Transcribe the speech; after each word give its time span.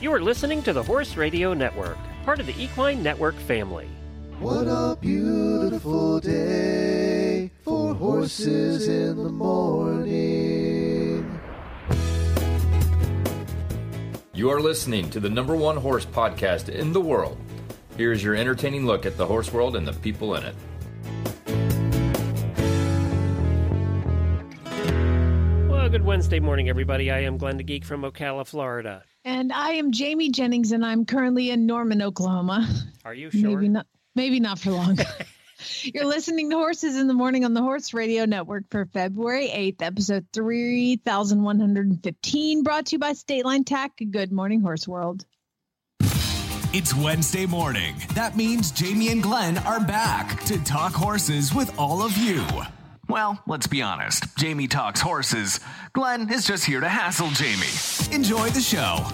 You 0.00 0.12
are 0.12 0.20
listening 0.20 0.62
to 0.62 0.72
the 0.72 0.80
Horse 0.84 1.16
Radio 1.16 1.54
Network, 1.54 1.98
part 2.24 2.38
of 2.38 2.46
the 2.46 2.54
Equine 2.56 3.02
Network 3.02 3.34
family. 3.34 3.88
What 4.38 4.68
a 4.68 4.96
beautiful 5.00 6.20
day 6.20 7.50
for 7.62 7.94
horses 7.94 8.86
in 8.86 9.16
the 9.16 9.28
morning. 9.28 10.08
You 14.32 14.50
are 14.50 14.60
listening 14.60 15.10
to 15.10 15.18
the 15.18 15.28
number 15.28 15.56
one 15.56 15.76
horse 15.76 16.06
podcast 16.06 16.68
in 16.68 16.92
the 16.92 17.00
world. 17.00 17.36
Here's 17.96 18.22
your 18.22 18.36
entertaining 18.36 18.86
look 18.86 19.04
at 19.04 19.16
the 19.16 19.26
horse 19.26 19.52
world 19.52 19.74
and 19.74 19.84
the 19.84 19.94
people 19.94 20.36
in 20.36 20.44
it. 20.44 20.54
Well, 25.68 25.88
good 25.88 26.04
Wednesday 26.04 26.38
morning, 26.38 26.68
everybody. 26.68 27.10
I 27.10 27.18
am 27.22 27.36
Glenn 27.36 27.56
the 27.56 27.64
Geek 27.64 27.84
from 27.84 28.02
Ocala, 28.02 28.46
Florida. 28.46 29.02
And 29.28 29.52
I 29.52 29.72
am 29.72 29.92
Jamie 29.92 30.30
Jennings, 30.30 30.72
and 30.72 30.82
I'm 30.82 31.04
currently 31.04 31.50
in 31.50 31.66
Norman, 31.66 32.00
Oklahoma. 32.00 32.66
Are 33.04 33.12
you 33.12 33.30
sure? 33.30 33.50
Maybe 33.50 33.68
not. 33.68 33.86
Maybe 34.14 34.40
not 34.40 34.58
for 34.58 34.70
long. 34.70 34.98
You're 35.82 36.06
listening 36.06 36.48
to 36.48 36.56
Horses 36.56 36.96
in 36.96 37.08
the 37.08 37.14
Morning 37.14 37.44
on 37.44 37.52
the 37.52 37.60
Horse 37.60 37.92
Radio 37.92 38.24
Network 38.24 38.64
for 38.70 38.86
February 38.86 39.48
8th, 39.48 39.82
episode 39.82 40.26
3115, 40.32 42.62
brought 42.62 42.86
to 42.86 42.92
you 42.92 42.98
by 42.98 43.12
State 43.12 43.44
Line 43.44 43.64
Tack. 43.64 44.00
Good 44.10 44.32
morning, 44.32 44.62
Horse 44.62 44.88
World. 44.88 45.26
It's 46.72 46.94
Wednesday 46.94 47.44
morning. 47.44 47.96
That 48.14 48.34
means 48.34 48.70
Jamie 48.70 49.10
and 49.10 49.22
Glenn 49.22 49.58
are 49.58 49.80
back 49.80 50.42
to 50.44 50.58
talk 50.64 50.94
horses 50.94 51.54
with 51.54 51.78
all 51.78 52.02
of 52.02 52.16
you. 52.16 52.46
Well, 53.08 53.42
let's 53.46 53.66
be 53.66 53.80
honest. 53.80 54.24
Jamie 54.36 54.68
talks 54.68 55.00
horses. 55.00 55.60
Glenn 55.94 56.30
is 56.32 56.46
just 56.46 56.64
here 56.64 56.80
to 56.80 56.88
hassle 56.88 57.30
Jamie. 57.30 58.14
Enjoy 58.14 58.50
the 58.50 58.60
show. 58.60 59.06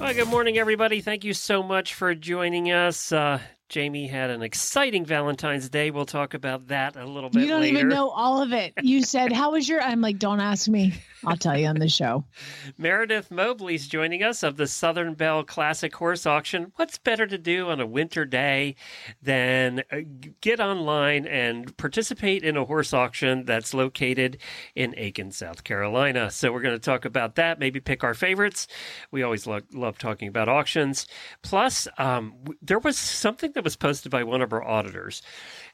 Well, 0.00 0.14
good 0.14 0.28
morning, 0.28 0.58
everybody. 0.58 1.00
Thank 1.00 1.24
you 1.24 1.32
so 1.32 1.62
much 1.62 1.94
for 1.94 2.14
joining 2.14 2.70
us. 2.72 3.12
Uh, 3.12 3.40
Jamie 3.68 4.06
had 4.06 4.30
an 4.30 4.42
exciting 4.42 5.04
Valentine's 5.04 5.68
Day. 5.68 5.90
We'll 5.90 6.06
talk 6.06 6.32
about 6.32 6.68
that 6.68 6.96
a 6.96 7.04
little 7.04 7.28
bit 7.28 7.42
You 7.42 7.48
don't 7.48 7.60
later. 7.60 7.76
even 7.78 7.88
know 7.88 8.08
all 8.08 8.40
of 8.40 8.52
it. 8.52 8.72
You 8.82 9.02
said, 9.02 9.30
How 9.32 9.52
was 9.52 9.68
your? 9.68 9.82
I'm 9.82 10.00
like, 10.00 10.18
Don't 10.18 10.40
ask 10.40 10.68
me. 10.68 10.94
I'll 11.26 11.36
tell 11.36 11.58
you 11.58 11.66
on 11.66 11.76
the 11.78 11.88
show. 11.88 12.24
Meredith 12.78 13.30
Mobley's 13.30 13.88
joining 13.88 14.22
us 14.22 14.42
of 14.42 14.56
the 14.56 14.66
Southern 14.68 15.14
Belle 15.14 15.42
Classic 15.42 15.94
Horse 15.94 16.24
Auction. 16.26 16.72
What's 16.76 16.96
better 16.96 17.26
to 17.26 17.36
do 17.36 17.68
on 17.68 17.80
a 17.80 17.86
winter 17.86 18.24
day 18.24 18.76
than 19.20 19.82
uh, 19.90 19.98
get 20.40 20.60
online 20.60 21.26
and 21.26 21.76
participate 21.76 22.44
in 22.44 22.56
a 22.56 22.64
horse 22.64 22.94
auction 22.94 23.44
that's 23.44 23.74
located 23.74 24.38
in 24.76 24.94
Aiken, 24.96 25.32
South 25.32 25.64
Carolina? 25.64 26.30
So 26.30 26.52
we're 26.52 26.62
going 26.62 26.76
to 26.76 26.78
talk 26.78 27.04
about 27.04 27.34
that, 27.34 27.58
maybe 27.58 27.80
pick 27.80 28.04
our 28.04 28.14
favorites. 28.14 28.68
We 29.10 29.22
always 29.22 29.46
lo- 29.46 29.60
love 29.74 29.98
talking 29.98 30.28
about 30.28 30.48
auctions. 30.48 31.06
Plus, 31.42 31.88
um, 31.98 32.34
there 32.62 32.78
was 32.78 32.96
something 32.96 33.52
that 33.58 33.64
was 33.64 33.74
posted 33.74 34.12
by 34.12 34.22
one 34.22 34.40
of 34.40 34.52
our 34.52 34.62
auditors 34.62 35.20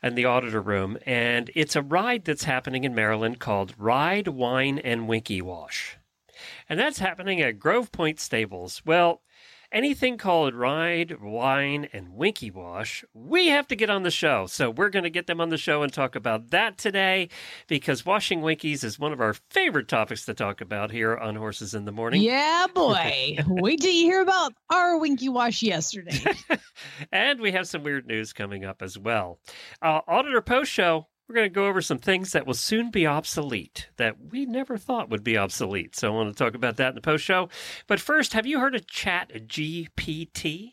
in 0.02 0.14
the 0.14 0.24
auditor 0.24 0.62
room, 0.62 0.96
and 1.04 1.50
it's 1.54 1.76
a 1.76 1.82
ride 1.82 2.24
that's 2.24 2.44
happening 2.44 2.82
in 2.82 2.94
Maryland 2.94 3.38
called 3.38 3.74
Ride, 3.76 4.26
Wine, 4.26 4.78
and 4.78 5.06
Winkie 5.06 5.42
Wash. 5.42 5.98
And 6.66 6.80
that's 6.80 6.98
happening 6.98 7.42
at 7.42 7.58
Grove 7.58 7.92
Point 7.92 8.20
Stables. 8.20 8.80
Well, 8.86 9.20
anything 9.74 10.16
called 10.16 10.54
Ride, 10.54 11.20
Wine, 11.20 11.88
and 11.92 12.14
Winkie 12.14 12.50
Wash, 12.50 13.04
we 13.12 13.48
have 13.48 13.66
to 13.68 13.76
get 13.76 13.90
on 13.90 14.04
the 14.04 14.10
show. 14.10 14.46
So 14.46 14.70
we're 14.70 14.88
going 14.88 15.02
to 15.02 15.10
get 15.10 15.26
them 15.26 15.40
on 15.40 15.50
the 15.50 15.58
show 15.58 15.82
and 15.82 15.92
talk 15.92 16.14
about 16.14 16.50
that 16.50 16.78
today 16.78 17.28
because 17.66 18.06
washing 18.06 18.40
Winkies 18.40 18.84
is 18.84 18.98
one 18.98 19.12
of 19.12 19.20
our 19.20 19.34
favorite 19.50 19.88
topics 19.88 20.24
to 20.26 20.34
talk 20.34 20.60
about 20.60 20.92
here 20.92 21.16
on 21.16 21.34
Horses 21.34 21.74
in 21.74 21.84
the 21.84 21.92
Morning. 21.92 22.22
Yeah, 22.22 22.66
boy. 22.72 23.36
Wait 23.46 23.80
till 23.80 23.92
you 23.92 24.04
hear 24.04 24.22
about 24.22 24.54
our 24.70 24.96
Winkie 24.98 25.28
Wash 25.28 25.62
yesterday. 25.62 26.22
and 27.12 27.40
we 27.40 27.52
have 27.52 27.66
some 27.66 27.82
weird 27.82 28.06
news 28.06 28.32
coming 28.32 28.64
up 28.64 28.80
as 28.80 28.96
well. 28.96 29.40
Uh, 29.82 30.00
Auditor 30.06 30.40
Post 30.40 30.70
Show, 30.70 31.08
we're 31.28 31.34
going 31.34 31.48
to 31.48 31.54
go 31.54 31.66
over 31.66 31.80
some 31.80 31.98
things 31.98 32.32
that 32.32 32.46
will 32.46 32.54
soon 32.54 32.90
be 32.90 33.06
obsolete 33.06 33.88
that 33.96 34.16
we 34.30 34.44
never 34.44 34.76
thought 34.76 35.08
would 35.08 35.24
be 35.24 35.38
obsolete. 35.38 35.96
So 35.96 36.12
I 36.12 36.14
want 36.14 36.36
to 36.36 36.44
talk 36.44 36.54
about 36.54 36.76
that 36.76 36.90
in 36.90 36.94
the 36.94 37.00
post 37.00 37.24
show. 37.24 37.48
But 37.86 38.00
first, 38.00 38.34
have 38.34 38.46
you 38.46 38.60
heard 38.60 38.74
of 38.74 38.86
Chat 38.86 39.30
GPT? 39.48 40.72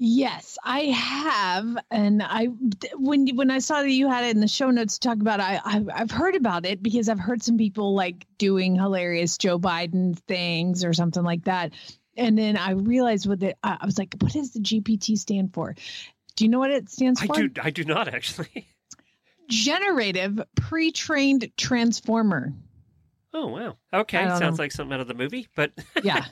Yes, 0.00 0.56
I 0.62 0.82
have, 0.82 1.76
and 1.90 2.22
I 2.22 2.50
when 2.94 3.34
when 3.34 3.50
I 3.50 3.58
saw 3.58 3.82
that 3.82 3.90
you 3.90 4.08
had 4.08 4.26
it 4.26 4.34
in 4.36 4.40
the 4.40 4.46
show 4.46 4.70
notes 4.70 4.96
to 4.96 5.08
talk 5.08 5.18
about, 5.20 5.40
I 5.40 5.60
I've, 5.64 5.88
I've 5.92 6.10
heard 6.12 6.36
about 6.36 6.64
it 6.66 6.80
because 6.80 7.08
I've 7.08 7.18
heard 7.18 7.42
some 7.42 7.58
people 7.58 7.96
like 7.96 8.24
doing 8.38 8.76
hilarious 8.76 9.36
Joe 9.38 9.58
Biden 9.58 10.16
things 10.16 10.84
or 10.84 10.92
something 10.92 11.24
like 11.24 11.44
that, 11.46 11.72
and 12.16 12.38
then 12.38 12.56
I 12.56 12.72
realized 12.72 13.26
what 13.26 13.42
it. 13.42 13.56
I 13.64 13.78
I 13.80 13.86
was 13.86 13.98
like, 13.98 14.14
what 14.20 14.32
does 14.34 14.52
the 14.52 14.60
GPT 14.60 15.18
stand 15.18 15.52
for? 15.52 15.74
Do 16.36 16.44
you 16.44 16.48
know 16.48 16.60
what 16.60 16.70
it 16.70 16.88
stands 16.90 17.20
I 17.20 17.26
for? 17.26 17.48
do. 17.48 17.60
I 17.60 17.70
do 17.70 17.82
not 17.82 18.06
actually. 18.06 18.68
Generative 19.48 20.40
pre-trained 20.56 21.50
transformer. 21.56 22.52
Oh 23.34 23.46
wow. 23.46 23.76
Okay, 23.92 24.24
sounds 24.26 24.58
know. 24.58 24.64
like 24.64 24.72
something 24.72 24.94
out 24.94 25.00
of 25.00 25.08
the 25.08 25.14
movie. 25.14 25.48
But 25.54 25.72
Yeah, 26.02 26.24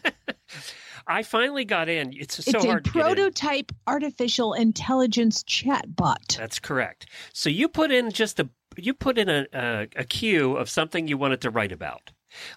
I 1.06 1.22
finally 1.22 1.65
got 1.65 1.88
in. 1.88 2.12
It's 2.15 2.43
so 2.44 2.50
it's 2.50 2.65
a 2.65 2.66
hard 2.66 2.84
to 2.84 2.91
get 2.91 2.99
in. 2.99 3.03
prototype 3.03 3.72
artificial 3.87 4.55
intelligence 4.55 5.43
chatbot. 5.44 6.37
That's 6.37 6.59
correct. 6.59 7.06
So 7.32 7.49
you 7.49 7.69
put 7.69 7.91
in 7.91 8.10
just 8.10 8.41
a 8.41 8.49
you 8.76 8.94
put 8.94 9.19
in 9.19 9.28
a, 9.28 9.47
a 9.53 9.88
a 9.97 10.05
queue 10.05 10.56
of 10.56 10.69
something 10.69 11.06
you 11.06 11.19
wanted 11.19 11.41
to 11.43 11.50
write 11.50 11.72
about. 11.72 12.12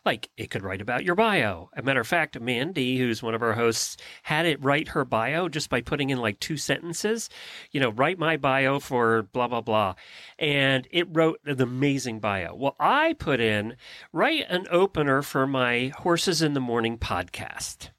Like 0.05 0.29
it 0.37 0.49
could 0.49 0.63
write 0.63 0.81
about 0.81 1.03
your 1.03 1.15
bio. 1.15 1.69
A 1.75 1.81
matter 1.81 2.01
of 2.01 2.07
fact, 2.07 2.39
Mandy, 2.39 2.97
who's 2.97 3.23
one 3.23 3.33
of 3.33 3.41
our 3.41 3.53
hosts, 3.53 3.97
had 4.23 4.45
it 4.45 4.63
write 4.63 4.89
her 4.89 5.05
bio 5.05 5.49
just 5.49 5.69
by 5.69 5.81
putting 5.81 6.09
in 6.09 6.19
like 6.19 6.39
two 6.39 6.57
sentences. 6.57 7.29
You 7.71 7.79
know, 7.79 7.89
write 7.89 8.19
my 8.19 8.37
bio 8.37 8.79
for 8.79 9.23
blah 9.23 9.47
blah 9.47 9.61
blah, 9.61 9.95
and 10.37 10.87
it 10.91 11.07
wrote 11.09 11.39
an 11.45 11.61
amazing 11.61 12.19
bio. 12.19 12.55
Well, 12.55 12.75
I 12.79 13.13
put 13.13 13.39
in 13.39 13.75
write 14.11 14.45
an 14.49 14.65
opener 14.69 15.21
for 15.21 15.47
my 15.47 15.91
Horses 15.97 16.41
in 16.41 16.53
the 16.53 16.59
Morning 16.59 16.97
podcast, 16.97 17.89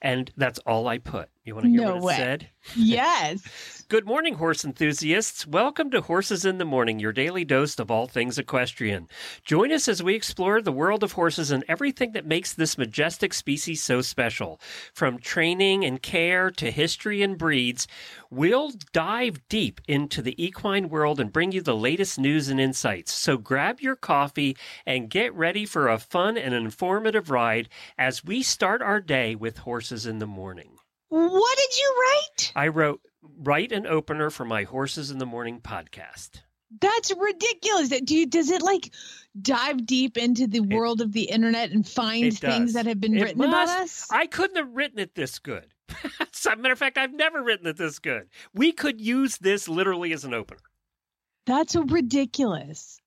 and 0.00 0.30
that's 0.36 0.58
all 0.60 0.88
I 0.88 0.98
put. 0.98 1.31
You 1.44 1.56
want 1.56 1.64
to 1.64 1.70
hear 1.70 1.80
No 1.80 1.94
what 1.94 1.96
it 1.96 2.02
way. 2.04 2.16
said? 2.16 2.48
Yes. 2.76 3.82
Good 3.88 4.06
morning, 4.06 4.34
horse 4.34 4.64
enthusiasts. 4.64 5.44
Welcome 5.44 5.90
to 5.90 6.00
Horses 6.00 6.44
in 6.44 6.58
the 6.58 6.64
Morning, 6.64 7.00
your 7.00 7.12
daily 7.12 7.44
dose 7.44 7.76
of 7.80 7.90
all 7.90 8.06
things 8.06 8.38
equestrian. 8.38 9.08
Join 9.44 9.72
us 9.72 9.88
as 9.88 10.04
we 10.04 10.14
explore 10.14 10.62
the 10.62 10.70
world 10.70 11.02
of 11.02 11.12
horses 11.12 11.50
and 11.50 11.64
everything 11.66 12.12
that 12.12 12.26
makes 12.26 12.52
this 12.52 12.78
majestic 12.78 13.34
species 13.34 13.82
so 13.82 14.02
special. 14.02 14.60
From 14.94 15.18
training 15.18 15.84
and 15.84 16.00
care 16.00 16.48
to 16.52 16.70
history 16.70 17.22
and 17.22 17.36
breeds, 17.36 17.88
we'll 18.30 18.70
dive 18.92 19.40
deep 19.48 19.80
into 19.88 20.22
the 20.22 20.40
equine 20.42 20.88
world 20.90 21.18
and 21.18 21.32
bring 21.32 21.50
you 21.50 21.60
the 21.60 21.74
latest 21.76 22.20
news 22.20 22.48
and 22.50 22.60
insights. 22.60 23.12
So 23.12 23.36
grab 23.36 23.80
your 23.80 23.96
coffee 23.96 24.56
and 24.86 25.10
get 25.10 25.34
ready 25.34 25.66
for 25.66 25.88
a 25.88 25.98
fun 25.98 26.38
and 26.38 26.54
informative 26.54 27.30
ride 27.30 27.68
as 27.98 28.24
we 28.24 28.44
start 28.44 28.80
our 28.80 29.00
day 29.00 29.34
with 29.34 29.58
Horses 29.58 30.06
in 30.06 30.20
the 30.20 30.26
Morning. 30.28 30.78
What 31.12 31.58
did 31.58 31.78
you 31.78 31.94
write? 32.00 32.52
I 32.56 32.68
wrote 32.68 33.02
write 33.36 33.70
an 33.70 33.86
opener 33.86 34.30
for 34.30 34.46
my 34.46 34.62
Horses 34.62 35.10
in 35.10 35.18
the 35.18 35.26
Morning 35.26 35.60
podcast. 35.60 36.40
That's 36.80 37.12
ridiculous. 37.14 37.90
Do 37.90 38.16
you, 38.16 38.24
does 38.24 38.48
it 38.48 38.62
like 38.62 38.94
dive 39.38 39.84
deep 39.84 40.16
into 40.16 40.46
the 40.46 40.60
world 40.60 41.02
of 41.02 41.12
the 41.12 41.24
internet 41.24 41.70
and 41.70 41.86
find 41.86 42.36
things 42.38 42.72
that 42.72 42.86
have 42.86 42.98
been 42.98 43.14
It 43.14 43.24
written 43.24 43.42
about 43.42 43.68
us? 43.68 44.08
I 44.10 44.24
couldn't 44.24 44.56
have 44.56 44.72
written 44.72 44.98
it 44.98 45.14
this 45.14 45.38
good. 45.38 45.66
As 46.18 46.46
a 46.46 46.56
matter 46.56 46.72
of 46.72 46.78
fact, 46.78 46.96
I've 46.96 47.12
never 47.12 47.42
written 47.42 47.66
it 47.66 47.76
this 47.76 47.98
good. 47.98 48.30
We 48.54 48.72
could 48.72 48.98
use 48.98 49.36
this 49.36 49.68
literally 49.68 50.14
as 50.14 50.24
an 50.24 50.32
opener. 50.32 50.60
That's 51.44 51.76
ridiculous. 51.76 53.01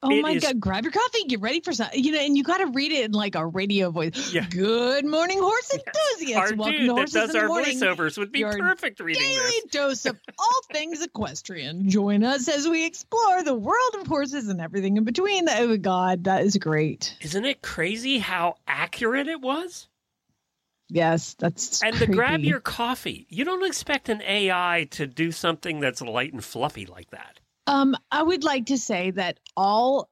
Oh 0.00 0.10
It 0.10 0.22
my 0.22 0.30
is- 0.32 0.44
god! 0.44 0.60
Grab 0.60 0.84
your 0.84 0.92
coffee, 0.92 1.24
get 1.26 1.40
ready 1.40 1.60
for 1.60 1.72
something. 1.72 2.02
You 2.02 2.12
know, 2.12 2.20
and 2.20 2.36
you 2.36 2.44
got 2.44 2.58
to 2.58 2.66
read 2.66 2.92
it 2.92 3.04
in 3.06 3.12
like 3.12 3.34
a 3.34 3.44
radio 3.44 3.90
voice. 3.90 4.32
Yeah. 4.32 4.46
Good 4.48 5.04
morning, 5.04 5.40
horse 5.40 5.74
enthusiasts. 5.74 6.52
our 6.52 6.56
Welcome 6.56 6.76
dude 6.76 6.88
to 6.88 6.94
that 6.94 7.10
does 7.10 7.34
our 7.34 7.48
Morning. 7.48 7.76
voiceovers 7.80 8.16
would 8.16 8.30
be 8.30 8.38
Your 8.38 8.56
perfect 8.56 9.00
reading 9.00 9.22
Daily 9.22 9.34
this. 9.40 9.64
dose 9.72 10.06
of 10.06 10.16
all 10.38 10.60
things 10.72 11.02
equestrian. 11.02 11.90
Join 11.90 12.22
us 12.22 12.46
as 12.48 12.68
we 12.68 12.86
explore 12.86 13.42
the 13.42 13.54
world 13.54 13.96
of 14.00 14.06
horses 14.06 14.46
and 14.48 14.60
everything 14.60 14.96
in 14.98 15.02
between. 15.04 15.48
Oh 15.48 15.76
God, 15.76 16.24
that 16.24 16.44
is 16.44 16.56
great. 16.58 17.16
Isn't 17.20 17.44
it 17.44 17.60
crazy 17.60 18.18
how 18.18 18.54
accurate 18.68 19.26
it 19.26 19.40
was? 19.40 19.88
Yes, 20.90 21.34
that's 21.38 21.82
And 21.82 21.96
to 21.96 22.06
grab 22.06 22.40
your 22.44 22.60
coffee, 22.60 23.26
you 23.28 23.44
don't 23.44 23.66
expect 23.66 24.08
an 24.08 24.22
AI 24.22 24.86
to 24.92 25.06
do 25.08 25.32
something 25.32 25.80
that's 25.80 26.00
light 26.00 26.32
and 26.32 26.42
fluffy 26.44 26.86
like 26.86 27.10
that. 27.10 27.40
Um, 27.68 27.94
I 28.10 28.22
would 28.22 28.44
like 28.44 28.66
to 28.66 28.78
say 28.78 29.10
that 29.12 29.38
all 29.54 30.08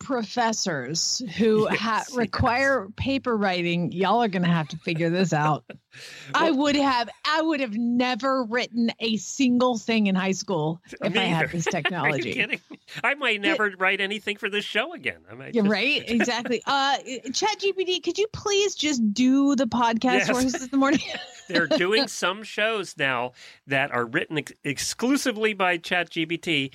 professors 0.00 1.22
who 1.36 1.68
Yes, 1.70 1.78
ha- 1.78 2.04
yes. 2.08 2.16
require 2.16 2.88
paper 2.96 3.36
writing, 3.36 3.92
y'all 3.92 4.22
are 4.22 4.28
going 4.28 4.42
to 4.42 4.48
have 4.48 4.68
to 4.68 4.76
figure 4.78 5.10
this 5.10 5.32
out. 5.32 5.64
I 6.34 6.50
would 6.50 6.76
have 6.76 7.08
I 7.24 7.42
would 7.42 7.60
have 7.60 7.74
never 7.76 8.44
written 8.44 8.90
a 9.00 9.16
single 9.16 9.76
thing 9.76 10.06
in 10.06 10.14
high 10.14 10.32
school 10.32 10.80
if 11.02 11.16
I 11.16 11.20
had 11.22 11.50
this 11.50 11.66
Are 11.66 11.70
you 11.70 11.72
technology. 11.82 12.32
kidding? 12.32 12.60
I 13.02 13.14
might 13.14 13.40
never 13.40 13.72
write 13.78 14.00
anything 14.00 14.36
for 14.36 14.48
this 14.48 14.64
show 14.64 14.92
again. 14.94 15.18
I 15.30 15.34
might 15.34 15.54
just- 15.54 15.68
right? 15.68 16.02
Exactly. 16.08 16.62
Uh 16.66 16.98
ChatGPT, 17.28 18.02
could 18.02 18.18
you 18.18 18.26
please 18.32 18.74
just 18.74 19.12
do 19.12 19.54
the 19.56 19.66
podcast 19.66 20.00
Yes. 20.20 20.28
horses 20.28 20.62
in 20.62 20.68
the 20.70 20.76
morning? 20.76 21.00
They're 21.48 21.66
doing 21.66 22.06
some 22.06 22.44
shows 22.44 22.96
now 22.96 23.32
that 23.66 23.90
are 23.90 24.06
written 24.06 24.38
ex- 24.38 24.52
exclusively 24.62 25.52
by 25.54 25.78
ChatGPT, 25.78 26.70
GPT, 26.70 26.74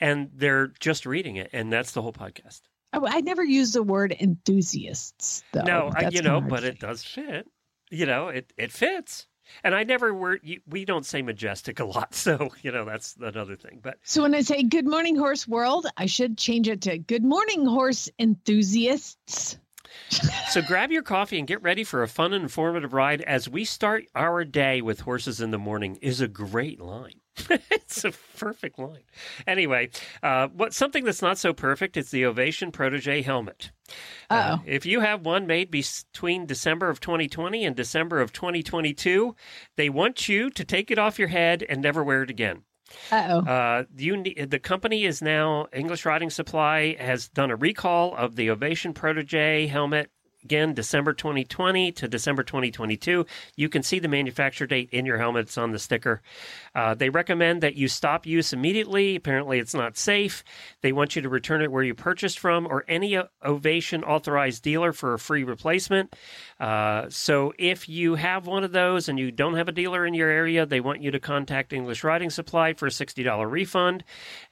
and 0.00 0.30
they're 0.34 0.68
just 0.80 1.06
reading 1.06 1.36
it, 1.36 1.50
and 1.52 1.72
that's 1.72 1.92
the 1.92 2.02
whole 2.02 2.12
podcast. 2.12 2.62
I, 2.92 2.98
I 3.02 3.20
never 3.20 3.44
use 3.44 3.72
the 3.72 3.82
word 3.82 4.14
enthusiasts 4.18 5.42
though. 5.52 5.62
no, 5.62 5.92
I, 5.94 6.08
you 6.08 6.22
know, 6.22 6.40
but 6.40 6.64
it 6.64 6.78
does 6.78 7.04
fit. 7.04 7.46
You 7.90 8.06
know, 8.06 8.28
it 8.28 8.52
it 8.56 8.72
fits. 8.72 9.26
And 9.64 9.74
I 9.74 9.82
never 9.82 10.12
were. 10.12 10.38
We 10.66 10.84
don't 10.84 11.06
say 11.06 11.22
majestic 11.22 11.80
a 11.80 11.84
lot, 11.84 12.14
so 12.14 12.50
you 12.62 12.70
know 12.70 12.84
that's 12.84 13.16
another 13.20 13.56
thing. 13.56 13.80
But 13.82 13.98
So 14.02 14.22
when 14.22 14.34
I 14.34 14.42
say 14.42 14.62
good 14.62 14.86
morning 14.86 15.16
horse 15.16 15.48
world, 15.48 15.86
I 15.96 16.06
should 16.06 16.36
change 16.36 16.68
it 16.68 16.82
to 16.82 16.98
good 16.98 17.24
morning 17.24 17.66
horse 17.66 18.08
enthusiasts. 18.18 19.58
So 20.50 20.62
grab 20.62 20.90
your 20.90 21.02
coffee 21.02 21.38
and 21.38 21.46
get 21.46 21.62
ready 21.62 21.82
for 21.82 22.02
a 22.02 22.08
fun 22.08 22.32
and 22.32 22.42
informative 22.42 22.92
ride 22.92 23.22
as 23.22 23.48
we 23.48 23.64
start 23.64 24.04
our 24.14 24.44
day 24.44 24.80
with 24.80 25.00
horses 25.00 25.40
in 25.40 25.50
the 25.50 25.58
morning 25.58 25.96
is 26.02 26.20
a 26.20 26.28
great 26.28 26.80
line. 26.80 27.20
it's 27.70 28.04
a 28.04 28.12
perfect 28.38 28.78
line. 28.78 29.02
Anyway, 29.46 29.90
uh, 30.22 30.48
what 30.48 30.74
something 30.74 31.04
that's 31.04 31.22
not 31.22 31.38
so 31.38 31.52
perfect 31.52 31.96
is 31.96 32.10
the 32.10 32.24
Ovation 32.24 32.72
Protege 32.72 33.22
helmet. 33.22 33.70
Uh, 34.28 34.58
if 34.66 34.84
you 34.84 35.00
have 35.00 35.24
one 35.24 35.46
made 35.46 35.70
between 35.70 36.46
December 36.46 36.90
of 36.90 37.00
2020 37.00 37.64
and 37.64 37.74
December 37.74 38.20
of 38.20 38.32
2022, 38.32 39.34
they 39.76 39.88
want 39.88 40.28
you 40.28 40.50
to 40.50 40.64
take 40.64 40.90
it 40.90 40.98
off 40.98 41.18
your 41.18 41.28
head 41.28 41.64
and 41.68 41.80
never 41.80 42.04
wear 42.04 42.22
it 42.22 42.30
again. 42.30 42.64
Uh-oh. 43.10 43.40
Uh, 43.40 43.84
you 43.96 44.22
the 44.22 44.58
company 44.58 45.04
is 45.04 45.20
now 45.20 45.66
English 45.72 46.04
Riding 46.04 46.30
Supply 46.30 46.96
has 46.98 47.28
done 47.28 47.50
a 47.50 47.56
recall 47.56 48.14
of 48.16 48.36
the 48.36 48.50
Ovation 48.50 48.94
Protege 48.94 49.66
helmet. 49.66 50.10
Again, 50.48 50.72
December 50.72 51.12
2020 51.12 51.92
to 51.92 52.08
December 52.08 52.42
2022. 52.42 53.26
You 53.56 53.68
can 53.68 53.82
see 53.82 53.98
the 53.98 54.08
manufacture 54.08 54.66
date 54.66 54.88
in 54.92 55.04
your 55.04 55.18
helmet. 55.18 55.42
It's 55.42 55.58
on 55.58 55.72
the 55.72 55.78
sticker. 55.78 56.22
Uh, 56.74 56.94
they 56.94 57.10
recommend 57.10 57.62
that 57.62 57.74
you 57.74 57.86
stop 57.86 58.24
use 58.24 58.54
immediately. 58.54 59.14
Apparently, 59.14 59.58
it's 59.58 59.74
not 59.74 59.98
safe. 59.98 60.42
They 60.80 60.90
want 60.90 61.14
you 61.14 61.20
to 61.20 61.28
return 61.28 61.60
it 61.60 61.70
where 61.70 61.82
you 61.82 61.94
purchased 61.94 62.38
from 62.38 62.66
or 62.66 62.86
any 62.88 63.18
Ovation 63.44 64.02
authorized 64.02 64.62
dealer 64.62 64.94
for 64.94 65.12
a 65.12 65.18
free 65.18 65.44
replacement. 65.44 66.16
Uh, 66.58 67.10
so, 67.10 67.52
if 67.58 67.86
you 67.86 68.14
have 68.14 68.46
one 68.46 68.64
of 68.64 68.72
those 68.72 69.06
and 69.06 69.18
you 69.18 69.30
don't 69.30 69.56
have 69.56 69.68
a 69.68 69.72
dealer 69.72 70.06
in 70.06 70.14
your 70.14 70.30
area, 70.30 70.64
they 70.64 70.80
want 70.80 71.02
you 71.02 71.10
to 71.10 71.20
contact 71.20 71.74
English 71.74 72.02
Riding 72.02 72.30
Supply 72.30 72.72
for 72.72 72.86
a 72.86 72.90
$60 72.90 73.50
refund, 73.50 74.02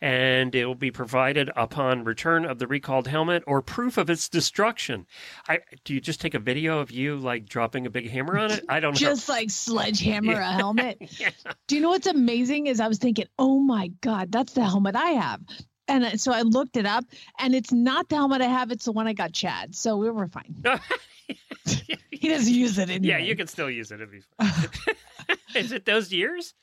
and 0.02 0.54
it 0.54 0.66
will 0.66 0.74
be 0.74 0.90
provided 0.90 1.50
upon 1.56 2.04
return 2.04 2.44
of 2.44 2.58
the 2.58 2.66
recalled 2.66 3.06
helmet 3.08 3.42
or 3.46 3.62
proof 3.62 3.96
of 3.96 4.10
its 4.10 4.28
destruction. 4.28 5.06
I, 5.48 5.60
do 5.86 5.94
you 5.94 6.00
just 6.00 6.20
take 6.20 6.34
a 6.34 6.38
video 6.38 6.80
of 6.80 6.90
you 6.90 7.16
like 7.16 7.46
dropping 7.46 7.86
a 7.86 7.90
big 7.90 8.10
hammer 8.10 8.36
on 8.36 8.50
it? 8.50 8.64
I 8.68 8.80
don't 8.80 8.92
know. 8.92 8.98
Just 8.98 9.28
like 9.28 9.50
sledgehammer 9.50 10.32
Yeah. 10.32 10.50
a 10.50 10.52
helmet. 10.52 10.98
Yeah. 11.18 11.30
Do 11.68 11.76
you 11.76 11.80
know 11.80 11.90
what's 11.90 12.06
amazing 12.08 12.66
is 12.66 12.80
I 12.80 12.88
was 12.88 12.98
thinking, 12.98 13.26
oh 13.38 13.58
my 13.60 13.88
God, 14.02 14.30
that's 14.32 14.52
the 14.52 14.64
helmet 14.64 14.96
I 14.96 15.10
have. 15.12 15.40
And 15.88 16.04
uh, 16.04 16.16
so 16.16 16.32
I 16.32 16.42
looked 16.42 16.76
it 16.76 16.84
up 16.86 17.04
and 17.38 17.54
it's 17.54 17.72
not 17.72 18.08
the 18.08 18.16
helmet 18.16 18.42
I 18.42 18.46
have. 18.46 18.70
It's 18.72 18.84
the 18.84 18.92
one 18.92 19.06
I 19.06 19.12
got 19.12 19.32
Chad. 19.32 19.74
So 19.76 19.96
we 19.96 20.10
were 20.10 20.28
fine. 20.28 20.62
He 22.10 22.28
doesn't 22.28 22.52
use 22.52 22.78
it 22.78 22.88
anyway. 22.88 23.06
Yeah, 23.06 23.18
you 23.18 23.36
can 23.36 23.46
still 23.46 23.70
use 23.70 23.90
it. 23.92 23.96
It'd 23.96 24.10
be 24.10 24.20
fine. 24.38 25.34
Is 25.54 25.70
it 25.70 25.84
those 25.84 26.12
years? 26.12 26.54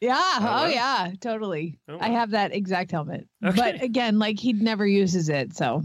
Yeah. 0.00 0.14
Oh, 0.38 0.42
wow. 0.42 0.66
yeah, 0.66 1.12
totally. 1.20 1.78
Oh, 1.88 1.98
I 2.00 2.08
have 2.08 2.30
that 2.32 2.54
exact 2.54 2.90
helmet. 2.90 3.26
Okay. 3.44 3.56
But 3.56 3.82
again, 3.82 4.18
like 4.18 4.38
he 4.38 4.52
never 4.52 4.86
uses 4.86 5.28
it. 5.28 5.54
So 5.56 5.84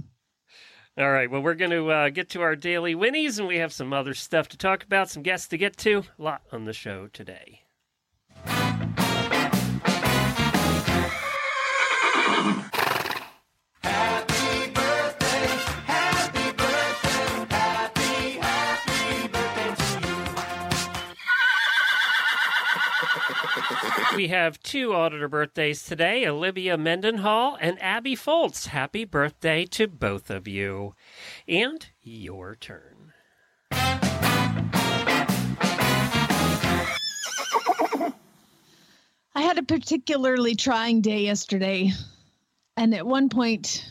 All 0.96 1.12
right. 1.12 1.30
Well, 1.30 1.42
we're 1.42 1.56
going 1.56 1.72
to 1.72 1.90
uh, 1.90 2.10
get 2.10 2.30
to 2.30 2.42
our 2.42 2.56
daily 2.56 2.94
whinnies, 2.94 3.40
and 3.40 3.48
we 3.48 3.58
have 3.58 3.74
some 3.74 3.92
other 3.94 4.14
stuff 4.14 4.48
to 4.50 4.58
talk 4.58 4.84
about, 4.84 5.10
some 5.10 5.24
guests 5.24 5.48
to 5.48 5.58
get 5.58 5.76
to. 5.78 6.04
A 6.20 6.22
lot 6.22 6.44
on 6.52 6.66
the 6.66 6.74
show 6.74 7.08
today. 7.08 7.63
We 24.16 24.28
have 24.28 24.62
two 24.62 24.94
auditor 24.94 25.28
birthdays 25.28 25.84
today 25.84 26.28
Olivia 26.28 26.78
Mendenhall 26.78 27.58
and 27.60 27.82
Abby 27.82 28.16
Foltz. 28.16 28.68
Happy 28.68 29.06
birthday 29.06 29.66
to 29.66 29.88
both 29.88 30.30
of 30.30 30.48
you. 30.48 30.94
And 31.48 31.84
your 32.04 32.56
turn. 32.56 33.14
I 33.72 34.14
had 39.36 39.58
a 39.58 39.64
particularly 39.64 40.56
trying 40.56 41.02
day 41.02 41.24
yesterday. 41.24 41.92
And 42.78 42.94
at 42.94 43.08
one 43.08 43.30
point, 43.30 43.84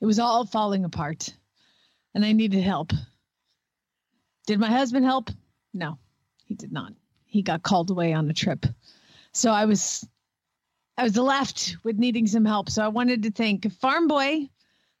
it 0.00 0.06
was 0.06 0.18
all 0.18 0.44
falling 0.44 0.84
apart. 0.84 1.32
And 2.16 2.24
I 2.24 2.32
needed 2.32 2.64
help. 2.64 2.90
Did 4.48 4.58
my 4.58 4.70
husband 4.70 5.04
help? 5.04 5.30
No, 5.72 5.98
he 6.46 6.54
did 6.54 6.72
not. 6.72 6.94
He 7.26 7.42
got 7.42 7.62
called 7.62 7.90
away 7.90 8.12
on 8.12 8.28
a 8.28 8.34
trip. 8.34 8.66
So 9.38 9.52
I 9.52 9.66
was 9.66 10.04
I 10.96 11.04
was 11.04 11.16
left 11.16 11.76
with 11.84 11.96
needing 11.96 12.26
some 12.26 12.44
help. 12.44 12.68
So 12.68 12.84
I 12.84 12.88
wanted 12.88 13.22
to 13.22 13.30
thank 13.30 13.70
Farm 13.74 14.08
Boy, 14.08 14.48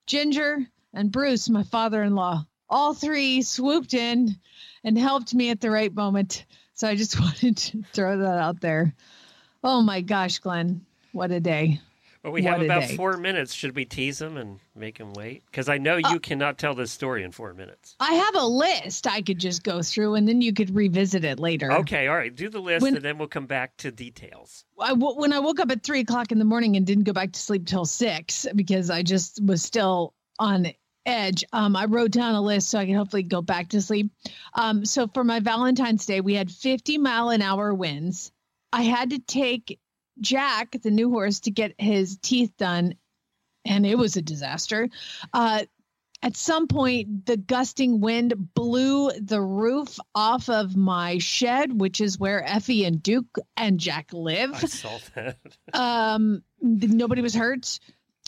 Ginger, 0.06 0.64
and 0.94 1.10
Bruce, 1.10 1.48
my 1.48 1.64
father-in-law. 1.64 2.46
All 2.70 2.94
three 2.94 3.42
swooped 3.42 3.94
in 3.94 4.36
and 4.84 4.96
helped 4.96 5.34
me 5.34 5.50
at 5.50 5.60
the 5.60 5.72
right 5.72 5.92
moment. 5.92 6.46
So 6.74 6.86
I 6.86 6.94
just 6.94 7.18
wanted 7.20 7.56
to 7.56 7.82
throw 7.92 8.18
that 8.18 8.38
out 8.38 8.60
there. 8.60 8.94
Oh 9.64 9.82
my 9.82 10.02
gosh, 10.02 10.38
Glenn, 10.38 10.86
what 11.10 11.32
a 11.32 11.40
day. 11.40 11.80
Well, 12.28 12.34
we 12.34 12.42
What 12.42 12.58
have 12.58 12.62
about 12.62 12.90
four 12.90 13.16
minutes. 13.16 13.54
Should 13.54 13.74
we 13.74 13.86
tease 13.86 14.18
them 14.18 14.36
and 14.36 14.60
make 14.76 14.98
them 14.98 15.14
wait? 15.14 15.44
Because 15.46 15.70
I 15.70 15.78
know 15.78 15.96
you 15.96 16.20
cannot 16.20 16.58
tell 16.58 16.74
this 16.74 16.92
story 16.92 17.24
in 17.24 17.32
four 17.32 17.54
minutes. 17.54 17.96
I 18.00 18.12
have 18.12 18.34
a 18.36 18.44
list 18.46 19.06
I 19.06 19.22
could 19.22 19.38
just 19.38 19.62
go 19.62 19.80
through 19.80 20.14
and 20.14 20.28
then 20.28 20.42
you 20.42 20.52
could 20.52 20.74
revisit 20.76 21.24
it 21.24 21.38
later. 21.40 21.72
Okay, 21.72 22.06
all 22.06 22.16
right. 22.16 22.34
Do 22.34 22.50
the 22.50 22.60
list, 22.60 22.82
When- 22.82 22.96
and 22.96 23.04
then 23.04 23.16
we'll 23.16 23.28
come 23.28 23.46
back 23.46 23.78
to 23.78 23.90
details. 23.90 24.66
I 24.78 24.90
w- 24.90 25.18
when 25.18 25.32
I 25.32 25.38
woke 25.38 25.58
up 25.58 25.70
at 25.70 25.82
three 25.82 26.00
o'clock 26.00 26.30
in 26.30 26.38
the 26.38 26.44
morning 26.44 26.76
and 26.76 26.86
didn't 26.86 27.04
go 27.04 27.14
back 27.14 27.32
to 27.32 27.40
sleep 27.40 27.66
till 27.66 27.86
six 27.86 28.46
because 28.54 28.90
I 28.90 29.02
just 29.02 29.42
was 29.42 29.62
still 29.62 30.12
on 30.38 30.66
edge. 31.06 31.44
Um, 31.54 31.76
I 31.76 31.86
wrote 31.86 32.10
down 32.10 32.34
a 32.34 32.42
list 32.42 32.68
so 32.68 32.78
I 32.78 32.84
could 32.84 32.94
hopefully 32.94 33.22
go 33.22 33.40
back 33.40 33.70
to 33.70 33.80
sleep. 33.80 34.10
Um, 34.52 34.84
so 34.84 35.08
for 35.14 35.24
my 35.24 35.40
Valentine's 35.40 36.04
Day, 36.04 36.20
we 36.20 36.34
had 36.34 36.50
50 36.50 36.98
mile 36.98 37.30
an 37.30 37.40
hour 37.40 37.72
winds. 37.72 38.32
I 38.70 38.82
had 38.82 39.10
to 39.10 39.18
take 39.18 39.78
Jack, 40.20 40.76
the 40.82 40.90
new 40.90 41.10
horse, 41.10 41.40
to 41.40 41.50
get 41.50 41.74
his 41.78 42.18
teeth 42.18 42.52
done, 42.58 42.94
and 43.64 43.86
it 43.86 43.96
was 43.96 44.16
a 44.16 44.22
disaster. 44.22 44.88
Uh, 45.32 45.64
at 46.20 46.36
some 46.36 46.66
point, 46.66 47.26
the 47.26 47.36
gusting 47.36 48.00
wind 48.00 48.52
blew 48.54 49.12
the 49.12 49.40
roof 49.40 50.00
off 50.14 50.48
of 50.48 50.76
my 50.76 51.18
shed, 51.18 51.78
which 51.80 52.00
is 52.00 52.18
where 52.18 52.44
Effie 52.44 52.84
and 52.84 53.00
Duke 53.00 53.38
and 53.56 53.78
Jack 53.78 54.12
live 54.12 54.52
I 54.54 54.66
saw 54.66 54.98
that. 55.14 55.36
um 55.72 56.42
nobody 56.60 57.22
was 57.22 57.34
hurt 57.34 57.78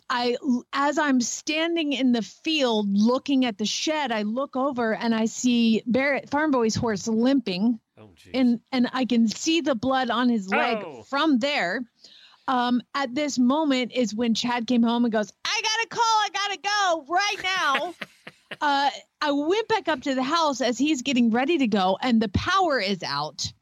i 0.09 0.37
as 0.73 0.99
i'm 0.99 1.21
standing 1.21 1.93
in 1.93 2.13
the 2.13 2.23
field 2.23 2.87
looking 2.91 3.45
at 3.45 3.59
the 3.59 3.65
shed 3.65 4.13
i 4.13 4.23
look 4.23 4.57
over 4.57 4.95
and 4.95 5.15
i 5.15 5.25
see 5.25 5.83
barrett 5.87 6.29
farm 6.29 6.51
boy's 6.51 6.75
horse 6.75 7.09
limping 7.09 7.81
Oh, 8.01 8.11
geez. 8.17 8.33
and 8.35 8.61
and 8.73 8.89
i 8.93 9.05
can 9.05 9.29
see 9.29 9.61
the 9.61 9.75
blood 9.75 10.11
on 10.11 10.29
his 10.29 10.49
leg 10.49 10.79
Oh. 10.85 11.03
from 11.03 11.39
there 11.39 11.83
um 12.49 12.81
at 12.95 13.15
this 13.15 13.39
moment 13.39 13.93
is 13.93 14.15
when 14.15 14.35
chad 14.35 14.67
came 14.67 14.83
home 14.83 15.05
and 15.05 15.13
goes 15.13 15.31
i 15.45 15.61
gotta 15.63 15.89
call 15.89 16.03
i 16.03 16.29
gotta 16.33 16.59
go 16.63 17.05
right 17.13 17.43
now 17.43 17.95
uh 18.61 18.91
i 19.21 19.31
went 19.33 19.69
back 19.69 19.89
up 19.89 20.03
to 20.03 20.15
the 20.15 20.23
house 20.23 20.61
as 20.61 20.79
he's 20.79 21.03
getting 21.03 21.31
ready 21.31 21.59
to 21.59 21.67
go 21.67 21.99
and 22.01 22.21
the 22.23 22.29
power 22.31 22.79
is 22.81 23.03
out 23.03 23.53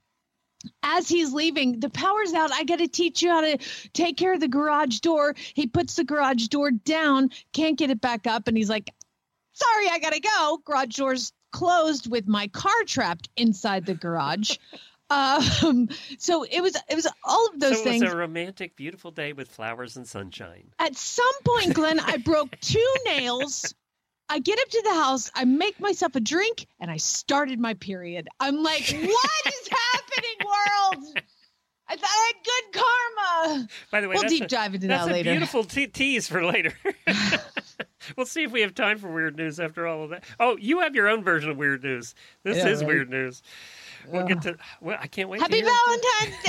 as 0.83 1.09
he's 1.09 1.33
leaving, 1.33 1.79
the 1.79 1.89
power's 1.89 2.35
out. 2.35 2.51
I 2.53 2.65
got 2.65 2.81
to 2.81 2.89
teach 2.89 3.23
you 3.23 3.31
how 3.31 3.43
to 3.43 3.59
take 3.93 4.17
care 4.17 4.33
of 4.35 4.41
the 4.41 4.49
garage 4.49 4.99
door. 4.99 5.37
He 5.55 5.69
puts 5.69 5.95
the 5.95 6.03
garage 6.05 6.49
door 6.49 6.73
down, 6.73 7.31
can't 7.53 7.79
get 7.79 7.91
it 7.91 8.01
back 8.01 8.27
up. 8.27 8.49
And 8.49 8.57
he's 8.57 8.69
like, 8.69 8.91
Sorry, 9.53 9.89
I 9.89 10.01
got 10.01 10.15
to 10.15 10.21
go. 10.21 10.59
Garage 10.65 10.97
door's 10.97 11.33
closed 11.51 12.11
with 12.11 12.27
my 12.29 12.49
car 12.49 12.85
trapped 12.87 13.29
inside 13.37 13.87
the 13.87 13.95
garage. 13.95 14.57
Um, 15.11 15.89
so 16.19 16.43
it 16.43 16.61
was 16.61 16.77
it 16.87 16.95
was 16.95 17.07
all 17.25 17.47
of 17.49 17.59
those 17.59 17.79
so 17.79 17.85
things. 17.85 18.03
it 18.03 18.05
was 18.05 18.13
a 18.13 18.17
romantic, 18.19 18.77
beautiful 18.77 19.11
day 19.11 19.33
with 19.33 19.49
flowers 19.49 19.97
and 19.97 20.07
sunshine. 20.07 20.69
At 20.79 20.97
some 20.97 21.25
point, 21.47 21.73
Glenn, 21.73 21.99
I 21.99 22.19
broke 22.19 22.61
two 22.61 22.95
nails. 23.07 23.75
I 24.29 24.39
get 24.39 24.59
up 24.61 24.69
to 24.69 24.83
the 24.83 24.93
house, 24.93 25.31
I 25.35 25.47
make 25.47 25.81
myself 25.81 26.15
a 26.15 26.21
drink, 26.21 26.67
and 26.79 26.91
I 26.91 26.99
started 26.99 27.59
my 27.59 27.73
period. 27.73 28.29
I'm 28.39 28.63
like, 28.63 28.83
what 28.83 29.47
is 29.47 29.69
happening, 29.71 30.37
world? 30.45 31.19
I 31.89 31.97
thought 31.97 32.11
I 32.11 32.33
had 32.35 32.45
good 32.45 32.83
karma. 33.55 33.69
By 33.91 34.01
the 34.03 34.09
way, 34.09 34.17
We'll 34.19 34.29
deep 34.29 34.45
a, 34.45 34.47
dive 34.47 34.75
into 34.75 34.89
that 34.89 35.09
a 35.09 35.11
later. 35.11 35.31
beautiful 35.31 35.65
te- 35.65 35.87
tease 35.87 36.29
for 36.29 36.45
later. 36.45 36.75
we'll 38.17 38.27
see 38.27 38.43
if 38.45 38.53
we 38.53 38.61
have 38.63 38.75
time 38.75 38.99
for 38.99 39.13
weird 39.13 39.37
news 39.37 39.59
after 39.61 39.87
all 39.87 40.05
of 40.05 40.11
that. 40.11 40.25
Oh, 40.41 40.57
you 40.57 40.81
have 40.81 40.95
your 40.95 41.09
own 41.09 41.23
version 41.25 41.51
of 41.51 41.57
weird 41.57 41.83
news. 41.85 42.15
This 42.43 42.59
Yeah, 42.59 42.69
is 42.69 42.81
right. 42.81 42.89
weird 42.89 43.11
news. 43.11 43.43
We'll 44.07 44.27
get 44.27 44.41
to. 44.43 44.57
Well, 44.81 44.97
I 45.01 45.07
can't 45.07 45.29
wait. 45.29 45.39
to 45.39 45.43
Happy 45.43 45.57
hear 45.57 45.67
it. 45.67 45.73
Valentine's 46.25 46.43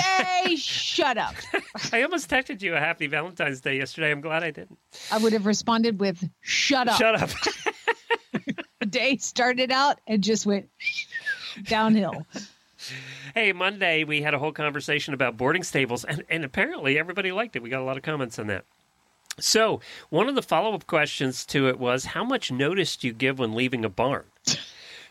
Day. 0.47 0.55
Shut 0.57 1.17
up. 1.17 1.35
I 1.91 2.03
almost 2.03 2.29
texted 2.29 2.61
you 2.61 2.75
a 2.75 2.79
happy 2.79 3.07
Valentine's 3.07 3.59
Day 3.59 3.77
yesterday. 3.77 4.11
I'm 4.11 4.21
glad 4.21 4.43
I 4.43 4.51
didn't. 4.51 4.77
I 5.11 5.17
would 5.17 5.33
have 5.33 5.45
responded 5.45 5.99
with 5.99 6.23
shut 6.41 6.87
up. 6.87 6.97
Shut 6.97 7.15
up. 7.21 7.29
The 8.79 8.85
day 8.85 9.17
started 9.17 9.71
out 9.71 9.99
and 10.07 10.23
just 10.23 10.45
went 10.45 10.69
downhill. 11.65 12.25
hey, 13.35 13.51
Monday 13.51 14.05
we 14.05 14.21
had 14.21 14.33
a 14.33 14.39
whole 14.39 14.53
conversation 14.53 15.13
about 15.13 15.35
boarding 15.35 15.63
stables, 15.63 16.05
and, 16.05 16.23
and 16.29 16.45
apparently 16.45 16.97
everybody 16.97 17.33
liked 17.33 17.57
it. 17.57 17.61
We 17.61 17.69
got 17.69 17.81
a 17.81 17.83
lot 17.83 17.97
of 17.97 18.03
comments 18.03 18.39
on 18.39 18.47
that. 18.47 18.63
So, 19.39 19.81
one 20.09 20.29
of 20.29 20.35
the 20.35 20.41
follow 20.41 20.73
up 20.73 20.87
questions 20.87 21.45
to 21.47 21.67
it 21.67 21.79
was 21.79 22.05
how 22.05 22.23
much 22.23 22.51
notice 22.51 22.95
do 22.95 23.07
you 23.07 23.13
give 23.13 23.39
when 23.39 23.53
leaving 23.53 23.85
a 23.85 23.89
barn? 23.89 24.25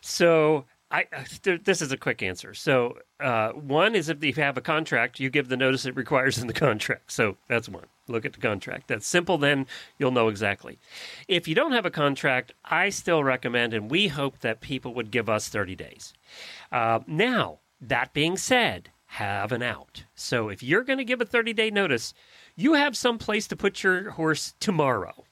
So, 0.00 0.64
I 0.90 1.06
uh, 1.12 1.58
this 1.64 1.82
is 1.82 1.92
a 1.92 1.96
quick 1.96 2.22
answer. 2.22 2.54
So, 2.54 2.98
uh, 3.20 3.50
one 3.50 3.94
is 3.94 4.08
if 4.08 4.22
you 4.22 4.32
have 4.34 4.56
a 4.56 4.62
contract, 4.62 5.20
you 5.20 5.28
give 5.28 5.48
the 5.48 5.56
notice 5.56 5.84
it 5.84 5.96
requires 5.96 6.38
in 6.38 6.46
the 6.46 6.52
contract. 6.52 7.12
So 7.12 7.36
that's 7.48 7.68
one. 7.68 7.84
Look 8.06 8.24
at 8.24 8.32
the 8.32 8.40
contract. 8.40 8.88
That's 8.88 9.06
simple. 9.06 9.36
Then 9.38 9.66
you'll 9.98 10.12
know 10.12 10.28
exactly. 10.28 10.78
If 11.26 11.46
you 11.46 11.54
don't 11.54 11.72
have 11.72 11.84
a 11.84 11.90
contract, 11.90 12.52
I 12.64 12.88
still 12.88 13.22
recommend, 13.22 13.74
and 13.74 13.90
we 13.90 14.08
hope 14.08 14.38
that 14.40 14.60
people 14.60 14.94
would 14.94 15.10
give 15.10 15.28
us 15.28 15.48
30 15.48 15.74
days. 15.76 16.14
Uh, 16.72 17.00
now, 17.06 17.58
that 17.80 18.14
being 18.14 18.36
said, 18.38 18.90
have 19.12 19.52
an 19.52 19.62
out. 19.62 20.04
So 20.14 20.48
if 20.48 20.62
you're 20.62 20.84
going 20.84 20.98
to 20.98 21.04
give 21.04 21.20
a 21.20 21.26
30 21.26 21.52
day 21.52 21.70
notice, 21.70 22.14
you 22.58 22.74
have 22.74 22.96
some 22.96 23.18
place 23.18 23.46
to 23.46 23.56
put 23.56 23.84
your 23.84 24.10
horse 24.10 24.52
tomorrow. 24.58 25.24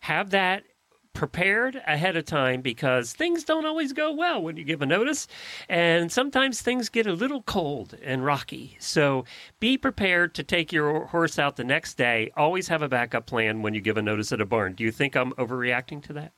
Have 0.00 0.30
that 0.30 0.64
prepared 1.12 1.80
ahead 1.86 2.16
of 2.16 2.24
time 2.24 2.62
because 2.62 3.12
things 3.12 3.44
don't 3.44 3.66
always 3.66 3.92
go 3.92 4.10
well 4.12 4.42
when 4.42 4.56
you 4.56 4.64
give 4.64 4.80
a 4.82 4.86
notice 4.86 5.28
and 5.68 6.10
sometimes 6.10 6.60
things 6.60 6.88
get 6.88 7.06
a 7.06 7.12
little 7.12 7.42
cold 7.42 7.96
and 8.02 8.24
rocky. 8.24 8.76
So 8.80 9.26
be 9.60 9.76
prepared 9.76 10.34
to 10.34 10.42
take 10.42 10.72
your 10.72 11.04
horse 11.04 11.38
out 11.38 11.56
the 11.56 11.64
next 11.64 11.98
day. 11.98 12.32
Always 12.34 12.68
have 12.68 12.80
a 12.82 12.88
backup 12.88 13.26
plan 13.26 13.60
when 13.60 13.74
you 13.74 13.82
give 13.82 13.98
a 13.98 14.02
notice 14.02 14.32
at 14.32 14.40
a 14.40 14.46
barn. 14.46 14.72
Do 14.72 14.84
you 14.84 14.90
think 14.90 15.14
i'm 15.14 15.32
overreacting 15.32 16.02
to 16.04 16.14
that? 16.14 16.32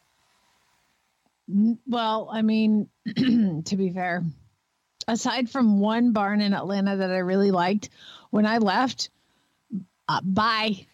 Well, 1.86 2.28
I 2.32 2.42
mean, 2.42 2.88
to 3.16 3.76
be 3.76 3.90
fair, 3.90 4.24
aside 5.06 5.48
from 5.48 5.78
one 5.78 6.12
barn 6.12 6.40
in 6.40 6.52
Atlanta 6.52 6.96
that 6.96 7.12
I 7.12 7.18
really 7.18 7.52
liked, 7.52 7.90
when 8.30 8.44
I 8.44 8.58
left, 8.58 9.10
uh, 10.08 10.20
bye. 10.22 10.86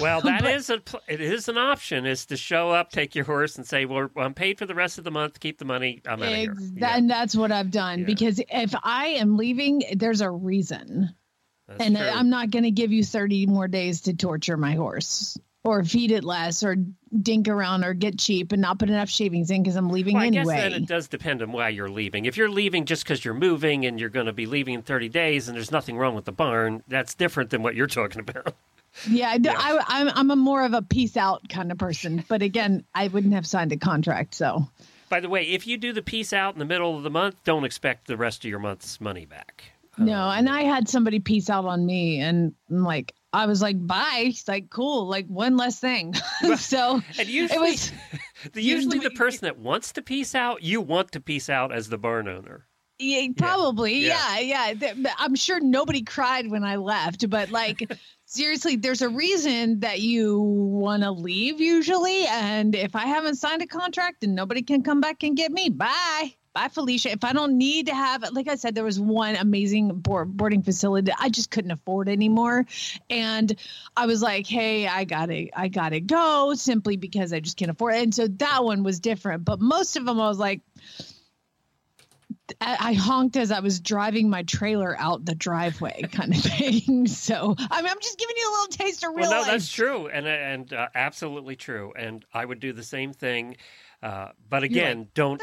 well 0.00 0.20
that 0.22 0.42
But- 0.42 0.54
is 0.54 0.70
a 0.70 0.80
it 1.08 1.20
is 1.20 1.48
an 1.48 1.58
option 1.58 2.06
is 2.06 2.26
to 2.26 2.36
show 2.36 2.70
up 2.70 2.90
take 2.90 3.14
your 3.14 3.24
horse 3.24 3.56
and 3.56 3.66
say 3.66 3.84
well 3.84 4.08
i'm 4.16 4.34
paid 4.34 4.58
for 4.58 4.66
the 4.66 4.74
rest 4.74 4.98
of 4.98 5.04
the 5.04 5.10
month 5.10 5.38
keep 5.40 5.58
the 5.58 5.64
money 5.64 6.00
i'm 6.06 6.22
out 6.22 6.28
of 6.28 6.34
here 6.34 6.50
Ex- 6.52 6.70
Yeah, 6.76 6.96
And 6.96 7.10
that's 7.10 7.34
what 7.36 7.52
I've 7.52 7.70
done 7.70 8.00
Yeah. 8.00 8.06
because 8.06 8.40
if 8.48 8.74
I 8.82 9.06
am 9.08 9.36
leaving, 9.36 9.82
there's 9.96 10.20
a 10.20 10.30
reason. 10.30 11.14
that's 11.68 11.80
and 11.82 11.96
true. 11.96 12.06
I'm 12.06 12.30
not 12.30 12.50
going 12.50 12.64
to 12.64 12.70
give 12.70 12.92
you 12.92 13.04
30 13.04 13.46
more 13.46 13.68
days 13.68 14.02
to 14.02 14.14
torture 14.14 14.56
my 14.56 14.74
horse 14.74 15.38
or 15.64 15.82
feed 15.82 16.10
it 16.10 16.24
less 16.24 16.62
or 16.62 16.76
dink 17.22 17.48
around 17.48 17.84
or 17.84 17.94
get 17.94 18.18
cheap 18.18 18.52
and 18.52 18.60
not 18.60 18.78
put 18.78 18.90
enough 18.90 19.08
shavings 19.08 19.50
in 19.50 19.62
because 19.62 19.76
I'm 19.76 19.88
leaving 19.88 20.14
Well, 20.14 20.22
I 20.24 20.26
anyway. 20.26 20.44
guess 20.56 20.62
then 20.62 20.72
it 20.74 20.86
does 20.86 21.08
depend 21.08 21.40
on 21.42 21.52
why 21.52 21.70
you're 21.70 21.88
leaving. 21.88 22.26
If 22.26 22.36
you're 22.36 22.50
leaving 22.50 22.84
just 22.84 23.02
because 23.04 23.24
you're 23.24 23.34
moving 23.34 23.86
and 23.86 23.98
you're 23.98 24.10
going 24.10 24.26
to 24.26 24.32
be 24.32 24.44
leaving 24.46 24.74
in 24.74 24.82
30 24.82 25.08
days 25.08 25.48
and 25.48 25.56
there's 25.56 25.70
nothing 25.70 25.96
wrong 25.96 26.14
with 26.14 26.26
the 26.26 26.32
barn, 26.32 26.82
that's 26.88 27.14
different 27.14 27.48
than 27.50 27.62
what 27.62 27.74
you're 27.74 27.86
talking 27.86 28.20
about. 28.20 28.54
Yeah, 29.08 29.30
I, 29.30 29.38
I, 29.48 29.84
I'm 29.88 30.08
I'm 30.10 30.30
a 30.30 30.36
more 30.36 30.64
of 30.64 30.72
a 30.72 30.80
peace 30.80 31.16
out 31.16 31.48
kind 31.48 31.72
of 31.72 31.78
person. 31.78 32.24
But 32.28 32.42
again, 32.42 32.84
I 32.94 33.08
wouldn't 33.08 33.34
have 33.34 33.44
signed 33.44 33.72
a 33.72 33.76
contract. 33.76 34.34
So 34.36 34.68
By 35.08 35.18
the 35.18 35.28
way, 35.28 35.42
if 35.48 35.66
you 35.66 35.76
do 35.78 35.92
the 35.92 36.02
piece 36.02 36.32
out 36.32 36.52
in 36.54 36.60
the 36.60 36.64
middle 36.64 36.96
of 36.96 37.02
the 37.02 37.10
month, 37.10 37.34
don't 37.42 37.64
expect 37.64 38.06
the 38.06 38.16
rest 38.16 38.44
of 38.44 38.50
your 38.50 38.60
month's 38.60 39.00
money 39.00 39.24
back. 39.26 39.64
no, 39.98 40.28
and 40.30 40.48
um, 40.48 40.54
I 40.54 40.62
had 40.62 40.88
somebody 40.88 41.18
peace 41.18 41.50
out 41.50 41.64
on 41.64 41.84
me, 41.84 42.20
and 42.20 42.54
I'm 42.70 42.84
like, 42.84 43.14
I 43.34 43.46
was 43.46 43.60
like, 43.60 43.84
bye. 43.84 44.26
It's 44.26 44.46
like 44.46 44.70
cool, 44.70 45.06
like 45.08 45.26
one 45.26 45.56
less 45.56 45.80
thing. 45.80 46.14
so 46.56 47.02
And 47.18 47.28
usually, 47.28 47.56
it 47.56 47.70
was 47.70 47.92
the, 48.52 48.62
usually 48.62 48.98
the 49.00 49.10
person 49.10 49.40
that 49.42 49.58
wants 49.58 49.92
to 49.92 50.02
piece 50.02 50.34
out, 50.34 50.62
you 50.62 50.80
want 50.80 51.12
to 51.12 51.20
piece 51.20 51.50
out 51.50 51.72
as 51.72 51.88
the 51.88 51.98
barn 51.98 52.28
owner. 52.28 52.66
yeah, 52.98 53.26
probably 53.36 54.06
Yeah. 54.06 54.38
yeah, 54.38 54.74
yeah. 54.78 55.12
I'm 55.18 55.34
sure 55.34 55.58
nobody 55.60 56.02
cried 56.02 56.50
when 56.50 56.64
I 56.64 56.76
left, 56.76 57.28
but 57.28 57.50
like. 57.50 57.90
Seriously, 58.26 58.74
there's 58.74 59.02
a 59.02 59.08
reason 59.08 59.80
that 59.80 60.00
you 60.00 60.40
want 60.40 61.02
to 61.04 61.10
leave 61.12 61.60
usually. 61.60 62.24
And 62.26 62.74
if 62.74 62.96
I 62.96 63.06
haven't 63.06 63.36
signed 63.36 63.62
a 63.62 63.66
contract 63.66 64.24
and 64.24 64.34
nobody 64.34 64.62
can 64.62 64.82
come 64.82 65.00
back 65.00 65.22
and 65.22 65.36
get 65.36 65.52
me, 65.52 65.68
bye. 65.68 66.34
Bye, 66.54 66.68
Felicia. 66.68 67.10
If 67.10 67.24
I 67.24 67.32
don't 67.32 67.58
need 67.58 67.86
to 67.86 67.94
have, 67.94 68.24
like 68.32 68.46
I 68.46 68.54
said, 68.54 68.76
there 68.76 68.84
was 68.84 69.00
one 69.00 69.34
amazing 69.34 69.88
board, 69.88 70.36
boarding 70.36 70.62
facility 70.62 71.06
that 71.06 71.16
I 71.18 71.28
just 71.28 71.50
couldn't 71.50 71.72
afford 71.72 72.08
anymore, 72.08 72.64
and 73.10 73.52
I 73.96 74.06
was 74.06 74.22
like, 74.22 74.46
"Hey, 74.46 74.86
I 74.86 75.02
gotta, 75.02 75.48
I 75.58 75.66
gotta 75.66 75.98
go," 75.98 76.54
simply 76.54 76.96
because 76.96 77.32
I 77.32 77.40
just 77.40 77.56
can't 77.56 77.72
afford 77.72 77.94
it. 77.94 78.02
And 78.04 78.14
so 78.14 78.28
that 78.28 78.62
one 78.62 78.84
was 78.84 79.00
different. 79.00 79.44
But 79.44 79.60
most 79.60 79.96
of 79.96 80.04
them, 80.04 80.20
I 80.20 80.28
was 80.28 80.38
like, 80.38 80.60
I, 82.60 82.92
honked 82.92 83.36
as 83.36 83.50
I 83.50 83.60
was 83.60 83.80
driving 83.80 84.28
my 84.28 84.42
trailer 84.42 84.96
out 84.98 85.24
the 85.24 85.34
driveway, 85.34 86.02
kind 86.12 86.34
of 86.34 86.40
thing. 86.40 87.06
So 87.14 87.54
I 87.58 87.82
mean, 87.82 87.90
I'm 87.90 88.00
just 88.00 88.18
giving 88.18 88.36
you 88.36 88.48
a 88.48 88.52
little 88.52 88.66
taste 88.68 89.02
of 89.02 89.10
real 89.14 89.22
Well, 89.22 89.30
no, 89.30 89.38
life. 89.38 89.46
that's 89.50 89.72
true, 89.72 90.08
and 90.08 90.26
and 90.26 90.72
uh, 90.72 90.88
absolutely 90.94 91.56
true. 91.56 91.92
And 91.96 92.24
I 92.32 92.44
would 92.44 92.60
do 92.60 92.72
the 92.72 92.82
same 92.82 93.12
thing. 93.12 93.56
Uh, 94.04 94.28
but 94.50 94.62
again, 94.62 95.08
don't 95.14 95.40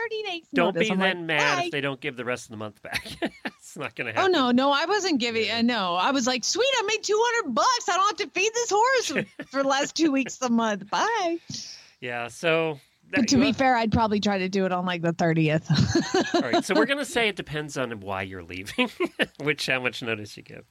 don't 0.53 0.75
notice. 0.75 0.87
be 0.87 0.91
I'm 0.91 0.99
then 0.99 1.17
like, 1.17 1.25
mad 1.25 1.55
"Bye." 1.55 1.63
if 1.65 1.71
they 1.71 1.81
don't 1.81 1.99
give 1.99 2.15
the 2.15 2.23
rest 2.23 2.45
of 2.45 2.51
the 2.51 2.57
month 2.57 2.79
back. 2.83 3.07
it's 3.45 3.75
not 3.75 3.95
going 3.95 4.05
to 4.05 4.13
happen. 4.13 4.35
Oh 4.35 4.39
no, 4.39 4.51
no, 4.51 4.71
I 4.71 4.85
wasn't 4.85 5.19
giving. 5.19 5.49
Uh, 5.49 5.63
no, 5.63 5.95
I 5.95 6.11
was 6.11 6.27
like, 6.27 6.43
sweet, 6.43 6.69
I 6.77 6.83
made 6.83 7.01
two 7.01 7.19
hundred 7.19 7.55
bucks. 7.55 7.89
I 7.89 7.97
don't 7.97 8.19
have 8.19 8.29
to 8.29 8.39
feed 8.39 8.51
this 8.53 8.69
horse 8.69 9.25
for 9.47 9.63
the 9.63 9.67
last 9.67 9.95
two 9.95 10.11
weeks 10.11 10.35
of 10.35 10.41
the 10.41 10.53
month. 10.53 10.87
Bye. 10.91 11.39
Yeah. 12.01 12.27
So. 12.27 12.79
But 13.09 13.27
to 13.29 13.37
be 13.37 13.51
fair, 13.51 13.75
I'd 13.75 13.91
probably 13.91 14.19
try 14.19 14.37
to 14.37 14.47
do 14.47 14.65
it 14.65 14.71
on 14.71 14.85
like 14.85 15.01
the 15.01 15.11
thirtieth. 15.11 15.67
All 16.35 16.41
right, 16.41 16.63
so 16.63 16.75
we're 16.75 16.85
going 16.85 16.99
to 17.03 17.05
say 17.05 17.27
it 17.27 17.35
depends 17.35 17.79
on 17.79 17.99
why 17.99 18.21
you're 18.21 18.43
leaving, 18.43 18.89
which 19.41 19.65
how 19.65 19.81
much 19.81 20.03
notice 20.03 20.37
you 20.37 20.43
give. 20.43 20.63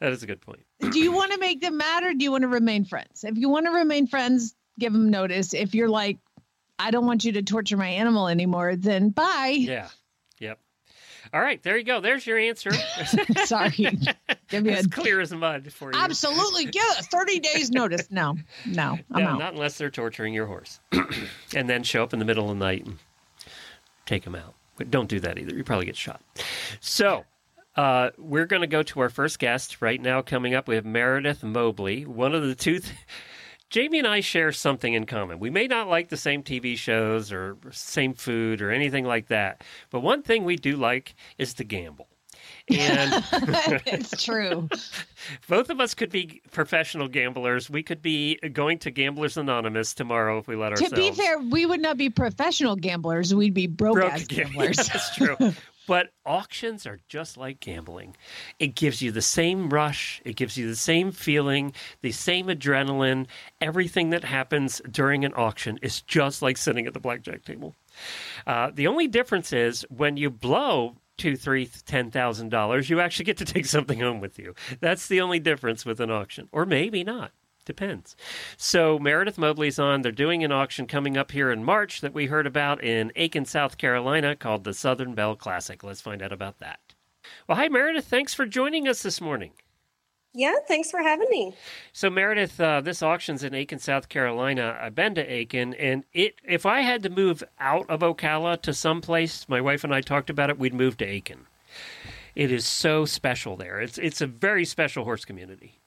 That 0.00 0.12
is 0.12 0.22
a 0.22 0.26
good 0.26 0.40
point. 0.40 0.60
do 0.92 1.00
you 1.00 1.10
want 1.12 1.32
to 1.32 1.38
make 1.38 1.60
them 1.60 1.76
mad 1.78 2.04
or 2.04 2.14
do 2.14 2.22
you 2.22 2.30
want 2.30 2.42
to 2.42 2.48
remain 2.48 2.84
friends? 2.84 3.24
If 3.24 3.36
you 3.36 3.50
want 3.50 3.66
to 3.66 3.72
remain 3.72 4.06
friends, 4.06 4.54
give 4.78 4.92
them 4.92 5.10
notice. 5.10 5.52
If 5.52 5.74
you're 5.74 5.88
like, 5.88 6.18
I 6.78 6.90
don't 6.90 7.06
want 7.06 7.24
you 7.24 7.32
to 7.32 7.42
torture 7.42 7.76
my 7.76 7.88
animal 7.88 8.28
anymore, 8.28 8.76
then 8.76 9.10
bye. 9.10 9.56
Yeah. 9.58 9.88
Yep. 10.38 10.58
All 11.34 11.40
right, 11.40 11.62
there 11.62 11.76
you 11.76 11.84
go. 11.84 12.00
There's 12.00 12.26
your 12.26 12.38
answer. 12.38 12.70
Sorry. 13.44 13.70
Give 14.48 14.62
me 14.64 14.70
a 14.70 14.76
as 14.76 14.86
clear 14.86 15.20
as 15.20 15.32
mud 15.32 15.70
for 15.72 15.92
you. 15.92 15.98
absolutely 15.98 16.66
give 16.66 16.82
us 16.84 17.06
30 17.08 17.40
days 17.40 17.70
notice. 17.70 18.10
No, 18.10 18.36
no, 18.64 18.98
I'm 19.12 19.22
No, 19.22 19.28
out. 19.30 19.38
not 19.38 19.52
unless 19.54 19.76
they're 19.76 19.90
torturing 19.90 20.32
your 20.32 20.46
horse, 20.46 20.80
and 21.54 21.68
then 21.68 21.82
show 21.82 22.02
up 22.02 22.12
in 22.12 22.18
the 22.18 22.24
middle 22.24 22.50
of 22.50 22.58
the 22.58 22.64
night 22.64 22.86
and 22.86 22.96
take 24.06 24.24
them 24.24 24.34
out. 24.34 24.54
But 24.76 24.90
don't 24.90 25.08
do 25.08 25.20
that 25.20 25.38
either. 25.38 25.54
You 25.54 25.64
probably 25.64 25.86
get 25.86 25.96
shot. 25.96 26.22
So. 26.80 27.24
Uh, 27.76 28.10
we're 28.18 28.46
going 28.46 28.62
to 28.62 28.66
go 28.66 28.82
to 28.82 28.98
our 28.98 29.08
first 29.08 29.38
guest 29.38 29.80
right 29.80 30.00
now. 30.02 30.20
Coming 30.20 30.52
up, 30.52 30.66
we 30.66 30.74
have 30.74 30.84
Meredith 30.84 31.44
Mobley, 31.44 32.04
one 32.04 32.34
of 32.34 32.42
the 32.42 32.56
two. 32.56 32.80
Th- 32.80 32.92
Jamie 33.70 33.98
and 33.98 34.08
I 34.08 34.20
share 34.20 34.52
something 34.52 34.94
in 34.94 35.04
common. 35.06 35.38
We 35.38 35.50
may 35.50 35.66
not 35.66 35.88
like 35.88 36.08
the 36.08 36.16
same 36.16 36.42
TV 36.42 36.76
shows 36.76 37.32
or 37.32 37.56
same 37.70 38.14
food 38.14 38.62
or 38.62 38.70
anything 38.70 39.04
like 39.04 39.28
that, 39.28 39.62
but 39.90 40.00
one 40.00 40.22
thing 40.22 40.44
we 40.44 40.56
do 40.56 40.76
like 40.76 41.14
is 41.36 41.54
to 41.54 41.64
gamble. 41.64 42.08
And 42.70 43.24
it's 43.86 44.22
true. 44.22 44.68
both 45.48 45.70
of 45.70 45.80
us 45.80 45.94
could 45.94 46.10
be 46.10 46.42
professional 46.50 47.08
gamblers. 47.08 47.70
We 47.70 47.82
could 47.82 48.02
be 48.02 48.36
going 48.36 48.78
to 48.80 48.90
Gamblers 48.90 49.36
Anonymous 49.36 49.94
tomorrow 49.94 50.38
if 50.38 50.48
we 50.48 50.56
let 50.56 50.76
To 50.76 50.84
ourselves. 50.84 50.90
To 50.90 50.96
be 50.96 51.10
fair, 51.10 51.38
we 51.38 51.66
would 51.66 51.80
not 51.80 51.96
be 51.96 52.10
professional 52.10 52.76
gamblers. 52.76 53.34
We'd 53.34 53.54
be 53.54 53.66
broke, 53.66 53.94
broke 53.94 54.16
gamblers. 54.28 54.76
That's 54.76 55.14
true. 55.16 55.36
But 55.88 56.10
auctions 56.26 56.86
are 56.86 57.00
just 57.08 57.38
like 57.38 57.60
gambling. 57.60 58.14
It 58.58 58.74
gives 58.74 59.00
you 59.00 59.10
the 59.10 59.22
same 59.22 59.70
rush, 59.70 60.20
it 60.22 60.36
gives 60.36 60.58
you 60.58 60.68
the 60.68 60.76
same 60.76 61.12
feeling, 61.12 61.72
the 62.02 62.12
same 62.12 62.48
adrenaline. 62.48 63.26
Everything 63.62 64.10
that 64.10 64.22
happens 64.22 64.82
during 64.90 65.24
an 65.24 65.32
auction 65.34 65.78
is 65.80 66.02
just 66.02 66.42
like 66.42 66.58
sitting 66.58 66.86
at 66.86 66.92
the 66.92 67.00
blackjack 67.00 67.42
table. 67.42 67.74
Uh, 68.46 68.70
the 68.72 68.86
only 68.86 69.08
difference 69.08 69.50
is 69.50 69.86
when 69.88 70.18
you 70.18 70.28
blow 70.28 70.96
two, 71.16 71.36
three, 71.36 71.70
ten 71.86 72.10
thousand 72.10 72.50
dollars, 72.50 72.90
you 72.90 73.00
actually 73.00 73.24
get 73.24 73.38
to 73.38 73.46
take 73.46 73.64
something 73.76 73.98
home 74.00 74.20
with 74.20 74.38
you. 74.38 74.54
That's 74.80 75.08
the 75.08 75.22
only 75.22 75.40
difference 75.40 75.86
with 75.86 76.00
an 76.00 76.10
auction, 76.10 76.50
or 76.52 76.66
maybe 76.66 77.02
not. 77.02 77.32
Depends. 77.68 78.16
So 78.56 78.98
Meredith 78.98 79.36
Mobley's 79.36 79.78
on. 79.78 80.00
They're 80.00 80.10
doing 80.10 80.42
an 80.42 80.50
auction 80.50 80.86
coming 80.86 81.18
up 81.18 81.32
here 81.32 81.50
in 81.50 81.62
March 81.62 82.00
that 82.00 82.14
we 82.14 82.24
heard 82.24 82.46
about 82.46 82.82
in 82.82 83.12
Aiken, 83.14 83.44
South 83.44 83.76
Carolina, 83.76 84.34
called 84.34 84.64
the 84.64 84.72
Southern 84.72 85.14
Belle 85.14 85.36
Classic. 85.36 85.84
Let's 85.84 86.00
find 86.00 86.22
out 86.22 86.32
about 86.32 86.60
that. 86.60 86.80
Well, 87.46 87.58
hi 87.58 87.68
Meredith. 87.68 88.06
Thanks 88.06 88.32
for 88.32 88.46
joining 88.46 88.88
us 88.88 89.02
this 89.02 89.20
morning. 89.20 89.52
Yeah, 90.32 90.54
thanks 90.66 90.90
for 90.90 91.02
having 91.02 91.28
me. 91.28 91.54
So 91.92 92.08
Meredith, 92.08 92.58
uh, 92.58 92.80
this 92.80 93.02
auction's 93.02 93.44
in 93.44 93.52
Aiken, 93.52 93.80
South 93.80 94.08
Carolina. 94.08 94.78
I've 94.80 94.94
been 94.94 95.14
to 95.16 95.30
Aiken, 95.30 95.74
and 95.74 96.04
it 96.14 96.36
if 96.42 96.64
I 96.64 96.80
had 96.80 97.02
to 97.02 97.10
move 97.10 97.44
out 97.60 97.84
of 97.90 98.00
Ocala 98.00 98.62
to 98.62 98.72
some 98.72 99.02
place, 99.02 99.46
my 99.46 99.60
wife 99.60 99.84
and 99.84 99.94
I 99.94 100.00
talked 100.00 100.30
about 100.30 100.48
it, 100.48 100.58
we'd 100.58 100.72
move 100.72 100.96
to 100.96 101.04
Aiken. 101.04 101.46
It 102.34 102.50
is 102.50 102.64
so 102.64 103.04
special 103.04 103.58
there. 103.58 103.78
It's 103.78 103.98
it's 103.98 104.22
a 104.22 104.26
very 104.26 104.64
special 104.64 105.04
horse 105.04 105.26
community. 105.26 105.80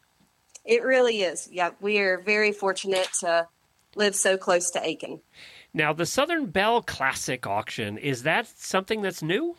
It 0.65 0.83
really 0.83 1.21
is. 1.21 1.49
Yeah, 1.51 1.71
we 1.79 1.99
are 1.99 2.19
very 2.19 2.51
fortunate 2.51 3.09
to 3.21 3.47
live 3.95 4.15
so 4.15 4.37
close 4.37 4.71
to 4.71 4.85
Aiken. 4.85 5.21
Now, 5.73 5.93
the 5.93 6.05
Southern 6.05 6.47
Belle 6.47 6.81
Classic 6.81 7.45
auction 7.47 7.97
is 7.97 8.23
that 8.23 8.47
something 8.47 9.01
that's 9.01 9.23
new? 9.23 9.55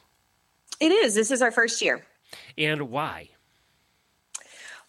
It 0.80 0.92
is. 0.92 1.14
This 1.14 1.30
is 1.30 1.42
our 1.42 1.50
first 1.50 1.82
year. 1.82 2.04
And 2.56 2.90
why? 2.90 3.30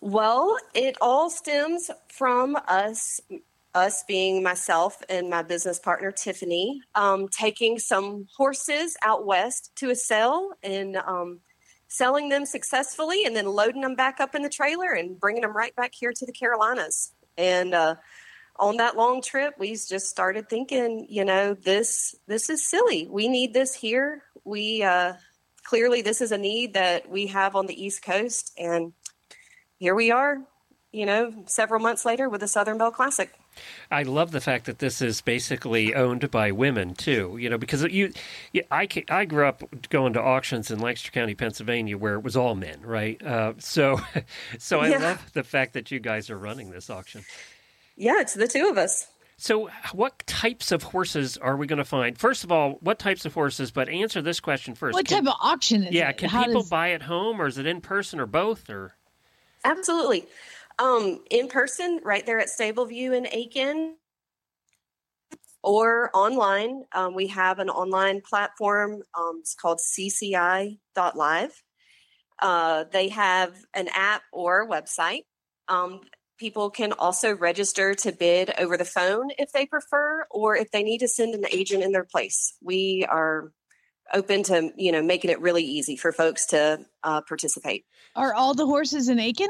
Well, 0.02 0.58
it 0.74 0.98
all 1.00 1.30
stems 1.30 1.90
from 2.10 2.58
us, 2.68 3.22
us 3.74 4.04
being 4.06 4.44
myself 4.44 5.02
and 5.08 5.30
my 5.30 5.44
business 5.44 5.80
partner 5.80 6.12
Tiffany, 6.12 6.82
um, 6.94 7.30
taking 7.30 7.80
some 7.80 8.28
horses 8.36 8.98
out 9.02 9.26
west 9.26 9.72
to 9.78 9.92
a 9.92 9.96
sale 9.96 10.52
and 10.62 10.98
um, 10.98 11.40
selling 11.94 12.30
them 12.30 12.44
successfully, 12.44 13.24
and 13.24 13.36
then 13.36 13.46
loading 13.46 13.82
them 13.82 13.94
back 13.94 14.20
up 14.20 14.34
in 14.34 14.42
the 14.42 14.50
trailer 14.50 14.94
and 14.94 15.20
bringing 15.20 15.44
them 15.44 15.56
right 15.56 15.76
back 15.76 15.94
here 15.94 16.12
to 16.12 16.26
the 16.26 16.32
Carolinas. 16.32 17.12
And 17.38 17.76
uh, 17.76 17.96
on 18.56 18.78
that 18.78 18.98
long 18.98 19.22
trip, 19.22 19.54
we 19.60 19.70
just 19.74 20.10
started 20.10 20.50
thinking, 20.50 21.06
you 21.08 21.24
know, 21.24 21.54
this 21.54 22.16
this 22.26 22.50
is 22.50 22.68
silly. 22.68 23.08
We 23.08 23.28
need 23.28 23.54
this 23.54 23.76
here. 23.76 24.24
We 24.44 24.82
uh, 24.82 25.14
clearly 25.64 26.02
this 26.02 26.20
is 26.20 26.32
a 26.32 26.38
need 26.38 26.74
that 26.74 27.08
we 27.08 27.28
have 27.28 27.56
on 27.56 27.68
the 27.68 27.86
East 27.86 28.02
Coast, 28.02 28.52
and 28.58 28.94
here 29.78 29.94
we 29.94 30.10
are, 30.10 30.40
you 30.92 31.06
know, 31.06 31.44
several 31.46 31.80
months 31.80 32.06
later 32.06 32.28
with 32.28 32.42
the 32.42 32.48
Southern 32.48 32.80
Belle 32.80 32.92
Classic. 32.92 33.32
I 33.92 34.04
love 34.04 34.32
the 34.32 34.42
fact 34.42 34.66
that 34.66 34.80
this 34.80 35.02
is 35.02 35.22
basically 35.22 35.94
owned 35.96 36.30
by 36.32 36.52
women 36.52 36.94
too. 36.96 37.38
You 37.40 37.50
know, 37.50 37.58
because 37.58 37.84
you, 37.84 38.12
I 38.72 38.88
I 39.10 39.26
grew 39.26 39.46
up 39.48 39.64
going 39.90 40.14
to 40.14 40.22
auctions 40.22 40.72
in 40.72 40.80
Lancaster 40.80 41.12
County, 41.12 41.36
Pennsylvania, 41.36 41.98
where 41.98 42.16
it 42.16 42.22
was 42.24 42.36
all 42.36 42.56
men, 42.56 42.82
right? 42.82 43.22
Uh, 43.24 43.54
so, 43.60 44.00
so 44.60 44.80
I 44.80 44.90
Yeah. 44.90 44.98
love 45.00 45.34
the 45.34 45.44
fact 45.44 45.74
that 45.74 45.92
you 45.92 46.00
guys 46.00 46.30
are 46.30 46.38
running 46.38 46.72
this 46.72 46.90
auction. 46.90 47.24
Yeah, 47.96 48.20
it's 48.22 48.34
the 48.34 48.48
two 48.48 48.68
of 48.70 48.78
us. 48.78 49.08
So, 49.38 49.70
what 49.92 50.26
types 50.26 50.72
of 50.72 50.84
horses 50.84 51.38
are 51.38 51.58
we 51.58 51.68
going 51.68 51.78
to 51.78 51.84
find? 51.84 52.18
First 52.18 52.44
of 52.44 52.52
all, 52.52 52.78
what 52.82 52.98
types 53.00 53.26
of 53.26 53.34
horses? 53.34 53.72
But 53.72 53.90
answer 53.90 54.22
this 54.22 54.40
question 54.40 54.74
first. 54.76 54.94
What 54.94 55.06
Can- 55.08 55.26
type 55.26 55.34
of 55.34 55.38
auction 55.42 55.84
is 55.84 55.94
yeah, 55.94 56.10
it? 56.10 56.18
can 56.18 56.30
How 56.30 56.46
people 56.46 56.62
does- 56.62 56.70
buy 56.70 56.92
at 56.92 57.02
home, 57.02 57.42
or 57.42 57.48
is 57.48 57.58
it 57.58 57.66
in 57.66 57.82
person, 57.82 58.20
or 58.20 58.26
both? 58.26 58.70
Or 58.70 58.96
Absolutely. 59.66 60.26
Um, 60.80 61.24
in 61.30 61.48
person, 61.48 62.00
right 62.04 62.26
there 62.26 62.40
at 62.40 62.48
Stableview 62.48 63.16
in 63.16 63.28
Aiken, 63.32 63.96
or 65.64 66.12
online. 66.14 66.84
Um, 66.92 67.16
we 67.16 67.28
have 67.28 67.60
an 67.60 67.70
online 67.70 68.22
platform. 68.22 69.02
Um, 69.18 69.38
it's 69.40 69.56
called 69.56 69.80
CCI.live. 69.80 71.64
Uh, 72.42 72.84
they 72.92 73.10
have 73.10 73.56
an 73.74 73.88
app 73.96 74.24
or 74.34 74.68
website. 74.70 75.22
Um, 75.70 76.02
people 76.38 76.70
can 76.70 76.92
also 76.92 77.36
register 77.36 77.94
to 77.94 78.12
bid 78.12 78.54
over 78.60 78.76
the 78.76 78.86
phone 78.86 79.30
if 79.38 79.52
they 79.54 79.66
prefer, 79.66 80.26
or 80.30 80.56
if 80.58 80.70
they 80.72 80.84
need 80.84 81.00
to 81.00 81.08
send 81.08 81.34
an 81.34 81.46
agent 81.52 81.84
in 81.84 81.94
their 81.94 82.04
place. 82.04 82.54
We 82.62 83.06
are 83.10 83.52
open 84.14 84.44
to 84.44 84.72
you 84.76 84.92
know 84.92 85.02
making 85.02 85.32
it 85.32 85.40
really 85.40 85.64
easy 85.64 85.96
for 85.96 86.12
folks 86.12 86.48
to 86.48 86.86
uh, 87.04 87.22
participate. 87.22 87.86
Are 88.16 88.34
all 88.34 88.54
the 88.54 88.66
horses 88.66 89.08
in 89.08 89.20
Aiken? 89.20 89.50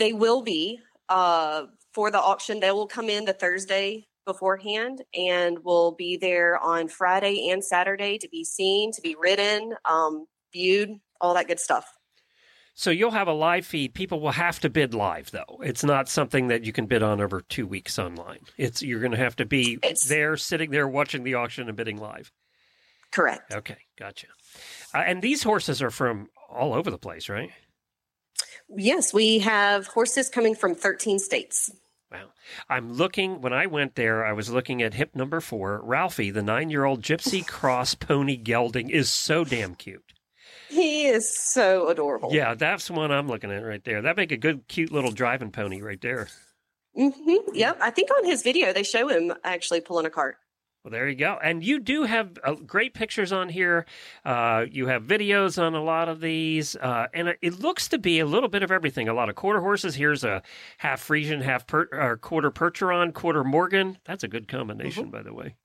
They 0.00 0.12
will 0.12 0.42
be 0.42 0.80
uh, 1.08 1.66
for 1.94 2.10
the 2.10 2.18
auction. 2.18 2.58
They 2.58 2.72
will 2.72 2.88
come 2.88 3.08
in 3.08 3.24
the 3.26 3.32
Thursday 3.32 4.08
beforehand 4.26 5.02
and 5.14 5.58
will 5.64 5.92
be 5.92 6.16
there 6.16 6.58
on 6.58 6.88
Friday 6.88 7.48
and 7.50 7.64
Saturday 7.64 8.18
to 8.18 8.28
be 8.28 8.44
seen, 8.44 8.92
to 8.92 9.00
be 9.00 9.14
ridden, 9.18 9.74
um, 9.84 10.26
viewed, 10.52 10.90
all 11.20 11.34
that 11.34 11.46
good 11.48 11.58
stuff. 11.60 11.84
so 12.74 12.90
you'll 12.90 13.10
have 13.10 13.28
a 13.28 13.32
live 13.32 13.66
feed. 13.66 13.92
People 13.94 14.20
will 14.20 14.30
have 14.32 14.58
to 14.60 14.70
bid 14.70 14.94
live, 14.94 15.30
though. 15.32 15.60
It's 15.62 15.84
not 15.84 16.08
something 16.08 16.48
that 16.48 16.64
you 16.64 16.72
can 16.72 16.86
bid 16.86 17.02
on 17.02 17.20
over 17.20 17.42
two 17.42 17.66
weeks 17.66 17.98
online. 17.98 18.40
It's 18.56 18.82
you're 18.82 19.00
going 19.00 19.12
to 19.12 19.18
have 19.18 19.36
to 19.36 19.44
be 19.46 19.74
It's- 19.82 20.04
there, 20.08 20.36
sitting 20.36 20.70
there, 20.70 20.88
watching 20.88 21.24
the 21.24 21.34
auction 21.34 21.68
and 21.68 21.76
bidding 21.76 21.98
live. 21.98 22.30
Correct. 23.12 23.52
Okay, 23.52 23.78
gotcha. 23.98 24.28
Uh, 24.94 24.98
and 24.98 25.20
these 25.20 25.42
horses 25.42 25.82
are 25.82 25.90
from 25.90 26.28
all 26.48 26.72
over 26.72 26.90
the 26.90 26.98
place, 26.98 27.28
right? 27.28 27.50
Yes, 28.76 29.12
we 29.12 29.40
have 29.40 29.88
horses 29.88 30.28
coming 30.28 30.54
from 30.54 30.74
13 30.74 31.18
states. 31.18 31.70
Wow. 32.10 32.30
I'm 32.68 32.92
looking, 32.92 33.40
when 33.40 33.52
I 33.52 33.66
went 33.66 33.94
there, 33.94 34.24
I 34.24 34.32
was 34.32 34.50
looking 34.50 34.82
at 34.82 34.94
hip 34.94 35.14
number 35.14 35.40
four. 35.40 35.80
Ralphie, 35.84 36.30
the 36.30 36.42
nine 36.42 36.70
year 36.70 36.84
old 36.84 37.02
gypsy 37.02 37.46
cross 37.46 37.94
pony 37.94 38.36
gelding, 38.36 38.90
is 38.90 39.08
so 39.08 39.44
damn 39.44 39.74
cute. 39.74 40.12
He 40.68 41.06
is 41.06 41.36
so 41.36 41.88
adorable. 41.88 42.30
Yeah, 42.32 42.54
that's 42.54 42.90
one 42.90 43.10
I'm 43.10 43.26
looking 43.26 43.50
at 43.50 43.64
right 43.64 43.82
there. 43.82 44.02
That 44.02 44.16
make 44.16 44.30
a 44.30 44.36
good, 44.36 44.68
cute 44.68 44.92
little 44.92 45.10
driving 45.10 45.50
pony 45.50 45.82
right 45.82 46.00
there. 46.00 46.28
Mm-hmm. 46.96 47.54
Yep. 47.54 47.78
I 47.80 47.90
think 47.90 48.10
on 48.10 48.24
his 48.24 48.42
video 48.42 48.72
they 48.72 48.82
show 48.82 49.08
him 49.08 49.32
actually 49.44 49.80
pulling 49.80 50.06
a 50.06 50.10
cart. 50.10 50.36
Well, 50.82 50.92
there 50.92 51.08
you 51.08 51.14
go. 51.16 51.38
And 51.42 51.62
you 51.62 51.78
do 51.78 52.04
have 52.04 52.38
uh, 52.42 52.54
great 52.54 52.94
pictures 52.94 53.32
on 53.32 53.50
here. 53.50 53.84
Uh, 54.24 54.64
you 54.70 54.86
have 54.86 55.02
videos 55.02 55.60
on 55.60 55.74
a 55.74 55.82
lot 55.82 56.08
of 56.08 56.20
these. 56.20 56.74
Uh, 56.74 57.06
and 57.12 57.36
it- 57.42 57.60
looks 57.60 57.88
to 57.88 57.98
be 57.98 58.18
a 58.20 58.24
little 58.26 58.48
bit 58.48 58.62
of 58.62 58.70
everything. 58.72 59.06
A 59.08 59.12
lot 59.12 59.28
of 59.28 59.34
quarter 59.34 59.60
horses. 59.60 59.94
Here's 59.94 60.24
a 60.24 60.42
half 60.78 61.06
Friesian, 61.06 61.42
half 61.42 61.66
per, 61.66 61.86
or 61.92 62.16
quarter 62.16 62.50
Percheron, 62.50 63.12
quarter 63.12 63.44
Morgan. 63.44 63.98
That's 64.06 64.24
a 64.24 64.28
good 64.28 64.48
combination, 64.48 65.10
by 65.10 65.22
the 65.22 65.34
way. 65.34 65.56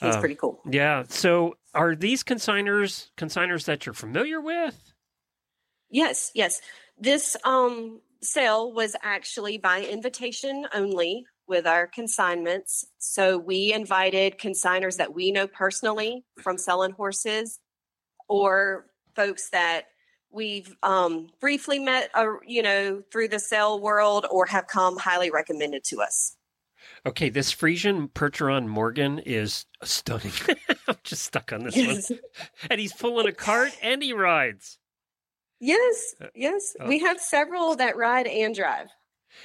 He's 0.00 0.16
Uh, 0.16 0.20
pretty 0.20 0.34
cool. 0.34 0.60
Yeah. 0.68 1.04
So 1.08 1.54
are 1.74 1.94
these 1.94 2.24
consigners 2.24 3.10
consigners 3.16 3.66
that 3.66 3.86
you're 3.86 3.92
familiar 3.92 4.40
with? 4.40 4.92
Yes, 5.90 6.32
yes. 6.34 6.60
This 6.98 7.36
um 7.44 8.00
sale 8.22 8.72
was 8.72 8.96
actually 9.02 9.58
by 9.58 9.82
invitation 9.82 10.66
only 10.74 11.26
with 11.46 11.66
our 11.66 11.86
consignments. 11.86 12.86
So 12.98 13.36
we 13.36 13.72
invited 13.72 14.38
consigners 14.38 14.96
that 14.96 15.14
we 15.14 15.32
know 15.32 15.46
personally 15.46 16.24
from 16.40 16.58
selling 16.58 16.92
horses 16.92 17.58
or 18.28 18.86
folks 19.14 19.50
that 19.50 19.86
we've 20.30 20.74
um 20.82 21.28
briefly 21.40 21.78
met 21.78 22.10
uh, 22.14 22.26
you 22.46 22.62
know 22.62 23.02
through 23.12 23.28
the 23.28 23.38
sale 23.38 23.78
world 23.78 24.26
or 24.30 24.46
have 24.46 24.66
come 24.66 24.96
highly 24.96 25.30
recommended 25.30 25.84
to 25.84 26.00
us. 26.00 26.36
Okay, 27.06 27.28
this 27.28 27.54
Friesian 27.54 28.10
Percheron 28.10 28.66
Morgan 28.66 29.18
is 29.20 29.66
stunning. 29.82 30.32
I'm 30.88 30.96
just 31.04 31.22
stuck 31.22 31.52
on 31.52 31.64
this 31.64 31.76
one. 31.76 32.18
And 32.70 32.80
he's 32.80 32.92
pulling 32.92 33.28
a 33.28 33.32
cart 33.32 33.76
and 33.82 34.02
he 34.02 34.12
rides. 34.12 34.78
yes, 35.60 36.14
yes. 36.34 36.76
oh. 36.80 36.88
We 36.88 37.00
have 37.00 37.20
several 37.20 37.76
that 37.76 37.96
ride 37.96 38.26
and 38.26 38.54
drive. 38.54 38.88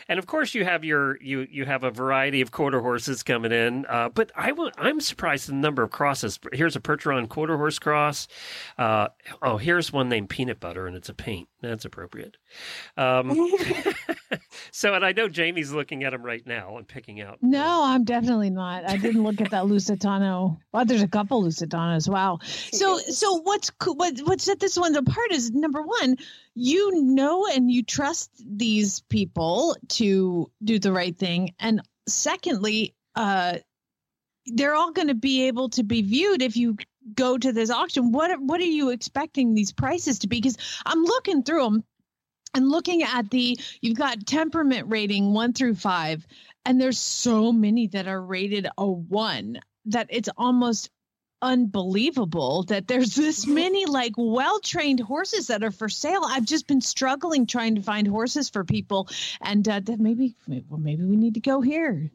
And 0.08 0.19
of 0.19 0.26
course, 0.28 0.54
you 0.54 0.63
have 0.65 0.84
your 0.84 1.21
you 1.21 1.47
you 1.50 1.65
have 1.65 1.84
a 1.84 1.91
variety 1.91 2.41
of 2.41 2.52
quarter 2.52 2.82
horses 2.82 3.23
coming 3.23 3.52
in. 3.52 3.86
Uh, 3.88 4.10
but 4.10 4.32
I 4.36 4.52
will, 4.52 4.71
I'm 4.78 5.00
surprised 5.02 5.47
the 5.47 5.54
number 5.54 5.84
of 5.84 5.91
crosses. 5.91 6.39
Here's 6.54 6.76
a 6.76 6.80
Percheron 6.80 7.28
quarter 7.28 7.58
horse 7.58 7.80
cross. 7.80 8.28
Uh, 8.78 9.10
oh, 9.41 9.58
here's 9.58 9.91
one 9.91 10.10
named 10.10 10.30
Peanut 10.30 10.60
Butter, 10.60 10.88
and 10.88 10.95
it's 10.95 11.10
a 11.10 11.13
paint. 11.13 11.47
That's 11.62 11.86
appropriate. 11.86 12.38
Um, 12.95 13.30
so, 14.77 14.93
and 14.93 15.03
I 15.03 15.11
know 15.11 15.27
Jamie's 15.27 15.73
looking 15.73 16.03
at 16.03 16.13
him 16.13 16.21
right 16.21 16.45
now 16.45 16.77
and 16.77 16.87
picking 16.87 17.19
out. 17.19 17.39
No, 17.41 17.81
I'm 17.83 18.03
definitely 18.03 18.51
not. 18.51 18.87
I 18.87 18.97
didn't 18.97 19.23
look 19.23 19.41
at 19.41 19.49
that 19.49 19.63
Lusitano. 19.63 20.55
Well, 20.71 20.85
there's 20.85 21.01
a 21.01 21.07
couple 21.07 21.41
Lusitanos. 21.41 22.07
Wow. 22.07 22.37
So, 22.43 22.99
so 22.99 23.41
what's 23.41 23.71
what 23.83 24.19
what 24.19 24.39
set 24.39 24.59
this 24.59 24.77
one 24.77 24.95
apart 24.95 25.31
is 25.31 25.49
number 25.49 25.81
one, 25.81 26.17
you 26.53 26.91
know 27.03 27.47
and 27.47 27.71
you 27.71 27.81
trust 27.81 28.29
these 28.45 28.99
people 29.09 29.75
to 29.87 30.51
do 30.63 30.77
the 30.77 30.91
right 30.91 31.17
thing, 31.17 31.55
and 31.59 31.81
secondly, 32.07 32.93
uh, 33.15 33.57
they're 34.45 34.75
all 34.75 34.91
going 34.91 35.07
to 35.07 35.15
be 35.15 35.47
able 35.47 35.69
to 35.69 35.81
be 35.81 36.03
viewed 36.03 36.43
if 36.43 36.55
you 36.55 36.77
go 37.15 37.35
to 37.35 37.51
this 37.51 37.71
auction. 37.71 38.11
What 38.11 38.39
what 38.41 38.61
are 38.61 38.65
you 38.65 38.91
expecting 38.91 39.55
these 39.55 39.71
prices 39.71 40.19
to 40.19 40.27
be? 40.27 40.39
Because 40.39 40.57
I'm 40.85 41.03
looking 41.03 41.41
through 41.41 41.63
them 41.63 41.83
and 42.53 42.69
looking 42.69 43.03
at 43.03 43.29
the 43.29 43.57
you've 43.81 43.97
got 43.97 44.25
temperament 44.25 44.88
rating 44.89 45.33
one 45.33 45.53
through 45.53 45.75
five 45.75 46.25
and 46.65 46.79
there's 46.81 46.99
so 46.99 47.51
many 47.51 47.88
that 47.88 48.07
are 48.07 48.21
rated 48.21 48.67
a 48.77 48.86
one 48.86 49.60
that 49.86 50.07
it's 50.10 50.29
almost 50.38 50.89
unbelievable 51.41 52.63
that 52.63 52.88
there's 52.88 53.15
this 53.15 53.45
many 53.45 53.86
like 53.86 54.13
well-trained 54.17 54.99
horses 54.99 55.47
that 55.47 55.63
are 55.63 55.71
for 55.71 55.89
sale. 55.89 56.21
I've 56.25 56.45
just 56.45 56.67
been 56.67 56.81
struggling 56.81 57.45
trying 57.45 57.75
to 57.75 57.81
find 57.81 58.07
horses 58.07 58.49
for 58.49 58.63
people, 58.63 59.07
and 59.41 59.67
uh, 59.67 59.79
that 59.81 59.99
maybe 59.99 60.36
well, 60.47 60.79
maybe 60.79 61.03
we 61.03 61.15
need 61.15 61.36
to 61.36 61.39
go 61.39 61.62
here. 61.62 62.10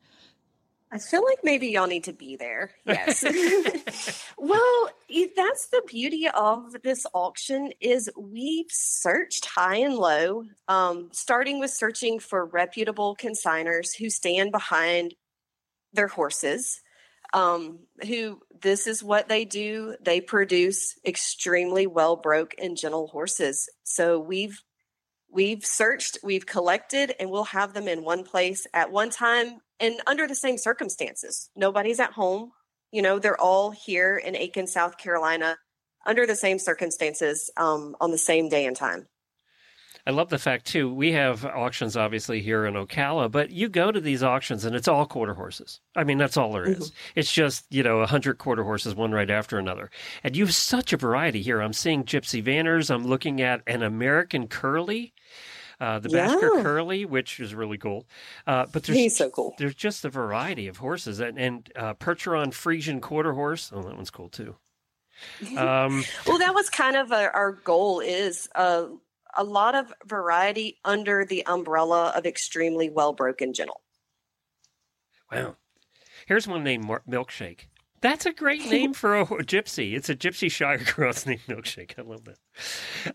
I 0.93 0.99
feel 0.99 1.25
like 1.25 1.39
maybe 1.43 1.69
y'all 1.69 1.87
need 1.87 2.05
to 2.05 2.13
be 2.13 2.37
there. 2.37 2.71
Yes. 2.85 3.25
well, 4.39 4.91
that's 5.35 5.69
the 5.69 5.83
beauty 5.87 6.29
of 6.29 6.83
this 6.83 7.07
auction 7.15 7.73
is 7.81 8.11
we've 8.15 8.71
searched 8.71 9.47
high 9.47 9.77
and 9.77 9.95
low, 9.95 10.45
um, 10.69 11.09
starting 11.13 11.61
with 11.61 11.71
searching 11.71 12.21
for 12.21 12.45
reputable 12.45 13.17
consigners 13.17 13.97
who 13.97 14.11
stand 14.11 14.53
behind 14.53 15.15
their 15.95 16.09
horses, 16.09 16.83
um, 17.33 17.79
who 18.07 18.41
this 18.61 18.87
is 18.87 19.03
what 19.03 19.31
they 19.31 19.47
do. 19.47 19.97
They 20.05 20.21
produce 20.21 20.95
extremely 21.07 21.87
well 21.87 22.17
broke 22.17 22.55
and 22.59 22.77
gentle 22.77 23.07
horses. 23.07 23.67
So 23.83 24.21
we've 24.21 24.63
we've 25.33 25.65
searched, 25.65 26.19
we've 26.23 26.47
collected, 26.47 27.15
and 27.19 27.31
we'll 27.31 27.45
have 27.45 27.73
them 27.73 27.89
in 27.89 28.05
one 28.05 28.23
place 28.23 28.67
at 28.75 28.93
one 28.93 29.11
time 29.11 29.59
and 29.81 30.01
under 30.07 30.29
the 30.29 30.35
same 30.35 30.59
circumstances. 30.59 31.51
Nobody's 31.57 31.99
at 31.99 32.13
home. 32.13 32.53
You 32.93 33.03
know, 33.03 33.19
they're 33.19 33.41
all 33.41 33.71
here 33.71 34.17
in 34.19 34.37
Aiken, 34.37 34.67
South 34.67 34.99
Carolina, 34.99 35.57
under 36.07 36.27
the 36.27 36.37
same 36.37 36.59
circumstances 36.59 37.51
um, 37.57 37.97
on 38.01 38.11
the 38.11 38.19
same 38.19 38.49
day 38.49 38.67
and 38.67 38.77
time. 38.77 39.09
I 40.05 40.11
love 40.11 40.31
the 40.31 40.39
fact 40.39 40.67
too. 40.67 40.93
We 40.93 41.13
have 41.13 41.45
auctions 41.45 41.97
obviously 41.97 42.43
here 42.43 42.67
in 42.67 42.75
Ocala, 42.75 43.31
but 43.31 43.51
you 43.51 43.69
go 43.69 43.93
to 43.93 44.01
these 44.01 44.23
auctions 44.23 44.65
and 44.65 44.75
it's 44.75 44.89
all 44.89 45.07
quarter 45.07 45.35
horses. 45.35 45.81
I 45.95 46.03
mean, 46.03 46.19
that's 46.19 46.37
all 46.37 46.53
there 46.53 46.69
is. 46.69 46.91
Mm-hmm. 46.91 47.19
It's 47.21 47.33
just 47.33 47.67
you 47.71 47.85
know 47.85 48.01
a 48.01 48.07
hundred 48.07 48.39
quarter 48.39 48.65
horses, 48.65 48.97
one 48.97 49.13
right 49.13 49.31
after 49.31 49.59
another, 49.59 49.91
and 50.25 50.37
you 50.37 50.45
have 50.45 50.55
such 50.55 50.93
a 50.93 50.97
variety 50.97 51.41
here. 51.43 51.61
I'm 51.61 51.73
seeing 51.73 52.03
Gypsy 52.03 52.43
Vanners. 52.43 52.93
I'm 52.93 53.07
looking 53.07 53.41
at 53.41 53.63
an 53.67 53.83
American 53.83 54.49
Curly. 54.49 55.15
Uh, 55.81 55.99
the 55.99 56.11
yeah. 56.11 56.29
Bashkir 56.29 56.63
Curly, 56.63 57.05
which 57.05 57.41
is 57.41 57.57
really 57.57 57.79
cool. 57.79 58.07
Uh, 58.47 58.67
but 58.73 58.85
there's 58.85 58.99
He's 58.99 59.17
so 59.17 59.31
cool. 59.31 59.55
There's 59.59 59.75
just 59.75 60.05
a 60.05 60.11
variety 60.11 60.69
of 60.69 60.77
horses, 60.77 61.19
and, 61.19 61.39
and 61.39 61.73
uh, 61.75 61.95
Percheron 61.95 62.53
Friesian 62.53 63.01
quarter 63.01 63.33
horse. 63.33 63.73
Oh, 63.75 63.83
that 63.83 63.97
one's 63.97 64.11
cool 64.11 64.29
too. 64.29 64.57
Um, 65.57 66.05
well, 66.27 66.39
that 66.39 66.55
was 66.55 66.71
kind 66.71 66.97
of 66.97 67.11
a, 67.11 67.33
our 67.33 67.53
goal 67.53 68.01
is 68.01 68.49
uh, 68.55 68.87
a 69.37 69.45
lot 69.45 69.75
of 69.75 69.93
variety 70.05 70.79
under 70.85 71.25
the 71.25 71.45
umbrella 71.47 72.13
of 72.17 72.27
extremely 72.27 72.91
well 72.91 73.13
broken 73.13 73.53
gentle. 73.53 73.83
Wow. 75.31 75.57
Here's 76.27 76.47
one 76.47 76.63
named 76.63 76.85
Milkshake. 77.09 77.67
That's 78.03 78.27
a 78.27 78.33
great 78.33 78.69
name 78.69 78.93
for 78.95 79.21
a 79.21 79.27
gypsy. 79.27 79.95
It's 79.95 80.11
a 80.11 80.17
gypsy 80.17 80.51
Shire 80.51 80.79
cross 80.79 81.25
named 81.27 81.43
Milkshake. 81.49 81.99
I 81.99 82.03
love 82.03 82.25
that. 82.25 82.37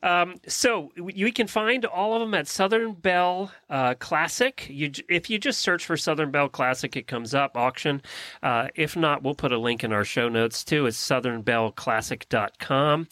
Um, 0.02 0.36
so 0.48 0.92
you 0.98 1.32
can 1.34 1.48
find 1.48 1.86
all 1.86 2.16
of 2.16 2.22
them 2.22 2.34
at 2.34 2.48
Southern 2.48 2.94
Belle 2.94 3.52
uh, 3.70 3.94
Classic. 4.00 4.66
You, 4.70 4.92
if 5.10 5.30
you 5.30 5.38
just 5.38 5.60
search 5.60 5.86
for 5.86 5.98
Southern 5.98 6.32
Belle 6.32 6.50
Classic, 6.50 6.96
it 6.96 7.06
comes 7.06 7.36
up 7.36 7.58
auction. 7.58 8.02
Uh, 8.42 8.70
if 8.76 8.96
not, 8.96 9.24
we'll 9.24 9.36
put 9.36 9.52
a 9.52 9.58
link 9.58 9.84
in 9.84 9.92
our 9.92 10.06
show 10.06 10.30
notes 10.30 10.64
too. 10.64 10.86
It's 10.86 11.06
southernbelleclassic.com. 11.06 13.08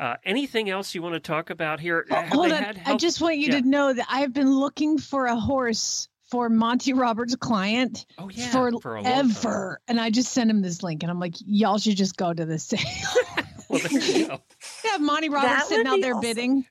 Uh, 0.00 0.16
anything 0.24 0.68
else 0.68 0.92
you 0.94 1.02
want 1.02 1.14
to 1.14 1.20
talk 1.20 1.50
about 1.50 1.78
here? 1.80 2.06
hold 2.10 2.52
on. 2.52 2.80
I 2.84 2.96
just 2.96 3.20
want 3.20 3.38
you 3.38 3.52
yeah. 3.52 3.60
to 3.60 3.66
know 3.66 3.92
that 3.92 4.06
I've 4.10 4.32
been 4.32 4.52
looking 4.52 4.98
for 4.98 5.26
a 5.26 5.36
horse 5.36 6.08
for 6.30 6.48
Monty 6.48 6.92
Roberts' 6.92 7.34
client 7.34 8.06
oh, 8.18 8.28
yeah, 8.30 8.50
for, 8.50 8.80
forever. 8.80 9.80
And 9.88 10.00
I 10.00 10.10
just 10.10 10.32
sent 10.32 10.50
him 10.50 10.62
this 10.62 10.82
link 10.82 11.02
and 11.02 11.10
I'm 11.10 11.20
like, 11.20 11.34
y'all 11.44 11.78
should 11.78 11.96
just 11.96 12.16
go 12.16 12.32
to 12.32 12.44
the 12.44 12.58
sale. 12.58 12.80
well, 13.68 13.80
there 13.80 14.00
you 14.00 14.26
go. 14.28 14.40
Yeah, 14.84 14.98
Monty 14.98 15.28
Roberts 15.28 15.68
sitting 15.68 15.86
out 15.86 16.00
there 16.00 16.14
awesome. 16.14 16.20
bidding. 16.22 16.66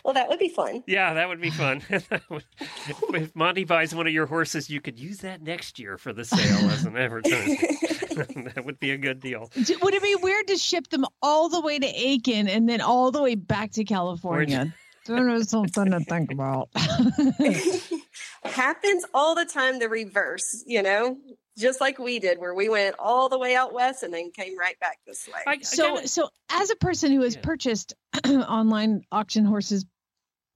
well, 0.04 0.14
that 0.14 0.28
would 0.28 0.40
be 0.40 0.48
fun. 0.48 0.82
Yeah, 0.86 1.14
that 1.14 1.28
would 1.28 1.40
be 1.40 1.50
fun. 1.50 1.82
if 1.90 3.36
Monty 3.36 3.64
buys 3.64 3.94
one 3.94 4.06
of 4.06 4.12
your 4.12 4.26
horses, 4.26 4.68
you 4.68 4.80
could 4.80 4.98
use 4.98 5.18
that 5.18 5.42
next 5.42 5.78
year 5.78 5.96
for 5.98 6.12
the 6.12 6.24
sale 6.24 6.70
as 6.70 6.84
an 6.84 6.96
advertisement. 6.96 8.54
that 8.54 8.64
would 8.64 8.80
be 8.80 8.90
a 8.90 8.98
good 8.98 9.20
deal. 9.20 9.50
Would 9.56 9.94
it 9.94 10.02
be 10.02 10.16
weird 10.16 10.48
to 10.48 10.56
ship 10.56 10.88
them 10.88 11.04
all 11.22 11.48
the 11.48 11.60
way 11.60 11.78
to 11.78 11.86
Aiken 11.86 12.48
and 12.48 12.68
then 12.68 12.80
all 12.80 13.10
the 13.12 13.22
way 13.22 13.36
back 13.36 13.70
to 13.72 13.84
California? 13.84 14.74
There's 15.06 15.50
something 15.50 15.90
to 15.90 16.00
think 16.00 16.30
about. 16.32 16.68
Happens 18.44 19.04
all 19.14 19.34
the 19.34 19.44
time 19.44 19.78
the 19.78 19.88
reverse, 19.88 20.62
you 20.66 20.82
know, 20.82 21.16
just 21.58 21.80
like 21.80 21.98
we 21.98 22.18
did, 22.18 22.38
where 22.38 22.54
we 22.54 22.68
went 22.68 22.96
all 22.98 23.28
the 23.28 23.38
way 23.38 23.54
out 23.54 23.72
west 23.72 24.02
and 24.02 24.12
then 24.12 24.30
came 24.30 24.58
right 24.58 24.78
back 24.80 24.98
this 25.06 25.28
way. 25.28 25.40
I, 25.46 25.60
so, 25.60 26.04
so 26.04 26.28
as 26.50 26.70
a 26.70 26.76
person 26.76 27.12
who 27.12 27.22
has 27.22 27.34
yeah. 27.34 27.40
purchased 27.42 27.94
online 28.26 29.02
auction 29.10 29.44
horses 29.44 29.84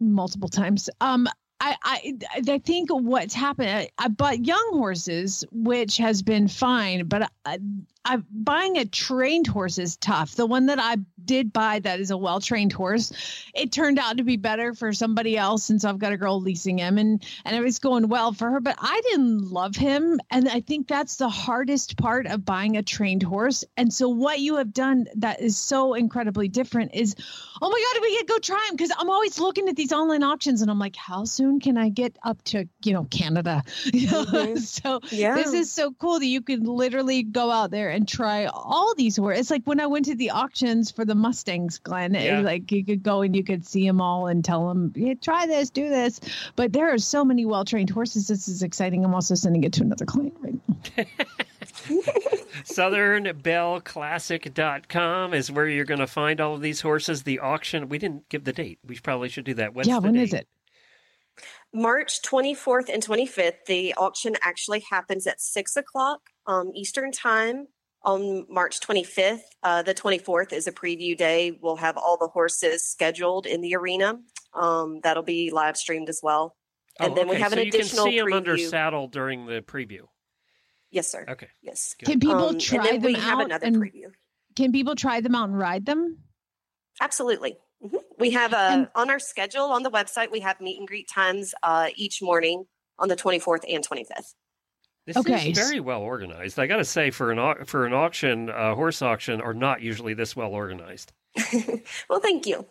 multiple 0.00 0.48
times, 0.48 0.88
um, 1.00 1.28
I, 1.58 1.76
I 1.82 2.14
I 2.48 2.58
think 2.58 2.90
what's 2.90 3.34
happened. 3.34 3.70
I, 3.70 3.88
I 3.96 4.08
bought 4.08 4.44
young 4.44 4.70
horses, 4.72 5.44
which 5.50 5.96
has 5.96 6.22
been 6.22 6.48
fine, 6.48 7.06
but 7.06 7.30
I, 7.46 7.58
I 8.06 8.22
buying 8.30 8.78
a 8.78 8.84
trained 8.84 9.48
horse 9.48 9.78
is 9.78 9.96
tough. 9.96 10.36
The 10.36 10.46
one 10.46 10.66
that 10.66 10.78
I 10.78 10.96
did 11.24 11.52
buy 11.52 11.80
that 11.80 11.98
is 11.98 12.12
a 12.12 12.16
well 12.16 12.40
trained 12.40 12.72
horse, 12.72 13.12
it 13.52 13.72
turned 13.72 13.98
out 13.98 14.16
to 14.18 14.22
be 14.22 14.36
better 14.36 14.74
for 14.74 14.92
somebody 14.92 15.36
else, 15.36 15.70
and 15.70 15.82
so 15.82 15.88
I've 15.88 15.98
got 15.98 16.12
a 16.12 16.16
girl 16.16 16.40
leasing 16.40 16.78
him, 16.78 16.98
and 16.98 17.22
and 17.44 17.56
it 17.56 17.60
was 17.60 17.80
going 17.80 18.08
well 18.08 18.32
for 18.32 18.48
her. 18.52 18.60
But 18.60 18.76
I 18.78 19.00
didn't 19.10 19.50
love 19.50 19.74
him, 19.74 20.20
and 20.30 20.48
I 20.48 20.60
think 20.60 20.86
that's 20.86 21.16
the 21.16 21.28
hardest 21.28 21.96
part 21.96 22.26
of 22.26 22.44
buying 22.44 22.76
a 22.76 22.82
trained 22.82 23.24
horse. 23.24 23.64
And 23.76 23.92
so 23.92 24.08
what 24.08 24.38
you 24.38 24.56
have 24.56 24.72
done 24.72 25.08
that 25.16 25.40
is 25.40 25.56
so 25.58 25.94
incredibly 25.94 26.46
different 26.46 26.94
is, 26.94 27.16
oh 27.60 27.68
my 27.68 27.84
god, 27.92 28.02
we 28.02 28.16
could 28.18 28.28
go 28.28 28.38
try 28.38 28.64
him 28.70 28.76
because 28.76 28.92
I'm 28.96 29.10
always 29.10 29.40
looking 29.40 29.68
at 29.68 29.74
these 29.74 29.92
online 29.92 30.22
auctions, 30.22 30.62
and 30.62 30.70
I'm 30.70 30.78
like, 30.78 30.94
how 30.94 31.24
soon 31.24 31.58
can 31.58 31.76
I 31.76 31.88
get 31.88 32.16
up 32.22 32.40
to 32.44 32.68
you 32.84 32.92
know 32.92 33.04
Canada? 33.04 33.64
Mm-hmm. 34.06 34.56
so 34.58 35.00
yeah. 35.10 35.34
this 35.34 35.52
is 35.52 35.72
so 35.72 35.92
cool 35.92 36.18
that 36.18 36.26
you 36.26 36.40
can 36.40 36.64
literally 36.64 37.22
go 37.22 37.50
out 37.50 37.70
there 37.70 37.90
and 37.96 38.06
try 38.06 38.44
all 38.46 38.94
these 38.94 39.16
horses. 39.16 39.40
It's 39.40 39.50
like 39.50 39.64
when 39.64 39.80
I 39.80 39.86
went 39.86 40.04
to 40.04 40.14
the 40.14 40.30
auctions 40.30 40.90
for 40.90 41.06
the 41.06 41.14
Mustangs, 41.14 41.78
Glenn. 41.78 42.12
Yeah. 42.14 42.40
like 42.40 42.70
you 42.70 42.84
could 42.84 43.02
go 43.02 43.22
and 43.22 43.34
you 43.34 43.42
could 43.42 43.66
see 43.66 43.86
them 43.86 44.02
all 44.02 44.26
and 44.26 44.44
tell 44.44 44.68
them, 44.68 44.92
yeah, 44.94 45.14
try 45.14 45.46
this, 45.46 45.70
do 45.70 45.88
this. 45.88 46.20
But 46.56 46.74
there 46.74 46.92
are 46.92 46.98
so 46.98 47.24
many 47.24 47.46
well 47.46 47.64
trained 47.64 47.88
horses. 47.90 48.28
This 48.28 48.48
is 48.48 48.62
exciting. 48.62 49.02
I'm 49.04 49.14
also 49.14 49.34
sending 49.34 49.64
it 49.64 49.72
to 49.74 49.82
another 49.82 50.04
client 50.04 50.34
right 50.40 50.54
now. 50.68 50.76
SouthernBelleClassic.com 52.66 55.34
is 55.34 55.50
where 55.50 55.68
you're 55.68 55.84
going 55.86 56.00
to 56.00 56.06
find 56.06 56.40
all 56.40 56.54
of 56.54 56.60
these 56.60 56.82
horses. 56.82 57.22
The 57.22 57.38
auction, 57.38 57.88
we 57.88 57.96
didn't 57.98 58.28
give 58.28 58.44
the 58.44 58.52
date. 58.52 58.78
We 58.86 58.98
probably 58.98 59.30
should 59.30 59.46
do 59.46 59.54
that. 59.54 59.74
What's 59.74 59.88
yeah, 59.88 59.98
when 59.98 60.12
date? 60.12 60.22
is 60.22 60.34
it? 60.34 60.46
March 61.72 62.20
24th 62.22 62.92
and 62.92 63.02
25th. 63.02 63.64
The 63.66 63.94
auction 63.94 64.36
actually 64.42 64.84
happens 64.90 65.26
at 65.26 65.40
6 65.40 65.76
o'clock 65.76 66.20
um, 66.46 66.70
Eastern 66.74 67.12
Time 67.12 67.68
on 68.06 68.46
March 68.48 68.80
25th. 68.80 69.40
Uh, 69.62 69.82
the 69.82 69.92
24th 69.92 70.52
is 70.52 70.66
a 70.66 70.72
preview 70.72 71.16
day. 71.16 71.58
We'll 71.60 71.76
have 71.76 71.98
all 71.98 72.16
the 72.16 72.28
horses 72.28 72.86
scheduled 72.86 73.44
in 73.44 73.60
the 73.60 73.74
arena. 73.74 74.20
Um, 74.54 75.00
that'll 75.02 75.24
be 75.24 75.50
live 75.50 75.76
streamed 75.76 76.08
as 76.08 76.20
well. 76.22 76.56
And 76.98 77.12
oh, 77.12 77.14
then 77.14 77.26
okay. 77.26 77.36
we 77.36 77.42
have 77.42 77.52
so 77.52 77.58
an 77.58 77.66
additional 77.66 78.08
you 78.08 78.22
can 78.22 78.30
see 78.30 78.30
preview. 78.30 78.30
them 78.30 78.36
under 78.54 78.58
saddle 78.58 79.08
during 79.08 79.46
the 79.46 79.60
preview. 79.60 80.02
Yes, 80.90 81.10
sir. 81.10 81.26
Okay. 81.28 81.48
Yes. 81.60 81.94
Good. 81.98 82.06
Can 82.06 82.20
people 82.20 82.48
um, 82.48 82.58
try 82.58 82.78
and 82.78 82.86
then 82.86 82.94
them 83.02 83.12
we 83.12 83.16
out? 83.16 83.22
have 83.22 83.38
another 83.40 83.66
and 83.66 83.76
preview. 83.76 84.12
Can 84.54 84.72
people 84.72 84.94
try 84.94 85.20
them 85.20 85.34
out 85.34 85.50
and 85.50 85.58
ride 85.58 85.84
them? 85.84 86.18
Absolutely. 87.02 87.58
Mm-hmm. 87.84 87.96
We 88.18 88.30
have 88.30 88.54
a 88.54 88.58
and, 88.58 88.88
on 88.94 89.10
our 89.10 89.18
schedule 89.18 89.64
on 89.64 89.82
the 89.82 89.90
website. 89.90 90.30
We 90.30 90.40
have 90.40 90.60
meet 90.60 90.78
and 90.78 90.88
greet 90.88 91.08
times 91.12 91.54
uh, 91.62 91.88
each 91.96 92.22
morning 92.22 92.64
on 92.98 93.08
the 93.08 93.16
24th 93.16 93.64
and 93.68 93.86
25th. 93.86 94.34
This 95.06 95.16
okay. 95.16 95.50
is 95.50 95.58
very 95.58 95.78
well 95.78 96.00
organized. 96.00 96.58
I 96.58 96.66
got 96.66 96.78
to 96.78 96.84
say, 96.84 97.10
for 97.10 97.30
an 97.30 97.64
for 97.64 97.86
an 97.86 97.94
auction, 97.94 98.50
uh, 98.50 98.74
horse 98.74 99.02
auction, 99.02 99.40
are 99.40 99.54
not 99.54 99.80
usually 99.80 100.14
this 100.14 100.34
well 100.34 100.52
organized. 100.52 101.12
well, 102.10 102.20
thank 102.20 102.46
you. 102.46 102.66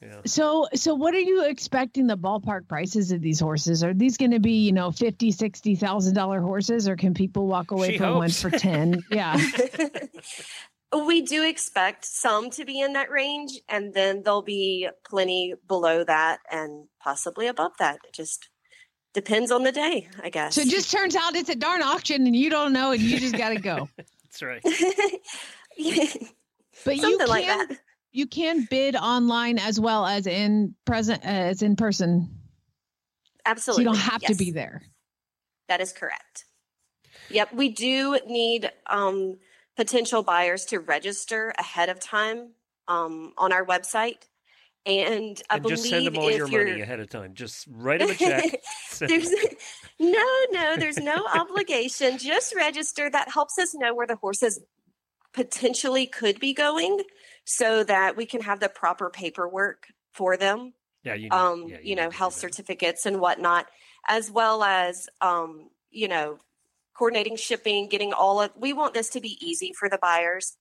Yeah. 0.00 0.20
So, 0.26 0.68
so 0.74 0.94
what 0.94 1.14
are 1.14 1.20
you 1.20 1.44
expecting 1.44 2.08
the 2.08 2.16
ballpark 2.16 2.66
prices 2.68 3.12
of 3.12 3.20
these 3.20 3.38
horses? 3.38 3.84
Are 3.84 3.94
these 3.94 4.16
going 4.16 4.32
to 4.32 4.40
be, 4.40 4.64
you 4.64 4.72
know, 4.72 4.90
fifty, 4.90 5.32
sixty 5.32 5.74
thousand 5.74 6.14
dollar 6.14 6.40
horses, 6.40 6.88
or 6.88 6.94
can 6.94 7.14
people 7.14 7.46
walk 7.46 7.72
away 7.72 7.92
she 7.92 7.98
from 7.98 8.14
hopes. 8.14 8.42
one 8.42 8.50
for 8.50 8.58
ten? 8.58 9.02
Yeah. 9.10 9.36
we 11.06 11.22
do 11.22 11.46
expect 11.46 12.04
some 12.04 12.50
to 12.50 12.64
be 12.64 12.80
in 12.80 12.92
that 12.94 13.10
range, 13.10 13.60
and 13.68 13.92
then 13.92 14.22
there'll 14.22 14.42
be 14.42 14.88
plenty 15.08 15.54
below 15.66 16.04
that, 16.04 16.40
and 16.50 16.86
possibly 17.00 17.46
above 17.46 17.72
that. 17.78 17.98
It 18.04 18.12
just 18.12 18.48
depends 19.12 19.50
on 19.50 19.62
the 19.62 19.72
day, 19.72 20.08
I 20.22 20.30
guess. 20.30 20.54
So 20.54 20.62
it 20.62 20.68
just 20.68 20.90
turns 20.90 21.16
out 21.16 21.34
it's 21.34 21.48
a 21.48 21.54
darn 21.54 21.82
auction 21.82 22.26
and 22.26 22.34
you 22.34 22.50
don't 22.50 22.72
know 22.72 22.92
and 22.92 23.00
you 23.00 23.18
just 23.18 23.36
got 23.36 23.50
to 23.50 23.60
go. 23.60 23.88
That's 23.96 24.42
right. 24.42 24.62
but 24.64 24.74
Something 25.76 27.10
you 27.10 27.18
can, 27.18 27.28
like 27.28 27.46
that. 27.46 27.68
You 28.12 28.26
can 28.26 28.66
bid 28.70 28.96
online 28.96 29.58
as 29.58 29.78
well 29.78 30.06
as 30.06 30.26
in 30.26 30.74
present 30.84 31.24
uh, 31.24 31.28
as 31.28 31.62
in 31.62 31.76
person. 31.76 32.28
Absolutely. 33.44 33.84
So 33.84 33.90
you 33.90 33.96
don't 33.96 34.02
have 34.02 34.22
yes. 34.22 34.30
to 34.30 34.36
be 34.36 34.50
there. 34.50 34.82
That 35.68 35.80
is 35.80 35.92
correct. 35.92 36.44
Yep, 37.30 37.54
we 37.54 37.70
do 37.70 38.18
need 38.26 38.70
um, 38.86 39.38
potential 39.76 40.22
buyers 40.22 40.64
to 40.66 40.78
register 40.78 41.52
ahead 41.58 41.88
of 41.88 41.98
time 41.98 42.50
um, 42.88 43.32
on 43.38 43.52
our 43.52 43.64
website. 43.64 44.28
And 44.84 45.40
I 45.48 45.54
and 45.54 45.62
believe 45.62 45.78
just 45.78 45.88
send 45.88 46.06
them 46.06 46.18
all 46.18 46.30
your 46.30 46.48
you're 46.48 46.66
money 46.66 46.80
ahead 46.80 46.98
of 46.98 47.08
time. 47.08 47.34
Just 47.34 47.66
write 47.70 48.00
them 48.00 48.10
a 48.10 48.14
check. 48.14 48.60
there's 48.98 49.30
no, 50.00 50.24
no, 50.50 50.76
there's 50.76 50.98
no 50.98 51.24
obligation. 51.34 52.18
Just 52.18 52.54
register. 52.56 53.08
That 53.08 53.30
helps 53.30 53.58
us 53.58 53.74
know 53.74 53.94
where 53.94 54.08
the 54.08 54.16
horses 54.16 54.60
potentially 55.32 56.06
could 56.06 56.40
be 56.40 56.52
going, 56.52 57.00
so 57.44 57.84
that 57.84 58.16
we 58.16 58.26
can 58.26 58.40
have 58.42 58.58
the 58.60 58.68
proper 58.68 59.08
paperwork 59.08 59.86
for 60.12 60.36
them. 60.36 60.74
yeah, 61.04 61.14
you 61.14 61.28
know, 61.28 61.36
Um, 61.36 61.68
yeah, 61.68 61.78
you 61.82 61.94
need 61.94 62.02
know, 62.02 62.10
do 62.10 62.16
health 62.16 62.34
certificates 62.34 63.06
and 63.06 63.20
whatnot, 63.20 63.66
as 64.08 64.30
well 64.30 64.64
as 64.64 65.08
um, 65.20 65.70
you 65.90 66.08
know, 66.08 66.38
coordinating 66.94 67.36
shipping, 67.36 67.88
getting 67.88 68.12
all 68.12 68.40
of. 68.40 68.50
We 68.56 68.72
want 68.72 68.94
this 68.94 69.10
to 69.10 69.20
be 69.20 69.38
easy 69.40 69.72
for 69.78 69.88
the 69.88 69.98
buyers. 69.98 70.56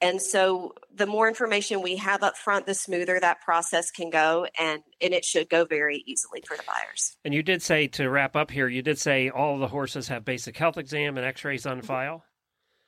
And 0.00 0.20
so 0.20 0.74
the 0.94 1.06
more 1.06 1.26
information 1.26 1.80
we 1.80 1.96
have 1.96 2.22
up 2.22 2.36
front, 2.36 2.66
the 2.66 2.74
smoother 2.74 3.18
that 3.20 3.40
process 3.40 3.90
can 3.90 4.10
go 4.10 4.46
and 4.58 4.82
and 5.00 5.14
it 5.14 5.24
should 5.24 5.48
go 5.48 5.64
very 5.64 6.02
easily 6.06 6.42
for 6.46 6.56
the 6.56 6.64
buyers. 6.66 7.16
And 7.24 7.32
you 7.32 7.42
did 7.42 7.62
say 7.62 7.86
to 7.88 8.08
wrap 8.10 8.36
up 8.36 8.50
here, 8.50 8.68
you 8.68 8.82
did 8.82 8.98
say 8.98 9.30
all 9.30 9.58
the 9.58 9.68
horses 9.68 10.08
have 10.08 10.24
basic 10.24 10.56
health 10.56 10.76
exam 10.76 11.16
and 11.16 11.26
X-rays 11.26 11.64
on 11.64 11.80
file. 11.80 12.24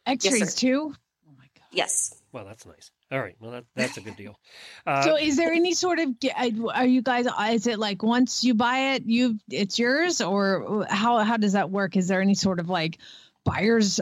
X-rays 0.07 0.53
sir. 0.53 0.59
too. 0.59 0.95
Oh 1.27 1.33
my 1.37 1.45
god. 1.57 1.67
Yes. 1.73 2.15
Well, 2.33 2.45
that's 2.45 2.67
nice. 2.67 2.91
All 3.11 3.21
right, 3.21 3.37
well 3.41 3.53
that, 3.53 3.65
that's 3.75 3.97
a 3.97 4.03
good 4.03 4.17
deal. 4.17 4.39
Uh, 4.87 5.03
so 5.03 5.17
is 5.19 5.37
there 5.37 5.53
any 5.53 5.75
sort 5.75 5.99
of 5.99 6.19
ge- 6.19 6.31
uh, 6.35 6.51
are 6.73 6.87
you 6.87 7.03
guys 7.03 7.27
is 7.51 7.67
it 7.67 7.79
like 7.79 8.03
once 8.03 8.43
you 8.43 8.55
buy 8.55 8.95
it 8.95 9.03
you 9.05 9.39
it's 9.51 9.79
yours 9.79 10.23
or 10.23 10.87
how 10.89 11.19
how 11.19 11.37
does 11.37 11.53
that 11.53 11.69
work 11.69 11.95
is 11.95 12.09
there 12.09 12.23
any 12.23 12.35
sort 12.35 12.59
of 12.59 12.71
like 12.71 12.97
buyers 13.45 14.01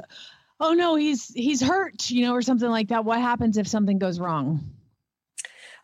oh 0.60 0.72
no 0.72 0.94
he's 0.96 1.28
he's 1.34 1.60
hurt 1.62 2.10
you 2.10 2.22
know 2.22 2.32
or 2.32 2.42
something 2.42 2.70
like 2.70 2.88
that 2.88 3.04
what 3.04 3.20
happens 3.20 3.56
if 3.56 3.66
something 3.68 3.98
goes 3.98 4.18
wrong 4.18 4.60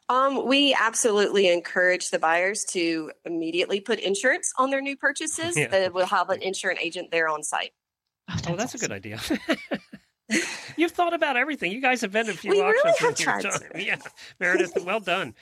Um, 0.08 0.46
we 0.46 0.76
absolutely 0.78 1.48
encourage 1.48 2.10
the 2.10 2.18
buyers 2.18 2.64
to 2.72 3.10
immediately 3.24 3.80
put 3.80 3.98
insurance 4.00 4.52
on 4.58 4.68
their 4.70 4.82
new 4.82 4.96
purchases. 4.96 5.56
Yeah. 5.56 5.68
That 5.68 5.94
we'll 5.94 6.06
have 6.06 6.28
an 6.28 6.42
insurance 6.42 6.80
agent 6.82 7.10
there 7.10 7.28
on 7.28 7.42
site. 7.42 7.70
oh, 8.48 8.56
that's 8.56 8.74
a 8.74 8.78
good 8.78 8.92
idea. 8.92 9.20
You've 10.76 10.92
thought 10.92 11.14
about 11.14 11.36
everything. 11.36 11.72
You 11.72 11.80
guys 11.80 12.00
have 12.00 12.12
been 12.12 12.26
to 12.26 12.32
a 12.32 12.34
few 12.34 12.50
We 12.50 12.60
really 12.60 12.90
auctions 12.90 13.20
have 13.22 13.42
tried. 13.42 13.50
time. 13.50 13.80
Yeah, 13.80 13.96
Meredith, 14.40 14.72
well 14.84 15.00
done. 15.00 15.34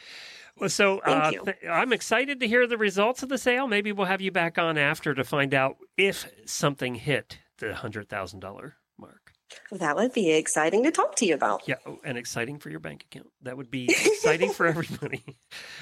Well, 0.57 0.69
so 0.69 0.99
uh, 1.05 1.31
th- 1.31 1.57
I'm 1.69 1.93
excited 1.93 2.39
to 2.41 2.47
hear 2.49 2.67
the 2.67 2.79
results 2.79 3.23
of 3.23 3.29
the 3.29 3.39
sale. 3.39 3.67
Maybe 3.67 3.91
we'll 3.93 4.07
have 4.07 4.21
you 4.21 4.31
back 4.31 4.59
on 4.59 4.77
after 4.79 5.15
to 5.15 5.25
find 5.25 5.55
out 5.55 5.77
if 5.97 6.29
something 6.45 6.97
hit 6.97 7.39
the 7.59 7.75
hundred 7.75 8.09
thousand 8.09 8.41
dollar 8.41 8.63
mark. 8.63 8.80
That 9.73 9.97
would 9.97 10.13
be 10.13 10.31
exciting 10.33 10.85
to 10.85 10.91
talk 10.91 11.17
to 11.17 11.27
you 11.27 11.35
about. 11.35 11.63
Yeah, 11.67 11.77
oh, 11.87 11.99
and 12.05 12.19
exciting 12.19 12.59
for 12.59 12.71
your 12.71 12.81
bank 12.81 13.05
account. 13.11 13.31
That 13.43 13.57
would 13.57 13.71
be 13.71 13.85
exciting 13.91 14.53
for 14.53 14.67
everybody. 14.67 15.23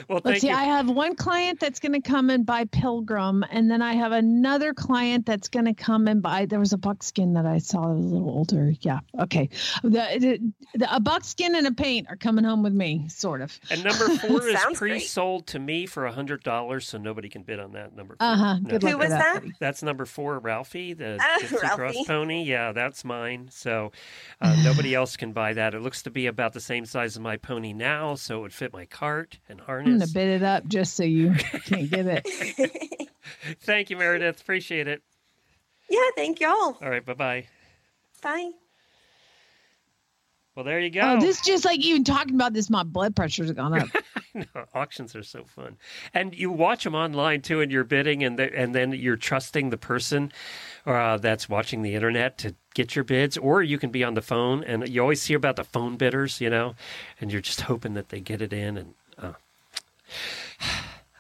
Well, 0.09 0.21
let's 0.25 0.25
thank 0.25 0.41
see 0.41 0.49
you. 0.49 0.55
i 0.55 0.65
have 0.65 0.89
one 0.89 1.15
client 1.15 1.61
that's 1.61 1.79
going 1.81 1.93
to 1.93 2.01
come 2.01 2.31
and 2.31 2.47
buy 2.47 2.65
pilgrim 2.65 3.45
and 3.51 3.71
then 3.71 3.83
i 3.83 3.93
have 3.95 4.13
another 4.13 4.73
client 4.73 5.27
that's 5.27 5.49
going 5.49 5.67
to 5.67 5.75
come 5.75 6.09
and 6.09 6.23
buy 6.23 6.47
there 6.47 6.59
was 6.59 6.73
a 6.73 6.79
buckskin 6.79 7.35
that 7.35 7.45
i 7.45 7.59
saw 7.59 7.83
that 7.89 7.95
was 7.95 8.05
a 8.07 8.15
little 8.15 8.31
older 8.31 8.73
yeah 8.81 9.01
okay 9.21 9.51
the, 9.83 9.91
the, 10.19 10.53
the 10.79 10.95
a 10.95 11.01
buckskin 11.01 11.55
and 11.55 11.67
a 11.67 11.73
paint 11.73 12.07
are 12.09 12.17
coming 12.17 12.45
home 12.45 12.63
with 12.63 12.73
me 12.73 13.07
sort 13.09 13.43
of 13.43 13.59
And 13.71 13.85
number 13.85 14.09
four 14.17 14.49
is 14.49 14.59
pre-sold 14.75 15.47
to 15.49 15.59
me 15.59 15.85
for 15.87 16.07
a 16.07 16.13
hundred 16.13 16.43
dollars, 16.43 16.87
so 16.87 16.97
nobody 16.99 17.29
can 17.29 17.43
bid 17.43 17.59
on 17.61 17.73
that. 17.73 17.95
Number 17.95 18.17
four. 18.17 18.27
uh-huh 18.27 18.59
No. 18.63 18.79
Who 18.79 18.99
was 18.99 19.11
that, 19.11 19.43
that? 19.43 19.53
That's 19.61 19.83
number 19.83 20.07
four, 20.07 20.39
Ralphie, 20.39 20.95
the 20.95 21.19
Oh, 21.21 21.39
Gypsy 21.43 21.71
Cross 21.71 22.07
Pony. 22.07 22.45
Yeah, 22.45 22.73
that's 22.73 23.05
mine. 23.05 23.49
So 23.59 23.93
uh, 24.41 24.57
nobody 24.65 24.95
else 24.95 25.17
can 25.17 25.33
buy 25.33 25.53
that. 25.55 25.75
It 25.75 25.81
looks 25.81 26.03
to 26.05 26.11
be 26.11 26.27
about 26.27 26.53
the 26.53 26.61
same 26.61 26.87
size 26.87 27.17
as 27.17 27.21
my 27.21 27.37
pony 27.37 27.73
now, 27.73 28.15
so 28.15 28.39
it 28.39 28.43
would 28.43 28.55
fit 28.55 28.73
my 28.73 28.87
cart 28.87 29.39
and 29.49 29.61
harness. 29.61 29.87
i'm 29.87 29.93
harness. 29.99 29.99
going 29.99 30.09
to 30.09 30.15
bid 30.15 30.29
it 30.29 30.43
up 30.43 30.67
just 30.67 30.95
so 30.95 31.03
you 31.05 31.35
can't 31.65 31.91
get 31.91 32.07
it 32.07 33.09
Thank 33.61 33.91
you, 33.91 33.97
Meredith. 33.97 34.41
Appreciate 34.41 34.89
it. 34.89 35.03
yeah, 35.91 36.01
thank 36.17 36.41
y'all. 36.41 36.79
All 36.81 36.91
right, 36.91 37.05
bye 37.05 37.15
bye 37.15 37.47
bye. 38.23 38.55
Well, 40.59 40.65
there 40.65 40.81
you 40.81 40.91
go. 40.91 41.03
Oh, 41.03 41.21
this 41.21 41.41
just 41.41 41.65
like 41.65 41.79
even 41.79 42.03
talking 42.03 42.35
about 42.35 42.53
this, 42.53 42.69
my 42.69 42.83
blood 42.83 43.15
pressure's 43.15 43.53
gone 43.53 43.79
up. 43.79 43.89
No, 44.35 44.45
auctions 44.75 45.17
are 45.17 45.23
so 45.23 45.43
fun, 45.45 45.79
and 46.13 46.35
you 46.35 46.51
watch 46.51 46.85
them 46.85 46.95
online 46.95 47.41
too, 47.41 47.61
and 47.61 47.73
you're 47.73 47.83
bidding, 47.83 48.23
and 48.23 48.39
the, 48.39 48.55
and 48.57 48.75
then 48.75 48.93
you're 48.93 49.17
trusting 49.17 49.71
the 49.71 49.77
person 49.77 50.31
uh, 50.87 51.17
that's 51.17 51.49
watching 51.49 51.83
the 51.83 51.95
internet 51.95 52.39
to 52.39 52.55
get 52.75 52.95
your 52.95 53.05
bids, 53.05 53.37
or 53.39 53.63
you 53.63 53.79
can 53.79 53.91
be 53.91 54.05
on 54.05 54.15
the 54.15 54.23
phone, 54.23 54.63
and 54.65 54.87
you 54.89 55.01
always 55.01 55.25
hear 55.25 55.39
about 55.39 55.57
the 55.57 55.65
phone 55.65 55.97
bidders, 55.97 56.41
you 56.41 56.51
know, 56.51 56.75
and 57.21 57.33
you're 57.33 57.41
just 57.41 57.63
hoping 57.63 57.95
that 57.95 58.11
they 58.11 58.21
get 58.21 58.43
it 58.43 58.53
in, 58.53 58.77
and 58.77 58.95
uh. 59.17 59.33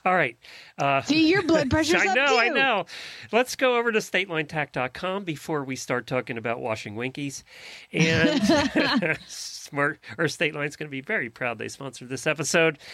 All 0.08 0.14
right. 0.16 0.38
Uh, 0.78 1.02
See, 1.02 1.28
your 1.28 1.42
blood 1.42 1.68
pressure's 1.70 2.00
I 2.00 2.06
up 2.08 2.16
know, 2.16 2.26
too. 2.28 2.36
I 2.38 2.48
know. 2.48 2.86
Let's 3.30 3.56
go 3.56 3.76
over 3.76 3.92
to 3.92 3.98
statelinetack.com 3.98 5.24
before 5.24 5.64
we 5.64 5.76
start 5.76 6.06
talking 6.06 6.38
about 6.38 6.60
washing 6.60 6.94
winkies. 6.96 7.44
And 7.92 8.40
Smart 9.28 10.00
or 10.16 10.28
State 10.28 10.54
Line's 10.54 10.76
going 10.76 10.86
to 10.86 10.90
be 10.90 11.02
very 11.02 11.28
proud 11.28 11.58
they 11.58 11.68
sponsored 11.68 12.08
this 12.08 12.26
episode. 12.26 12.78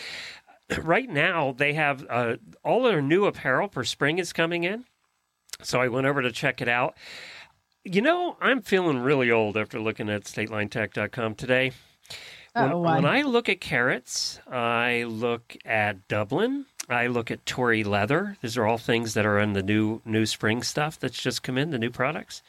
Right 0.82 1.08
now, 1.10 1.52
they 1.52 1.74
have 1.74 2.06
uh, 2.08 2.36
all 2.64 2.82
their 2.84 3.02
new 3.02 3.26
apparel 3.26 3.68
for 3.68 3.84
spring 3.84 4.18
is 4.18 4.32
coming 4.32 4.64
in. 4.64 4.86
So 5.62 5.78
I 5.78 5.88
went 5.88 6.06
over 6.06 6.22
to 6.22 6.32
check 6.32 6.62
it 6.62 6.68
out. 6.68 6.94
You 7.84 8.00
know, 8.00 8.38
I'm 8.40 8.62
feeling 8.62 8.98
really 9.00 9.30
old 9.30 9.58
after 9.58 9.78
looking 9.78 10.08
at 10.08 10.24
statelinetack.com 10.24 11.34
today. 11.34 11.72
When, 12.54 12.72
Oh, 12.72 12.78
why? 12.78 12.94
when 12.94 13.04
I 13.04 13.22
look 13.22 13.50
at 13.50 13.60
Kerrits, 13.60 14.40
I 14.50 15.04
look 15.04 15.54
at 15.66 16.08
Dublin. 16.08 16.64
I 16.88 17.06
look 17.06 17.30
at 17.30 17.46
Tory 17.46 17.82
leather. 17.84 18.36
These 18.42 18.56
are 18.56 18.66
all 18.66 18.78
things 18.78 19.14
that 19.14 19.24
are 19.26 19.38
in 19.38 19.52
the 19.54 19.62
new 19.62 20.00
new 20.04 20.26
spring 20.26 20.62
stuff 20.62 20.98
that's 20.98 21.20
just 21.20 21.42
come 21.42 21.56
in, 21.58 21.70
the 21.70 21.78
new 21.78 21.90
products. 21.90 22.42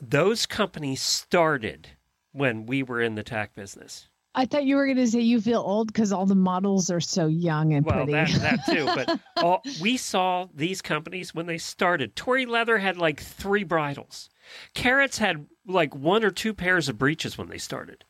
Those 0.00 0.46
companies 0.46 1.02
started 1.02 1.88
when 2.32 2.66
we 2.66 2.82
were 2.82 3.00
in 3.00 3.14
the 3.14 3.22
tack 3.22 3.54
business. 3.54 4.08
I 4.34 4.44
thought 4.44 4.64
you 4.64 4.76
were 4.76 4.84
going 4.84 4.98
to 4.98 5.06
say 5.08 5.20
you 5.20 5.40
feel 5.40 5.60
old 5.60 5.88
because 5.88 6.12
all 6.12 6.26
the 6.26 6.34
models 6.36 6.90
are 6.90 7.00
so 7.00 7.26
young 7.26 7.72
and 7.72 7.84
Well, 7.84 8.04
pretty. 8.04 8.12
that 8.12 8.28
that 8.40 8.66
too. 8.66 8.84
But 8.84 9.18
all, 9.42 9.62
we 9.80 9.96
saw 9.96 10.46
these 10.54 10.80
companies 10.80 11.34
when 11.34 11.46
they 11.46 11.58
started. 11.58 12.14
Tory 12.14 12.46
Leather 12.46 12.78
had 12.78 12.96
like 12.98 13.20
three 13.20 13.64
bridles. 13.64 14.28
Kerrits 14.74 15.18
had 15.18 15.46
like 15.66 15.94
one 15.96 16.22
or 16.22 16.30
two 16.30 16.54
pairs 16.54 16.88
of 16.88 16.98
breeches 16.98 17.36
when 17.36 17.48
they 17.48 17.58
started. 17.58 18.04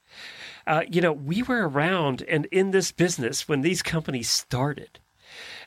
Uh, 0.66 0.82
you 0.90 1.00
know, 1.00 1.12
we 1.12 1.42
were 1.42 1.66
around 1.66 2.22
and 2.28 2.44
in 2.46 2.72
this 2.72 2.92
business 2.92 3.48
when 3.48 3.62
these 3.62 3.80
companies 3.80 4.28
started, 4.28 4.98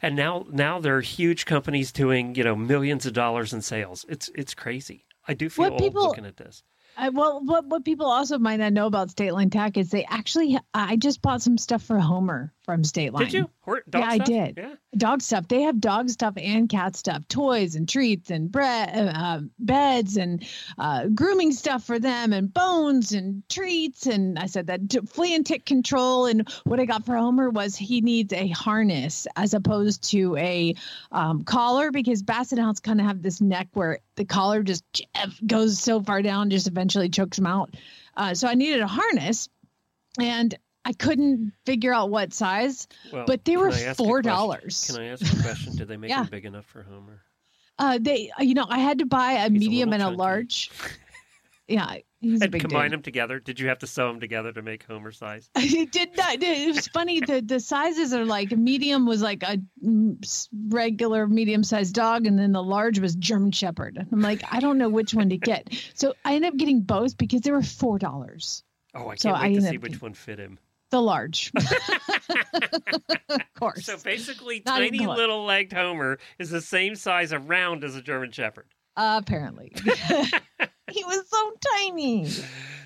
and 0.01 0.15
now 0.15 0.45
now 0.49 0.79
they're 0.79 1.01
huge 1.01 1.45
companies 1.45 1.91
doing 1.91 2.35
you 2.35 2.43
know 2.43 2.55
millions 2.55 3.05
of 3.05 3.13
dollars 3.13 3.53
in 3.53 3.61
sales. 3.61 4.05
It's 4.09 4.29
it's 4.35 4.53
crazy. 4.53 5.05
I 5.27 5.33
do 5.33 5.49
feel 5.49 5.63
What 5.65 5.73
old 5.73 5.81
people- 5.81 6.03
looking 6.07 6.25
at 6.25 6.37
this. 6.37 6.63
I, 6.97 7.09
well, 7.09 7.41
what 7.43 7.65
what 7.65 7.85
people 7.85 8.05
also 8.05 8.37
might 8.37 8.57
not 8.57 8.73
know 8.73 8.85
about 8.85 9.09
State 9.09 9.33
Line 9.33 9.49
Tack 9.49 9.77
is 9.77 9.89
they 9.89 10.05
actually. 10.05 10.59
I 10.73 10.97
just 10.97 11.21
bought 11.21 11.41
some 11.41 11.57
stuff 11.57 11.83
for 11.83 11.97
Homer 11.99 12.53
from 12.63 12.83
State 12.83 13.13
Line. 13.13 13.25
Did 13.25 13.33
you? 13.33 13.49
Hor- 13.61 13.83
dog 13.89 14.03
Yeah, 14.03 14.09
I 14.09 14.17
did. 14.17 14.57
Yeah. 14.57 14.73
Dog 14.95 15.21
stuff. 15.21 15.47
They 15.47 15.61
have 15.63 15.79
dog 15.79 16.09
stuff 16.09 16.33
and 16.37 16.67
cat 16.67 16.95
stuff, 16.95 17.27
toys 17.27 17.75
and 17.75 17.87
treats 17.87 18.29
and 18.29 18.51
bread, 18.51 19.13
uh, 19.15 19.39
beds 19.57 20.17
and 20.17 20.45
uh, 20.77 21.07
grooming 21.07 21.53
stuff 21.53 21.83
for 21.83 21.97
them, 21.97 22.33
and 22.33 22.53
bones 22.53 23.13
and 23.13 23.47
treats. 23.49 24.05
And 24.05 24.37
I 24.37 24.47
said 24.47 24.67
that 24.67 24.89
t- 24.89 24.99
flea 24.99 25.35
and 25.35 25.45
tick 25.45 25.65
control. 25.65 26.25
And 26.25 26.49
what 26.65 26.79
I 26.79 26.85
got 26.85 27.05
for 27.05 27.15
Homer 27.15 27.49
was 27.49 27.75
he 27.75 28.01
needs 28.01 28.33
a 28.33 28.49
harness 28.49 29.27
as 29.35 29.53
opposed 29.53 30.09
to 30.11 30.35
a 30.37 30.75
um, 31.11 31.43
collar 31.43 31.91
because 31.91 32.21
Basset 32.21 32.59
Hounds 32.59 32.79
kind 32.79 32.99
of 32.99 33.07
have 33.07 33.21
this 33.21 33.41
neck 33.41 33.69
where 33.73 33.99
the 34.15 34.25
collar 34.25 34.61
just 34.61 34.83
goes 35.45 35.79
so 35.79 36.01
far 36.01 36.21
down, 36.21 36.49
just 36.49 36.67
eventually 36.67 36.80
chokes 36.89 37.37
him 37.37 37.47
out. 37.47 37.73
Uh, 38.15 38.33
so 38.33 38.47
I 38.47 38.55
needed 38.55 38.81
a 38.81 38.87
harness, 38.87 39.47
and 40.19 40.53
I 40.83 40.93
couldn't 40.93 41.53
figure 41.65 41.93
out 41.93 42.09
what 42.09 42.33
size. 42.33 42.87
Well, 43.11 43.25
But 43.27 43.45
they 43.45 43.55
were 43.57 43.69
a 43.69 43.95
four 43.95 44.21
dollars. 44.21 44.85
Can 44.91 45.01
I 45.01 45.07
ask 45.07 45.21
a 45.37 45.41
question? 45.41 45.75
Did 45.75 45.87
they 45.87 45.97
make 45.97 46.09
Yeah. 46.09 46.21
them 46.23 46.31
big 46.31 46.45
enough 46.45 46.65
for 46.65 46.83
Homer? 46.83 47.21
Uh, 47.79 47.97
they, 48.01 48.31
you 48.39 48.53
know, 48.53 48.65
I 48.67 48.79
had 48.79 48.99
to 48.99 49.05
buy 49.05 49.33
a 49.33 49.47
a 49.47 49.49
medium 49.49 49.89
little 49.89 50.07
and 50.07 50.15
a 50.15 50.17
large. 50.17 50.69
Yeah, 51.71 51.97
and 52.21 52.41
combine 52.59 52.85
dude. 52.85 52.91
them 52.91 53.01
together? 53.01 53.39
Did 53.39 53.59
you 53.59 53.69
have 53.69 53.79
to 53.79 53.87
sew 53.87 54.07
them 54.07 54.19
together 54.19 54.51
to 54.51 54.61
make 54.61 54.83
Homer 54.83 55.11
size? 55.11 55.49
it 55.55 55.91
did 55.91 56.15
not. 56.15 56.41
It 56.41 56.75
was 56.75 56.87
funny. 56.87 57.19
The 57.19 57.41
the 57.41 57.59
sizes 57.59 58.13
are 58.13 58.25
like 58.25 58.51
medium 58.51 59.05
was 59.05 59.21
like 59.21 59.41
a 59.43 59.57
mm, 59.83 60.47
regular 60.67 61.27
medium 61.27 61.63
sized 61.63 61.95
dog, 61.95 62.27
and 62.27 62.37
then 62.37 62.51
the 62.51 62.61
large 62.61 62.99
was 62.99 63.15
German 63.15 63.51
Shepherd. 63.51 63.97
And 63.97 64.07
I'm 64.11 64.21
like, 64.21 64.43
I 64.51 64.59
don't 64.59 64.77
know 64.77 64.89
which 64.89 65.13
one 65.13 65.29
to 65.29 65.37
get. 65.37 65.73
So 65.95 66.13
I 66.25 66.35
ended 66.35 66.53
up 66.53 66.57
getting 66.57 66.81
both 66.81 67.17
because 67.17 67.41
they 67.41 67.51
were 67.51 67.63
four 67.63 67.97
dollars. 67.97 68.63
Oh, 68.93 69.07
I 69.07 69.15
can't 69.15 69.37
I 69.37 69.47
wait 69.47 69.55
to 69.55 69.61
see 69.61 69.77
which 69.77 70.01
one 70.01 70.13
fit 70.13 70.39
him. 70.39 70.59
The 70.91 71.01
large, 71.01 71.53
of 73.29 73.53
course. 73.57 73.85
So 73.85 73.97
basically, 73.97 74.61
Not 74.65 74.79
tiny 74.79 75.07
little 75.07 75.45
legged 75.45 75.71
Homer 75.71 76.19
is 76.37 76.49
the 76.49 76.59
same 76.59 76.95
size 76.95 77.31
around 77.31 77.85
as 77.85 77.95
a 77.95 78.01
German 78.01 78.31
Shepherd. 78.31 78.67
Apparently, 78.97 79.71
he 80.91 81.03
was 81.03 81.27
so 81.29 81.51
tiny. 81.77 82.27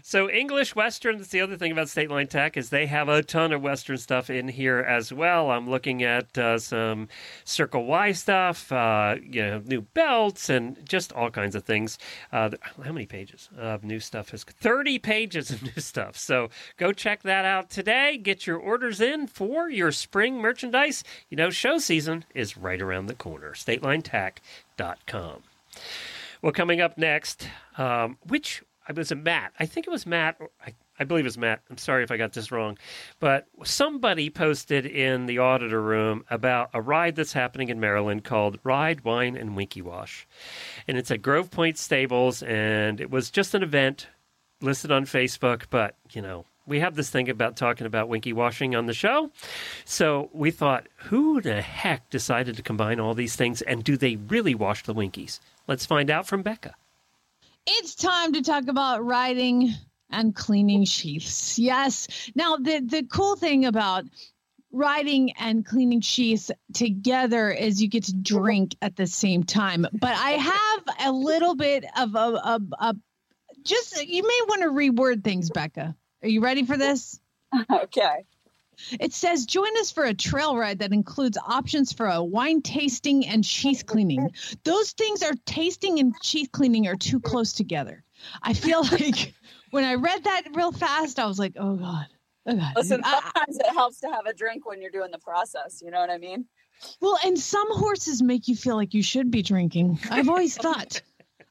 So 0.07 0.29
English 0.29 0.75
Western. 0.75 1.17
That's 1.17 1.31
the 1.31 1.41
other 1.41 1.57
thing 1.57 1.71
about 1.71 1.89
State 1.89 2.11
Line 2.11 2.27
Tack 2.27 2.57
is 2.57 2.69
they 2.69 2.85
have 2.85 3.09
a 3.09 3.23
ton 3.23 3.51
of 3.51 3.63
Western 3.63 3.97
stuff 3.97 4.29
in 4.29 4.47
here 4.47 4.77
as 4.77 5.11
well. 5.11 5.49
I'm 5.49 5.67
looking 5.67 6.03
at 6.03 6.37
uh, 6.37 6.59
some 6.59 7.07
Circle 7.43 7.85
Y 7.85 8.11
stuff, 8.11 8.71
uh, 8.71 9.15
you 9.19 9.41
know, 9.41 9.63
new 9.65 9.81
belts 9.81 10.47
and 10.47 10.77
just 10.87 11.11
all 11.13 11.31
kinds 11.31 11.55
of 11.55 11.63
things. 11.63 11.97
Uh, 12.31 12.51
how 12.83 12.91
many 12.91 13.07
pages 13.07 13.49
of 13.57 13.83
new 13.83 13.99
stuff 13.99 14.31
is 14.31 14.43
30 14.43 14.99
pages 14.99 15.49
of 15.49 15.63
new 15.75 15.81
stuff. 15.81 16.15
So 16.15 16.49
go 16.77 16.91
check 16.91 17.23
that 17.23 17.45
out 17.45 17.71
today. 17.71 18.17
Get 18.17 18.45
your 18.45 18.59
orders 18.59 19.01
in 19.01 19.25
for 19.25 19.71
your 19.71 19.91
spring 19.91 20.37
merchandise. 20.37 21.03
You 21.31 21.37
know, 21.37 21.49
show 21.49 21.79
season 21.79 22.25
is 22.35 22.57
right 22.57 22.79
around 22.81 23.07
the 23.07 23.15
corner. 23.15 23.53
StatelineTack.com. 23.53 25.41
Well, 26.41 26.51
coming 26.51 26.81
up 26.81 26.97
next, 26.97 27.49
um, 27.77 28.17
which 28.27 28.63
I 28.87 28.93
was 28.93 29.11
a 29.11 29.15
Matt. 29.15 29.53
I 29.59 29.65
think 29.65 29.87
it 29.87 29.89
was 29.89 30.05
Matt. 30.05 30.39
I, 30.65 30.73
I 30.99 31.03
believe 31.03 31.25
it's 31.25 31.37
Matt. 31.37 31.61
I'm 31.69 31.77
sorry 31.77 32.03
if 32.03 32.11
I 32.11 32.17
got 32.17 32.33
this 32.33 32.51
wrong, 32.51 32.77
but 33.19 33.47
somebody 33.63 34.29
posted 34.29 34.85
in 34.85 35.25
the 35.25 35.39
auditor 35.39 35.81
room 35.81 36.23
about 36.29 36.69
a 36.73 36.81
ride 36.81 37.15
that's 37.15 37.33
happening 37.33 37.69
in 37.69 37.79
Maryland 37.79 38.23
called 38.23 38.59
Ride 38.63 39.03
Wine 39.03 39.35
and 39.35 39.55
Winkie 39.55 39.81
Wash, 39.81 40.27
and 40.87 40.97
it's 40.97 41.11
at 41.11 41.21
Grove 41.21 41.51
Point 41.51 41.77
Stables, 41.77 42.43
and 42.43 43.01
it 43.01 43.09
was 43.09 43.29
just 43.31 43.55
an 43.55 43.63
event 43.63 44.07
listed 44.61 44.91
on 44.91 45.05
Facebook. 45.05 45.63
But 45.69 45.97
you 46.11 46.21
know, 46.21 46.45
we 46.67 46.79
have 46.79 46.95
this 46.95 47.09
thing 47.09 47.29
about 47.29 47.55
talking 47.55 47.87
about 47.87 48.09
winky 48.09 48.33
washing 48.33 48.75
on 48.75 48.85
the 48.85 48.93
show. 48.93 49.31
So 49.85 50.29
we 50.33 50.51
thought, 50.51 50.87
who 50.95 51.41
the 51.41 51.61
heck 51.61 52.09
decided 52.09 52.55
to 52.57 52.63
combine 52.63 52.99
all 52.99 53.13
these 53.13 53.35
things 53.35 53.61
and 53.61 53.83
do 53.83 53.97
they 53.97 54.15
really 54.15 54.55
wash 54.55 54.83
the 54.83 54.93
winkies? 54.93 55.39
Let's 55.67 55.85
find 55.85 56.09
out 56.09 56.27
from 56.27 56.41
Becca. 56.41 56.75
It's 57.67 57.95
time 57.95 58.33
to 58.33 58.41
talk 58.41 58.67
about 58.67 59.03
riding 59.03 59.73
and 60.09 60.35
cleaning 60.35 60.85
sheaths. 60.85 61.57
Yes. 61.57 62.07
Now, 62.35 62.57
the, 62.57 62.79
the 62.79 63.03
cool 63.03 63.35
thing 63.35 63.65
about 63.65 64.05
riding 64.71 65.31
and 65.39 65.65
cleaning 65.65 66.01
sheaths 66.01 66.51
together 66.73 67.49
is 67.49 67.81
you 67.81 67.87
get 67.87 68.03
to 68.03 68.13
drink 68.13 68.75
at 68.81 68.95
the 68.95 69.07
same 69.07 69.43
time. 69.43 69.87
But 69.93 70.15
I 70.15 70.31
have 70.31 70.83
a 71.07 71.11
little 71.11 71.55
bit 71.55 71.85
of 71.97 72.13
a, 72.15 72.17
a, 72.17 72.61
a 72.79 72.95
just, 73.63 74.05
you 74.05 74.21
may 74.21 74.39
want 74.47 74.61
to 74.61 74.69
reword 74.69 75.23
things, 75.23 75.49
Becca. 75.49 75.95
Are 76.25 76.27
you 76.27 76.41
ready 76.41 76.65
for 76.65 76.75
this? 76.75 77.19
okay. 77.71 78.25
It 78.99 79.13
says, 79.13 79.45
join 79.45 79.77
us 79.77 79.91
for 79.91 80.05
a 80.05 80.13
trail 80.15 80.57
ride 80.57 80.79
that 80.79 80.91
includes 80.91 81.37
options 81.37 81.93
for 81.93 82.07
a 82.07 82.23
wine 82.23 82.63
tasting 82.63 83.27
and 83.27 83.45
sheath 83.45 83.85
cleaning. 83.85 84.31
Those 84.63 84.93
things 84.93 85.21
are 85.21 85.35
tasting 85.45 85.99
and 85.99 86.15
sheath 86.23 86.51
cleaning 86.51 86.87
are 86.87 86.95
too 86.95 87.19
close 87.19 87.53
together. 87.53 88.03
I 88.41 88.53
feel 88.55 88.81
like 88.91 89.35
when 89.69 89.83
I 89.83 89.93
read 89.93 90.23
that 90.23 90.45
real 90.55 90.71
fast, 90.71 91.19
I 91.19 91.27
was 91.27 91.37
like, 91.37 91.53
oh 91.59 91.75
God. 91.75 92.07
Oh 92.47 92.55
God. 92.55 92.73
Listen, 92.75 93.01
I- 93.03 93.21
sometimes 93.21 93.57
it 93.59 93.67
helps 93.67 93.99
to 93.99 94.07
have 94.07 94.25
a 94.25 94.33
drink 94.33 94.65
when 94.65 94.81
you're 94.81 94.89
doing 94.89 95.11
the 95.11 95.19
process. 95.19 95.79
You 95.85 95.91
know 95.91 95.99
what 95.99 96.09
I 96.09 96.17
mean? 96.17 96.45
well, 97.01 97.19
and 97.23 97.37
some 97.37 97.67
horses 97.71 98.23
make 98.23 98.47
you 98.47 98.55
feel 98.55 98.75
like 98.75 98.95
you 98.95 99.03
should 99.03 99.29
be 99.29 99.43
drinking. 99.43 99.99
I've 100.09 100.27
always 100.27 100.57
thought. 100.65 101.03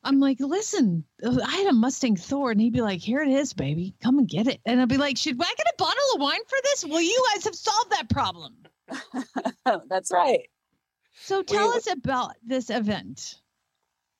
I'm 0.04 0.20
like, 0.20 0.36
listen, 0.40 1.04
uh, 1.24 1.38
I 1.44 1.56
had 1.56 1.66
a 1.68 1.72
Mustang 1.72 2.16
Thor, 2.16 2.50
and 2.50 2.60
he'd 2.60 2.72
be 2.72 2.82
like, 2.82 3.00
here 3.00 3.22
it 3.22 3.28
is, 3.30 3.52
baby. 3.52 3.94
Come 4.02 4.18
and 4.18 4.28
get 4.28 4.46
it. 4.46 4.60
And 4.66 4.80
I'd 4.80 4.88
be 4.88 4.98
like, 4.98 5.16
should 5.16 5.40
I 5.40 5.54
get 5.56 5.66
a 5.66 5.74
bottle 5.78 6.02
of 6.14 6.20
wine 6.20 6.44
for 6.46 6.58
this? 6.64 6.84
Well, 6.84 7.00
you 7.00 7.24
guys 7.34 7.44
have 7.44 7.54
solved 7.54 7.90
that 7.92 8.08
problem. 8.10 8.54
That's 9.88 10.12
right. 10.12 10.48
So 11.22 11.42
tell 11.42 11.70
We- 11.70 11.76
us 11.76 11.90
about 11.90 12.32
this 12.46 12.70
event. 12.70 13.36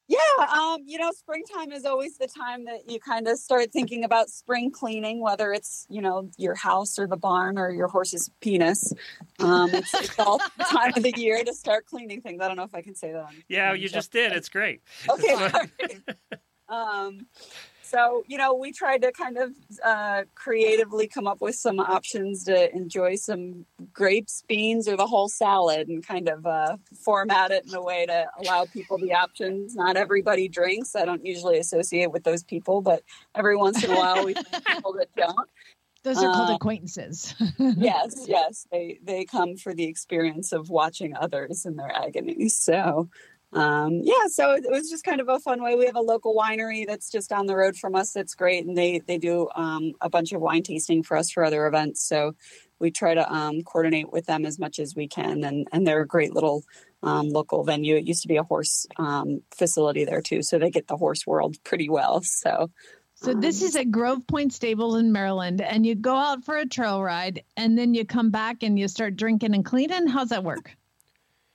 Yeah, 0.07 0.19
um, 0.53 0.83
you 0.87 0.99
know, 0.99 1.11
springtime 1.13 1.73
is 1.73 1.85
always 1.85 2.19
the 2.19 2.27
time 2.27 2.67
that 2.67 2.91
you 2.91 3.01
kind 3.01 3.27
of 3.27 3.39
start 3.39 3.73
thinking 3.73 4.05
about 4.05 4.29
spring 4.29 4.71
cleaning, 4.71 5.21
whether 5.21 5.53
it's 5.53 5.87
you 5.89 6.03
know 6.03 6.29
your 6.37 6.55
house 6.55 6.99
or 6.99 7.07
the 7.07 7.17
barn 7.17 7.59
or 7.59 7.71
your 7.71 7.89
horse's 7.89 8.31
penis. 8.41 8.93
Um, 9.41 9.71
it's, 9.73 9.95
it's 9.95 10.19
all 10.19 10.39
the 10.59 10.65
time 10.65 10.93
of 10.95 11.03
the 11.03 11.15
year 11.17 11.43
to 11.43 11.55
start 11.55 11.87
cleaning 11.87 12.21
things. 12.21 12.43
I 12.43 12.49
don't 12.49 12.57
know 12.57 12.65
if 12.65 12.75
I 12.75 12.83
can 12.83 12.95
say 12.95 13.13
that. 13.13 13.25
On, 13.25 13.35
Yeah, 13.49 13.71
on 13.71 13.81
you 13.81 13.89
just 13.89 14.13
show. 14.13 14.29
did. 14.29 14.33
It's 14.33 14.51
great. 14.51 14.83
Okay. 15.09 15.35
um, 16.69 17.27
so 17.85 18.25
you 18.27 18.39
know, 18.39 18.55
we 18.55 18.73
tried 18.73 19.03
to 19.03 19.13
kind 19.13 19.37
of 19.39 19.53
uh, 19.85 20.23
creatively 20.35 21.07
come 21.07 21.27
up 21.27 21.41
with 21.41 21.55
some 21.55 21.79
options 21.79 22.45
to 22.45 22.75
enjoy 22.75 23.17
some 23.17 23.67
grapes, 23.93 24.43
beans, 24.49 24.89
or 24.89 24.97
the 24.97 25.07
whole 25.07 25.29
salad, 25.29 25.89
and 25.89 26.07
kind 26.07 26.29
of 26.29 26.47
uh, 26.47 26.77
format 27.05 27.51
it 27.51 27.67
in 27.67 27.75
a 27.75 27.83
way 27.83 28.07
to 28.07 28.27
allow 28.41 28.65
people 28.65 28.99
the 28.99 29.13
options. 29.13 29.75
Not 29.75 29.97
everybody 29.97 30.49
drinks. 30.49 30.97
I 30.97 31.05
don't 31.05 31.25
usually 31.25 31.59
associate 31.59 32.11
with 32.11 32.25
those 32.25 32.43
people, 32.43 32.81
but 32.81 33.03
every 33.35 33.57
once 33.57 33.85
in 33.85 33.91
a 33.91 33.97
while 33.97 34.25
we 34.25 34.35
find 34.35 34.65
people 34.67 34.95
that 34.95 35.15
don't. 35.17 35.49
Those 36.03 36.19
are 36.19 36.33
called 36.35 36.51
Uh, 36.51 36.55
acquaintances. 36.55 37.35
Yes, 37.59 38.25
yes, 38.29 38.67
they 38.71 38.99
they 39.03 39.25
come 39.25 39.57
for 39.57 39.75
the 39.75 39.85
experience 39.85 40.53
of 40.53 40.69
watching 40.69 41.15
others 41.17 41.65
in 41.67 41.77
their 41.77 41.91
agony. 41.95 42.49
So. 42.49 43.09
Um, 43.55 44.01
yeah, 44.03 44.27
so 44.27 44.53
it, 44.53 44.65
was 44.69 44.91
just 44.91 45.05
kind 45.05 45.21
of 45.21 45.29
a 45.29 45.39
fun 45.39 45.63
way. 45.63 45.77
We 45.77 45.87
have 45.87 45.95
a 45.95 46.01
local 46.01 46.35
winery 46.35 46.87
that's 46.87 47.09
just 47.09 47.31
down 47.31 47.47
the 47.47 47.55
road 47.55 47.77
from 47.77 47.95
us. 47.95 48.11
That's 48.11 48.35
great, 48.35 48.67
and 48.67 48.77
they 48.77 48.99
they 48.99 49.17
do 49.17 49.49
um, 49.55 49.93
a 50.01 50.11
bunch 50.11 50.33
of 50.33 50.41
wine 50.41 50.65
tasting 50.65 51.05
for 51.05 51.17
us 51.17 51.31
for 51.31 51.45
other 51.45 51.67
events. 51.67 52.03
So 52.07 52.35
we 52.81 52.91
try 52.91 53.15
to 53.15 53.33
um, 53.33 53.63
coordinate 53.63 54.13
with 54.13 54.27
them 54.27 54.45
as 54.45 54.59
much 54.59 54.81
as 54.81 54.97
we 54.97 55.07
can, 55.07 55.45
and 55.45 55.69
and 55.73 55.87
they're 55.87 56.01
a 56.01 56.07
great 56.07 56.35
little 56.35 56.65
um, 57.05 57.29
local 57.29 57.63
venue. 57.63 57.95
It 57.95 58.09
used 58.09 58.23
to 58.23 58.29
be 58.29 58.39
a 58.39 58.43
horse 58.43 58.87
um, 58.97 59.43
facility 59.57 60.05
there 60.05 60.21
too, 60.21 60.43
so 60.43 60.59
they 60.59 60.71
get 60.71 60.89
the 60.89 60.97
horse 60.97 61.25
world 61.25 61.57
pretty 61.63 61.89
well. 61.89 62.23
So 62.23 62.71
So 63.15 63.35
this 63.35 63.63
is 63.63 63.77
at 63.77 63.93
Grove 63.93 64.27
Point 64.27 64.53
Stables 64.53 64.97
in 64.97 65.13
Maryland, 65.13 65.61
and 65.61 65.87
you 65.87 65.95
go 65.95 66.17
out 66.17 66.45
for 66.45 66.57
a 66.57 66.67
trail 66.67 67.01
ride, 67.01 67.45
and 67.57 67.79
then 67.79 67.95
you 67.95 68.05
come 68.05 68.31
back 68.31 68.65
and 68.65 68.77
you 68.77 68.89
start 68.89 69.15
drinking 69.15 69.55
and 69.55 69.65
cleaning. 69.65 70.09
How's 70.09 70.31
that 70.31 70.43
work? 70.43 70.77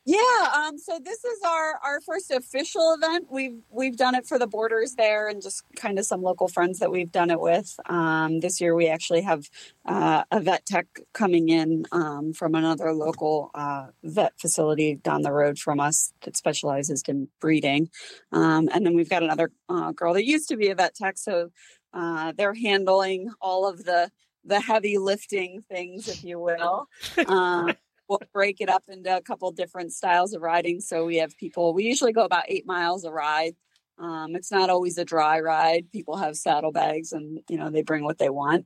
Yeah, 0.10 0.50
um, 0.56 0.80
so 0.80 0.98
this 0.98 1.24
is 1.24 1.40
our 1.46 1.76
our 1.84 2.02
first 2.02 2.32
official 2.32 2.96
event. 2.96 3.28
We've 3.30 3.60
we've 3.70 3.96
done 3.96 4.16
it 4.16 4.26
for 4.26 4.40
the 4.40 4.48
boarders 4.48 4.96
there, 4.96 5.28
and 5.28 5.40
just 5.40 5.62
kind 5.76 6.00
of 6.00 6.06
some 6.06 6.24
local 6.24 6.48
friends 6.48 6.80
that 6.80 6.90
we've 6.92 7.12
done 7.12 7.30
it 7.30 7.40
with. 7.40 7.80
Um, 7.86 8.40
this 8.40 8.60
year, 8.60 8.74
we 8.74 8.88
actually 8.88 9.22
have 9.22 9.48
uh, 9.86 10.24
a 10.32 10.40
vet 10.40 10.66
tech 10.66 10.88
coming 11.14 11.50
in 11.50 11.86
um, 11.92 12.34
from 12.34 12.56
another 12.56 12.92
local 12.92 13.52
uh, 13.54 13.90
vet 14.04 14.34
facility 14.40 14.96
down 14.96 15.22
the 15.22 15.32
road 15.32 15.60
from 15.60 15.80
us 15.80 16.12
that 16.24 16.36
specializes 16.36 17.04
in 17.08 17.28
breeding, 17.40 17.92
um, 18.32 18.68
and 18.74 18.88
then 18.88 18.96
we've 18.96 19.10
got 19.10 19.22
another 19.22 19.52
uh, 19.70 19.92
girl 19.92 20.16
that 20.16 20.26
used 20.26 20.50
to 20.50 20.58
be 20.58 20.70
a 20.70 20.76
vet 20.76 20.96
tech, 20.96 21.20
so 21.20 21.52
uh, 21.94 22.34
they're 22.36 22.56
handling 22.56 23.30
all 23.42 23.68
of 23.68 23.84
the 23.84 24.10
the 24.44 24.60
heavy 24.60 24.98
lifting 24.98 25.62
things, 25.70 26.08
if 26.08 26.24
you 26.24 26.40
will. 26.40 26.88
We'll 28.10 28.20
break 28.34 28.60
it 28.60 28.70
up 28.70 28.84
into 28.88 29.16
a 29.16 29.22
couple 29.22 29.52
different 29.52 29.94
styles 29.94 30.34
of 30.34 30.42
riding. 30.42 30.82
So 30.82 31.06
we 31.06 31.18
have 31.18 31.38
people, 31.38 31.74
we 31.74 31.84
usually 31.84 32.12
go 32.12 32.26
about 32.26 32.46
eight 32.48 32.66
miles 32.66 33.06
a 33.06 33.12
ride. 33.12 33.54
Um, 34.00 34.36
it's 34.36 34.52
not 34.52 34.70
always 34.70 34.98
a 34.98 35.06
dry 35.06 35.40
ride. 35.40 35.92
People 35.92 36.18
have 36.18 36.36
saddlebags 36.36 37.12
and, 37.12 37.42
you 37.50 37.58
know, 37.58 37.70
they 37.70 37.84
bring 37.84 38.04
what 38.04 38.18
they 38.18 38.30
want. 38.30 38.66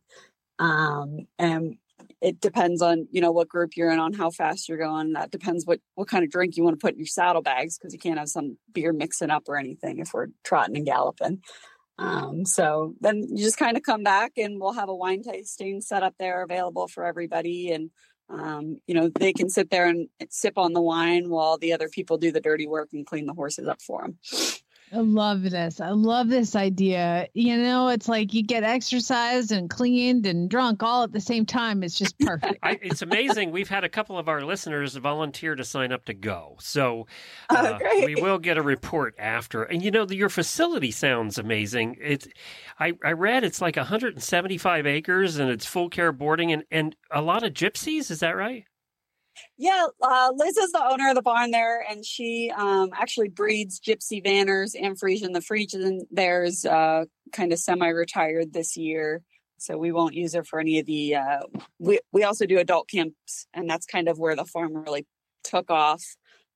Um, 0.60 1.28
and 1.38 1.76
it 2.22 2.40
depends 2.40 2.82
on, 2.82 3.08
you 3.12 3.20
know, 3.20 3.32
what 3.32 3.50
group 3.50 3.76
you're 3.76 3.90
in, 3.90 4.00
on 4.00 4.14
how 4.14 4.30
fast 4.30 4.70
you're 4.70 4.78
going. 4.78 5.14
That 5.14 5.32
depends 5.32 5.66
what, 5.66 5.80
what 5.96 6.08
kind 6.08 6.24
of 6.24 6.30
drink 6.30 6.56
you 6.56 6.64
want 6.64 6.80
to 6.80 6.84
put 6.84 6.94
in 6.94 7.00
your 7.00 7.06
saddlebags 7.06 7.78
because 7.78 7.94
you 7.94 8.00
can't 8.00 8.20
have 8.20 8.30
some 8.30 8.58
beer 8.72 8.94
mixing 8.94 9.30
up 9.30 9.44
or 9.50 9.58
anything 9.58 10.00
if 10.00 10.14
we're 10.14 10.28
trotting 10.44 10.78
and 10.78 10.86
galloping. 10.86 11.42
Um, 11.98 12.46
so 12.46 12.96
then 13.02 13.24
you 13.30 13.44
just 13.44 13.58
kind 13.58 13.78
of 13.78 13.84
come 13.84 14.04
back 14.04 14.34
and 14.38 14.60
we'll 14.60 14.74
have 14.74 14.90
a 14.90 14.96
wine 14.96 15.22
tasting 15.22 15.82
set 15.82 16.04
up 16.04 16.16
there 16.18 16.44
available 16.44 16.88
for 16.88 17.06
everybody. 17.06 17.72
And 17.72 17.92
um, 18.30 18.80
you 18.88 18.96
know, 18.96 19.10
they 19.10 19.34
can 19.34 19.50
sit 19.50 19.70
there 19.70 19.88
and 19.88 20.08
sip 20.30 20.58
on 20.58 20.74
the 20.74 20.82
wine 20.82 21.30
while 21.30 21.58
the 21.58 21.74
other 21.74 21.90
people 21.90 22.18
do 22.18 22.32
the 22.32 22.42
dirty 22.42 22.68
work 22.68 22.90
and 22.94 23.06
clean 23.06 23.26
the 23.26 23.34
horses 23.34 23.68
up 23.68 23.82
for 23.82 24.02
them. 24.02 24.18
I 24.94 25.00
love 25.00 25.42
this. 25.42 25.82
I 25.82 25.90
love 25.90 26.30
this 26.30 26.56
idea. 26.56 27.28
You 27.34 27.58
know, 27.58 27.88
it's 27.90 28.08
like 28.08 28.34
you 28.34 28.44
get 28.44 28.64
exercised 28.64 29.52
and 29.52 29.68
cleaned 29.70 30.28
and 30.28 30.48
drunk 30.50 30.84
all 30.84 31.02
at 31.04 31.12
the 31.12 31.20
same 31.20 31.46
time. 31.48 31.82
It's 31.82 31.98
just 31.98 32.18
perfect. 32.20 32.60
I, 32.62 32.78
it's 32.82 33.02
amazing. 33.02 33.50
We've 33.52 33.70
had 33.70 33.84
a 33.84 33.90
couple 33.90 34.20
of 34.20 34.30
our 34.30 34.42
listeners 34.42 34.96
volunteer 34.96 35.56
to 35.56 35.64
sign 35.64 35.92
up 35.92 36.06
to 36.06 36.14
go. 36.14 36.58
So 36.60 37.08
Oh, 37.50 37.56
uh, 37.56 37.78
great. 37.80 38.06
we 38.06 38.22
will 38.22 38.38
get 38.38 38.58
a 38.58 38.62
report 38.62 39.16
after. 39.18 39.64
And 39.64 39.82
you 39.82 39.90
know, 39.90 40.06
your 40.08 40.30
facility 40.30 40.92
sounds 40.92 41.40
amazing. 41.40 41.98
It's 42.00 42.28
I, 42.80 42.94
I 43.04 43.14
read 43.14 43.44
it's 43.44 43.62
like 43.62 43.76
175 43.78 44.86
acres 44.86 45.38
and 45.38 45.50
it's 45.50 45.66
full 45.66 45.90
care 45.90 46.12
boarding 46.12 46.52
and, 46.52 46.64
and 46.70 46.96
a 47.10 47.22
lot 47.22 47.44
of 47.44 47.54
gypsies. 47.54 48.12
Is 48.12 48.20
that 48.20 48.36
right? 48.36 48.66
Yeah, 49.58 49.88
uh, 50.02 50.32
Liz 50.36 50.58
is 50.58 50.72
the 50.72 50.84
owner 50.86 51.10
of 51.10 51.16
the 51.16 51.22
barn 51.22 51.52
there, 51.52 51.84
and 51.90 52.06
she 52.06 52.52
um, 52.56 52.90
actually 52.94 53.30
breeds 53.30 53.80
Gypsy 53.80 54.24
Vanners 54.24 54.76
and 54.80 55.00
Friesian. 55.00 55.34
The 55.34 55.40
Friesian 55.40 56.02
there's 56.12 56.66
uh, 56.66 57.06
kind 57.32 57.54
of 57.54 57.60
semi-retired 57.60 58.54
this 58.54 58.76
year, 58.78 59.22
so 59.58 59.78
we 59.78 59.92
won't 59.92 60.14
use 60.14 60.34
her 60.36 60.44
for 60.44 60.60
any 60.60 60.80
of 60.80 60.86
the. 60.86 61.16
Uh, 61.16 61.40
we 61.80 62.00
we 62.12 62.24
also 62.24 62.46
do 62.46 62.60
adult 62.60 62.90
camps, 62.90 63.48
and 63.54 63.70
that's 63.70 63.86
kind 63.86 64.08
of 64.08 64.20
where 64.20 64.36
the 64.36 64.46
farm 64.46 64.76
really 64.76 65.06
took 65.44 65.70
off. 65.72 66.04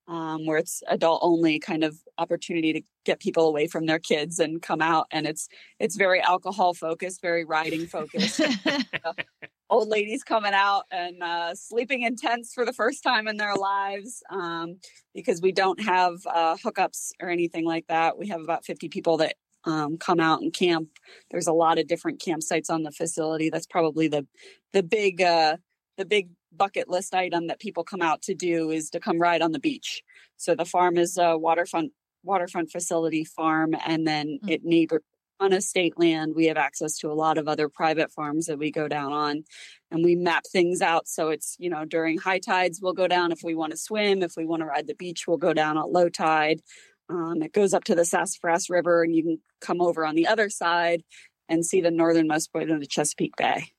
um, 0.08 0.46
where 0.46 0.58
it's 0.58 0.82
adult 0.88 1.20
only 1.22 1.60
kind 1.60 1.84
of 1.84 1.98
opportunity 2.18 2.74
to 2.74 2.82
get 3.06 3.20
people 3.20 3.48
away 3.48 3.68
from 3.68 3.86
their 3.86 4.00
kids 4.00 4.40
and 4.40 4.62
come 4.62 4.82
out. 4.82 5.08
And 5.12 5.28
it's 5.28 5.48
it's 5.80 5.96
very 5.96 6.22
alcohol 6.22 6.74
focused, 6.74 7.22
very 7.22 7.46
riding 7.46 7.88
focused. 7.88 8.42
Old 9.70 9.90
ladies 9.90 10.24
coming 10.24 10.54
out 10.54 10.84
and 10.92 11.22
uh, 11.22 11.54
sleeping 11.54 12.04
in 12.04 12.16
tents 12.16 12.54
for 12.54 12.66
the 12.66 12.74
first 12.74 13.04
time 13.04 13.28
in 13.28 13.36
their 13.36 13.56
lives 13.56 14.24
um, 14.30 14.80
because 15.14 15.42
we 15.42 15.52
don't 15.52 15.82
have 15.84 16.14
uh, 16.26 16.56
hookups 16.56 17.12
or 17.22 17.30
anything 17.30 17.66
like 17.66 17.86
that. 17.88 18.18
We 18.18 18.28
have 18.30 18.42
about 18.42 18.66
50 18.66 18.88
people 18.88 19.18
that 19.18 19.36
um, 19.66 19.98
come 19.98 20.20
out 20.20 20.42
and 20.42 20.54
camp. 20.54 20.90
There's 21.30 21.48
a 21.48 21.54
lot 21.54 21.80
of 21.80 21.88
different 21.88 22.22
campsites 22.22 22.70
on 22.70 22.84
the 22.84 22.92
facility. 22.92 23.50
That's 23.50 23.68
probably 23.68 24.08
the 24.08 24.26
the 24.72 24.84
big 24.84 25.22
uh, 25.22 25.58
the 25.98 26.06
big 26.06 26.30
bucket 26.56 26.90
list 26.90 27.14
item 27.14 27.48
that 27.48 27.60
people 27.60 27.84
come 27.84 28.02
out 28.02 28.22
to 28.24 28.34
do 28.34 28.72
is 28.72 28.90
to 28.92 29.00
come 29.00 29.20
ride 29.20 29.42
on 29.42 29.52
the 29.52 29.60
beach. 29.60 30.02
So 30.38 30.56
the 30.56 30.66
farm 30.66 30.98
is 30.98 31.18
a 31.18 31.38
waterfront 31.38 31.92
waterfront 32.24 32.72
facility 32.72 33.24
farm, 33.24 33.76
and 33.86 34.08
then 34.08 34.40
mm-hmm. 34.42 34.50
it 34.50 34.64
neighbor 34.64 35.02
on 35.40 35.54
a 35.54 35.62
state 35.62 35.98
land. 35.98 36.34
We 36.36 36.48
have 36.48 36.58
access 36.58 36.98
to 37.00 37.12
a 37.12 37.14
lot 37.14 37.38
of 37.38 37.48
other 37.48 37.70
private 37.70 38.12
farms 38.12 38.48
that 38.48 38.58
we 38.58 38.72
go 38.72 38.88
down 38.88 39.14
on, 39.14 39.44
and 39.92 40.04
we 40.04 40.16
map 40.16 40.44
things 40.52 40.82
out. 40.82 41.08
So 41.08 41.30
it's 41.30 41.56
you 41.60 41.70
know 41.70 41.86
during 41.86 42.18
high 42.18 42.40
tides 42.40 42.80
we'll 42.82 42.94
go 42.94 43.08
down 43.08 43.32
if 43.32 43.40
we 43.44 43.56
want 43.56 43.72
to 43.72 43.78
swim. 43.78 44.24
If 44.24 44.34
we 44.38 44.46
want 44.46 44.62
to 44.62 44.68
ride 44.68 44.88
the 44.88 44.96
beach, 44.96 45.26
we'll 45.28 45.38
go 45.38 45.54
down 45.54 45.78
at 45.78 45.90
low 45.90 46.10
tide. 46.10 46.62
Um, 47.10 47.42
it 47.42 47.54
goes 47.54 47.74
up 47.74 47.86
to 47.86 47.96
the 47.96 48.06
Sassafras 48.06 48.70
River, 48.70 49.04
and 49.04 49.16
you 49.16 49.24
can 49.24 49.40
come 49.62 49.82
over 49.82 50.06
on 50.06 50.16
the 50.16 50.28
other 50.28 50.50
side 50.50 51.04
and 51.50 51.66
see 51.66 51.82
the 51.82 51.92
northernmost 51.92 52.52
point 52.52 52.70
of 52.70 52.80
the 52.80 52.88
Chesapeake 52.88 53.36
Bay. 53.38 53.72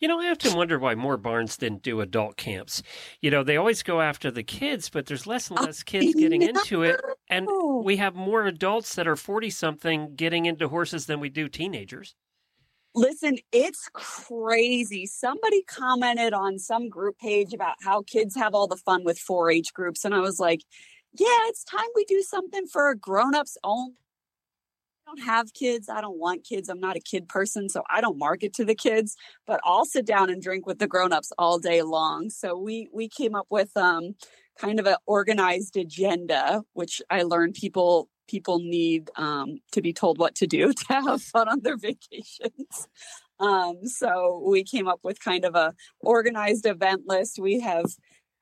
You 0.00 0.08
know, 0.08 0.20
I 0.20 0.30
often 0.30 0.56
wonder 0.56 0.80
why 0.80 0.96
more 0.96 1.16
barns 1.16 1.56
didn't 1.56 1.82
do 1.82 2.00
adult 2.00 2.36
camps. 2.36 2.82
You 3.20 3.30
know, 3.30 3.44
they 3.44 3.56
always 3.56 3.84
go 3.84 4.00
after 4.00 4.32
the 4.32 4.42
kids, 4.42 4.88
but 4.88 5.06
there's 5.06 5.28
less 5.28 5.48
and 5.48 5.60
less 5.60 5.84
kids 5.84 6.14
getting 6.14 6.42
into 6.42 6.82
it. 6.82 7.00
And 7.32 7.48
we 7.84 7.96
have 7.96 8.14
more 8.14 8.46
adults 8.46 8.94
that 8.96 9.08
are 9.08 9.16
40 9.16 9.48
something 9.48 10.14
getting 10.16 10.44
into 10.44 10.68
horses 10.68 11.06
than 11.06 11.18
we 11.18 11.30
do 11.30 11.48
teenagers. 11.48 12.14
Listen, 12.94 13.38
it's 13.52 13.88
crazy. 13.94 15.06
Somebody 15.06 15.62
commented 15.62 16.34
on 16.34 16.58
some 16.58 16.90
group 16.90 17.18
page 17.18 17.54
about 17.54 17.76
how 17.82 18.02
kids 18.02 18.36
have 18.36 18.54
all 18.54 18.66
the 18.66 18.76
fun 18.76 19.02
with 19.02 19.18
4 19.18 19.50
H 19.50 19.72
groups. 19.72 20.04
And 20.04 20.14
I 20.14 20.20
was 20.20 20.38
like, 20.38 20.60
yeah, 21.14 21.38
it's 21.46 21.64
time 21.64 21.88
we 21.94 22.04
do 22.04 22.20
something 22.20 22.66
for 22.66 22.94
grown 22.94 23.34
ups 23.34 23.56
only. 23.64 23.94
I 25.06 25.10
don't 25.10 25.24
have 25.24 25.54
kids. 25.54 25.88
I 25.88 26.02
don't 26.02 26.18
want 26.18 26.44
kids. 26.44 26.68
I'm 26.68 26.80
not 26.80 26.96
a 26.96 27.00
kid 27.00 27.28
person, 27.28 27.68
so 27.68 27.82
I 27.90 28.00
don't 28.00 28.18
market 28.18 28.52
to 28.54 28.64
the 28.64 28.74
kids, 28.74 29.16
but 29.46 29.60
I'll 29.64 29.84
sit 29.84 30.06
down 30.06 30.30
and 30.30 30.40
drink 30.40 30.66
with 30.66 30.78
the 30.78 30.86
grown-ups 30.86 31.32
all 31.38 31.58
day 31.58 31.82
long. 31.82 32.30
So 32.30 32.56
we 32.56 32.88
we 32.92 33.08
came 33.08 33.34
up 33.34 33.46
with 33.50 33.76
um 33.76 34.14
kind 34.62 34.78
of 34.78 34.86
an 34.86 34.96
organized 35.06 35.76
agenda, 35.76 36.62
which 36.72 37.02
I 37.10 37.22
learned 37.22 37.54
people 37.54 38.08
people 38.28 38.60
need 38.60 39.10
um, 39.16 39.58
to 39.72 39.82
be 39.82 39.92
told 39.92 40.16
what 40.18 40.34
to 40.36 40.46
do 40.46 40.72
to 40.88 40.92
have 40.92 41.22
fun 41.22 41.48
on 41.48 41.60
their 41.60 41.76
vacations. 41.76 42.88
Um, 43.38 43.84
so 43.84 44.42
we 44.46 44.62
came 44.62 44.86
up 44.86 45.00
with 45.02 45.22
kind 45.22 45.44
of 45.44 45.54
a 45.54 45.74
organized 46.00 46.64
event 46.64 47.02
list. 47.06 47.38
We 47.40 47.60
have 47.60 47.86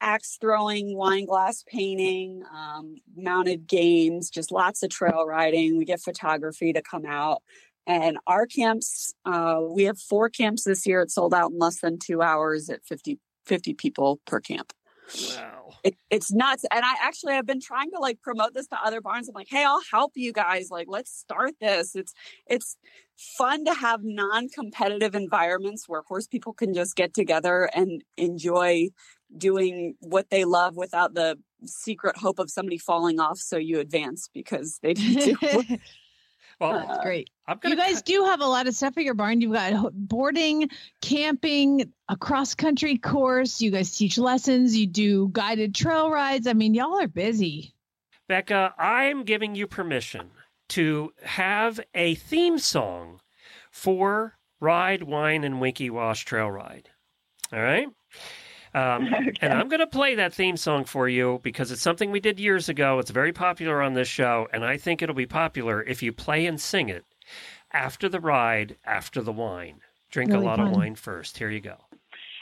axe 0.01 0.39
throwing, 0.41 0.97
wine 0.97 1.27
glass 1.27 1.65
painting, 1.67 2.43
um, 2.55 2.97
mounted 3.17 3.67
games, 3.67 4.31
just 4.31 4.53
lots 4.53 4.83
of 4.83 4.91
trail 4.91 5.27
riding. 5.27 5.77
We 5.77 5.85
get 5.85 6.01
photography 6.01 6.73
to 6.73 6.83
come 6.83 7.07
out. 7.07 7.43
And 7.87 8.19
our 8.27 8.47
camps, 8.47 9.15
uh, 9.25 9.61
we 9.69 9.85
have 9.85 9.99
four 9.99 10.29
camps 10.29 10.65
this 10.65 10.87
year. 10.87 11.01
It 11.01 11.11
sold 11.11 11.35
out 11.35 11.51
in 11.51 11.59
less 11.59 11.81
than 11.81 11.99
two 11.99 12.23
hours 12.23 12.69
at 12.71 12.85
50, 12.85 13.19
50 13.47 13.75
people 13.75 14.21
per 14.27 14.41
camp. 14.41 14.73
Wow. 15.37 15.60
It, 15.83 15.97
it's 16.11 16.33
nuts. 16.33 16.65
And 16.71 16.85
I 16.85 16.95
actually 17.01 17.35
have 17.35 17.47
been 17.47 17.61
trying 17.61 17.91
to 17.93 17.99
like 17.99 18.21
promote 18.23 18.55
this 18.55 18.67
to 18.69 18.79
other 18.85 19.01
barns. 19.01 19.29
I'm 19.29 19.35
like, 19.35 19.49
hey, 19.51 19.65
I'll 19.65 19.83
help 19.91 20.13
you 20.15 20.33
guys. 20.33 20.69
Like, 20.71 20.87
let's 20.89 21.13
start 21.13 21.53
this. 21.61 21.95
It's 21.95 22.13
it's 22.47 22.77
fun 23.17 23.65
to 23.67 23.75
have 23.75 24.01
non-competitive 24.03 25.15
environments 25.15 25.89
where 25.89 26.03
horse 26.03 26.27
people 26.27 26.53
can 26.55 26.73
just 26.73 26.97
get 26.97 27.13
together 27.13 27.69
and 27.75 28.03
enjoy 28.17 28.89
doing 29.37 29.95
what 30.01 30.31
they 30.31 30.45
love 30.45 30.77
without 30.77 31.15
the 31.15 31.39
secret 31.67 32.17
hope 32.17 32.39
of 32.39 32.51
somebody 32.51 32.79
falling 32.79 33.21
off 33.21 33.39
so 33.39 33.57
you 33.57 33.79
advance 33.79 34.29
because 34.33 34.79
they 34.83 34.95
didn't 34.95 35.39
do 35.41 35.79
Well, 36.61 36.75
that's 36.75 36.99
uh, 36.99 37.03
great. 37.03 37.31
you 37.65 37.77
guys 37.77 37.97
cut. 37.97 38.05
do 38.05 38.25
have 38.25 38.41
a 38.41 38.47
lot 38.47 38.67
of 38.67 38.75
stuff 38.75 38.99
at 38.99 39.05
your 39.05 39.15
barn. 39.15 39.41
You've 39.41 39.53
got 39.53 39.93
boarding, 39.95 40.69
camping, 41.01 41.91
a 42.09 42.17
cross 42.17 42.55
country 42.55 42.99
course. 42.99 43.61
You 43.63 43.71
guys 43.71 43.97
teach 43.97 44.19
lessons. 44.19 44.77
You 44.77 44.87
do 44.87 45.29
guided 45.33 45.75
trail 45.75 46.11
rides. 46.11 46.47
I 46.47 46.53
mean, 46.53 46.75
y'all 46.75 47.01
are 47.01 47.09
busy. 47.09 47.73
Becca, 48.29 48.75
I'm 48.79 49.25
giving 49.25 49.55
you 49.55 49.67
permission 49.67 50.31
to 50.71 51.13
have 51.23 51.81
a 51.95 52.15
theme 52.15 52.59
song 52.59 53.21
for 53.71 54.37
Ride, 54.61 55.03
Wine, 55.03 55.43
and 55.43 55.61
Winkie 55.61 55.91
Wash 55.91 56.25
Trail 56.25 56.51
Ride. 56.51 56.91
All 57.53 57.61
right? 57.61 57.89
Um, 58.75 59.09
okay. 59.15 59.33
And 59.41 59.53
I'm 59.53 59.69
going 59.69 59.81
to 59.81 59.87
play 59.87 60.15
that 60.17 60.33
theme 60.33 60.57
song 60.57 60.85
for 60.85 61.09
you 61.09 61.41
because 61.43 61.71
it's 61.71 61.83
something 61.83 62.11
we 62.11 62.21
did 62.21 62.39
years 62.39 62.69
ago. 62.69 62.99
It's 62.99 63.11
very 63.11 63.33
popular 63.33 63.83
on 63.83 63.95
this 63.95 64.09
show, 64.09 64.49
and 64.53 64.65
I 64.65 64.77
think 64.77 65.03
it'll 65.03 65.15
be 65.15 65.27
popular 65.27 65.83
if 65.83 66.03
you 66.03 66.13
play 66.13 66.47
and 66.47 66.61
sing 66.61 66.89
it 66.89 67.05
after 67.73 68.09
the 68.09 68.21
ride, 68.21 68.77
after 68.85 69.21
the 69.21 69.33
wine. 69.33 69.81
Drink 70.11 70.33
really 70.33 70.45
a 70.45 70.49
lot 70.49 70.59
fun. 70.59 70.69
of 70.69 70.77
wine 70.77 70.95
first. 70.95 71.39
Here 71.39 71.51
you 71.51 71.61
go. 71.61 71.77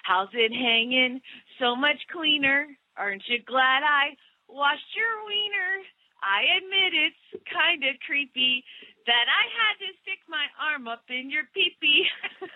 How's 0.05 0.29
it 0.33 0.53
hanging? 0.53 1.21
So 1.59 1.77
much 1.77 2.01
cleaner. 2.11 2.67
Aren't 2.97 3.23
you 3.29 3.39
glad 3.45 3.83
I 3.85 4.17
washed 4.49 4.97
your 4.97 5.27
wiener? 5.27 5.85
I 6.25 6.59
admit 6.59 6.97
it's 6.97 7.45
kind 7.53 7.85
of 7.85 7.95
creepy 8.05 8.65
that 9.07 9.27
I 9.29 9.45
had 9.53 9.75
to 9.85 9.91
stick 10.03 10.19
my 10.29 10.47
arm 10.59 10.89
up 10.89 11.05
in 11.09 11.31
your 11.31 11.45
peepee. 11.55 12.09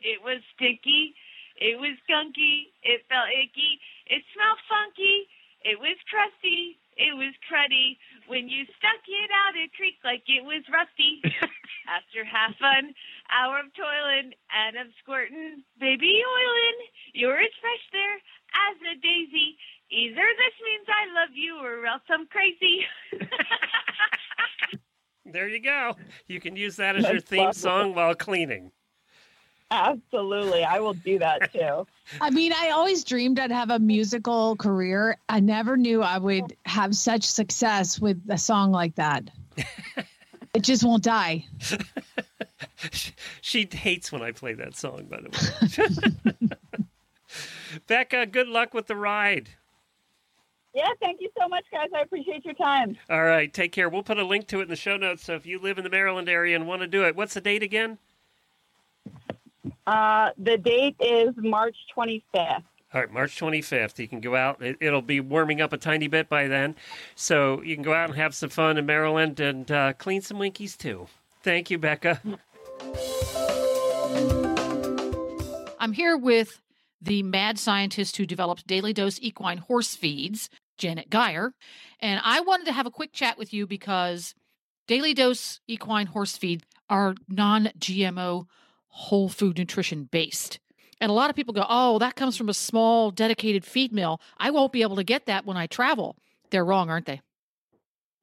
it 0.00 0.22
was 0.22 0.40
sticky 0.54 1.14
it 1.56 1.80
was 1.80 1.96
gunky. 2.08 2.72
It 2.82 3.04
felt 3.08 3.28
icky. 3.32 3.80
It 4.06 4.22
smelled 4.32 4.60
funky. 4.68 5.28
It 5.64 5.80
was 5.80 5.96
crusty. 6.06 6.78
It 6.96 7.16
was 7.16 7.34
cruddy. 7.44 7.98
When 8.28 8.48
you 8.48 8.64
stuck 8.78 9.02
it 9.04 9.30
out, 9.44 9.56
it 9.56 9.72
creaked 9.74 10.04
like 10.04 10.22
it 10.28 10.44
was 10.44 10.62
rusty. 10.72 11.20
After 11.88 12.24
half 12.24 12.54
an 12.60 12.94
hour 13.30 13.60
of 13.60 13.72
toiling 13.74 14.34
and 14.52 14.76
of 14.76 14.88
squirting 15.02 15.62
baby 15.78 16.22
oilin', 16.22 16.80
you're 17.14 17.38
as 17.38 17.52
fresh 17.60 17.84
there 17.92 18.16
as 18.70 18.76
a 18.92 18.94
daisy. 19.00 19.56
Either 19.90 20.26
this 20.38 20.54
means 20.64 20.86
I 20.88 21.06
love 21.14 21.30
you 21.34 21.58
or 21.58 21.86
else 21.86 22.02
I'm 22.10 22.26
crazy. 22.26 22.84
there 25.24 25.48
you 25.48 25.60
go. 25.60 25.96
You 26.26 26.40
can 26.40 26.56
use 26.56 26.76
that 26.76 26.96
as 26.96 27.04
That's 27.04 27.12
your 27.12 27.20
theme 27.20 27.52
song 27.52 27.94
while 27.94 28.14
cleaning. 28.14 28.72
Absolutely. 29.70 30.64
I 30.64 30.78
will 30.80 30.94
do 30.94 31.18
that 31.18 31.52
too. 31.52 31.86
I 32.20 32.30
mean, 32.30 32.52
I 32.52 32.70
always 32.70 33.04
dreamed 33.04 33.38
I'd 33.38 33.50
have 33.50 33.70
a 33.70 33.78
musical 33.78 34.56
career. 34.56 35.16
I 35.28 35.40
never 35.40 35.76
knew 35.76 36.02
I 36.02 36.18
would 36.18 36.56
have 36.64 36.94
such 36.94 37.24
success 37.24 38.00
with 38.00 38.20
a 38.28 38.38
song 38.38 38.70
like 38.70 38.94
that. 38.96 39.28
it 40.54 40.62
just 40.62 40.84
won't 40.84 41.02
die. 41.02 41.46
she 43.40 43.68
hates 43.70 44.12
when 44.12 44.22
I 44.22 44.32
play 44.32 44.54
that 44.54 44.76
song, 44.76 45.06
by 45.10 45.20
the 45.20 46.48
way. 46.48 46.48
Becca, 47.86 48.26
good 48.26 48.48
luck 48.48 48.72
with 48.72 48.86
the 48.86 48.96
ride. 48.96 49.50
Yeah, 50.74 50.88
thank 51.00 51.20
you 51.22 51.30
so 51.40 51.48
much, 51.48 51.64
guys. 51.72 51.88
I 51.94 52.02
appreciate 52.02 52.44
your 52.44 52.54
time. 52.54 52.98
All 53.08 53.24
right, 53.24 53.52
take 53.52 53.72
care. 53.72 53.88
We'll 53.88 54.02
put 54.02 54.18
a 54.18 54.24
link 54.24 54.46
to 54.48 54.60
it 54.60 54.64
in 54.64 54.68
the 54.68 54.76
show 54.76 54.98
notes. 54.98 55.24
So 55.24 55.34
if 55.34 55.46
you 55.46 55.58
live 55.58 55.78
in 55.78 55.84
the 55.84 55.90
Maryland 55.90 56.28
area 56.28 56.54
and 56.54 56.66
want 56.66 56.82
to 56.82 56.86
do 56.86 57.04
it, 57.04 57.16
what's 57.16 57.32
the 57.34 57.40
date 57.40 57.62
again? 57.62 57.98
Uh, 59.86 60.30
the 60.38 60.58
date 60.58 60.96
is 61.00 61.34
March 61.36 61.76
25th. 61.96 62.62
All 62.94 63.00
right, 63.00 63.12
March 63.12 63.38
25th. 63.38 63.98
You 63.98 64.08
can 64.08 64.20
go 64.20 64.36
out. 64.36 64.62
It, 64.62 64.78
will 64.80 65.02
be 65.02 65.20
warming 65.20 65.60
up 65.60 65.72
a 65.72 65.76
tiny 65.76 66.08
bit 66.08 66.28
by 66.28 66.46
then. 66.46 66.76
So 67.14 67.60
you 67.62 67.74
can 67.74 67.82
go 67.82 67.92
out 67.92 68.08
and 68.08 68.18
have 68.18 68.34
some 68.34 68.48
fun 68.48 68.78
in 68.78 68.86
Maryland 68.86 69.40
and 69.40 69.70
uh, 69.70 69.92
clean 69.94 70.22
some 70.22 70.38
Winkies 70.38 70.76
too. 70.76 71.06
Thank 71.42 71.70
you, 71.70 71.78
Becca. 71.78 72.20
I'm 75.78 75.92
here 75.92 76.16
with 76.16 76.60
the 77.00 77.22
mad 77.22 77.58
scientist 77.58 78.16
who 78.16 78.26
developed 78.26 78.66
Daily 78.66 78.92
Dose 78.92 79.18
Equine 79.20 79.58
Horse 79.58 79.94
Feeds, 79.94 80.48
Janet 80.78 81.10
Geyer. 81.10 81.52
And 82.00 82.20
I 82.24 82.40
wanted 82.40 82.66
to 82.66 82.72
have 82.72 82.86
a 82.86 82.90
quick 82.90 83.12
chat 83.12 83.36
with 83.36 83.52
you 83.52 83.66
because 83.66 84.34
Daily 84.86 85.12
Dose 85.14 85.60
Equine 85.66 86.06
Horse 86.06 86.36
Feed 86.36 86.62
are 86.88 87.14
non 87.28 87.70
GMO 87.78 88.46
whole 88.96 89.28
food 89.28 89.58
nutrition 89.58 90.08
based. 90.10 90.58
And 91.02 91.10
a 91.10 91.14
lot 91.14 91.28
of 91.28 91.36
people 91.36 91.52
go, 91.52 91.66
oh, 91.68 91.98
that 91.98 92.16
comes 92.16 92.34
from 92.34 92.48
a 92.48 92.54
small 92.54 93.10
dedicated 93.10 93.64
feed 93.64 93.92
mill. 93.92 94.20
I 94.38 94.50
won't 94.50 94.72
be 94.72 94.80
able 94.80 94.96
to 94.96 95.04
get 95.04 95.26
that 95.26 95.44
when 95.44 95.58
I 95.58 95.66
travel. 95.66 96.16
They're 96.50 96.64
wrong, 96.64 96.88
aren't 96.88 97.04
they? 97.04 97.20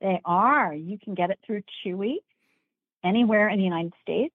They 0.01 0.19
are. 0.26 0.74
You 0.74 0.97
can 0.97 1.13
get 1.13 1.30
it 1.30 1.39
through 1.45 1.61
Chewy 1.86 2.15
anywhere 3.03 3.49
in 3.49 3.59
the 3.59 3.63
United 3.63 3.93
States. 4.01 4.34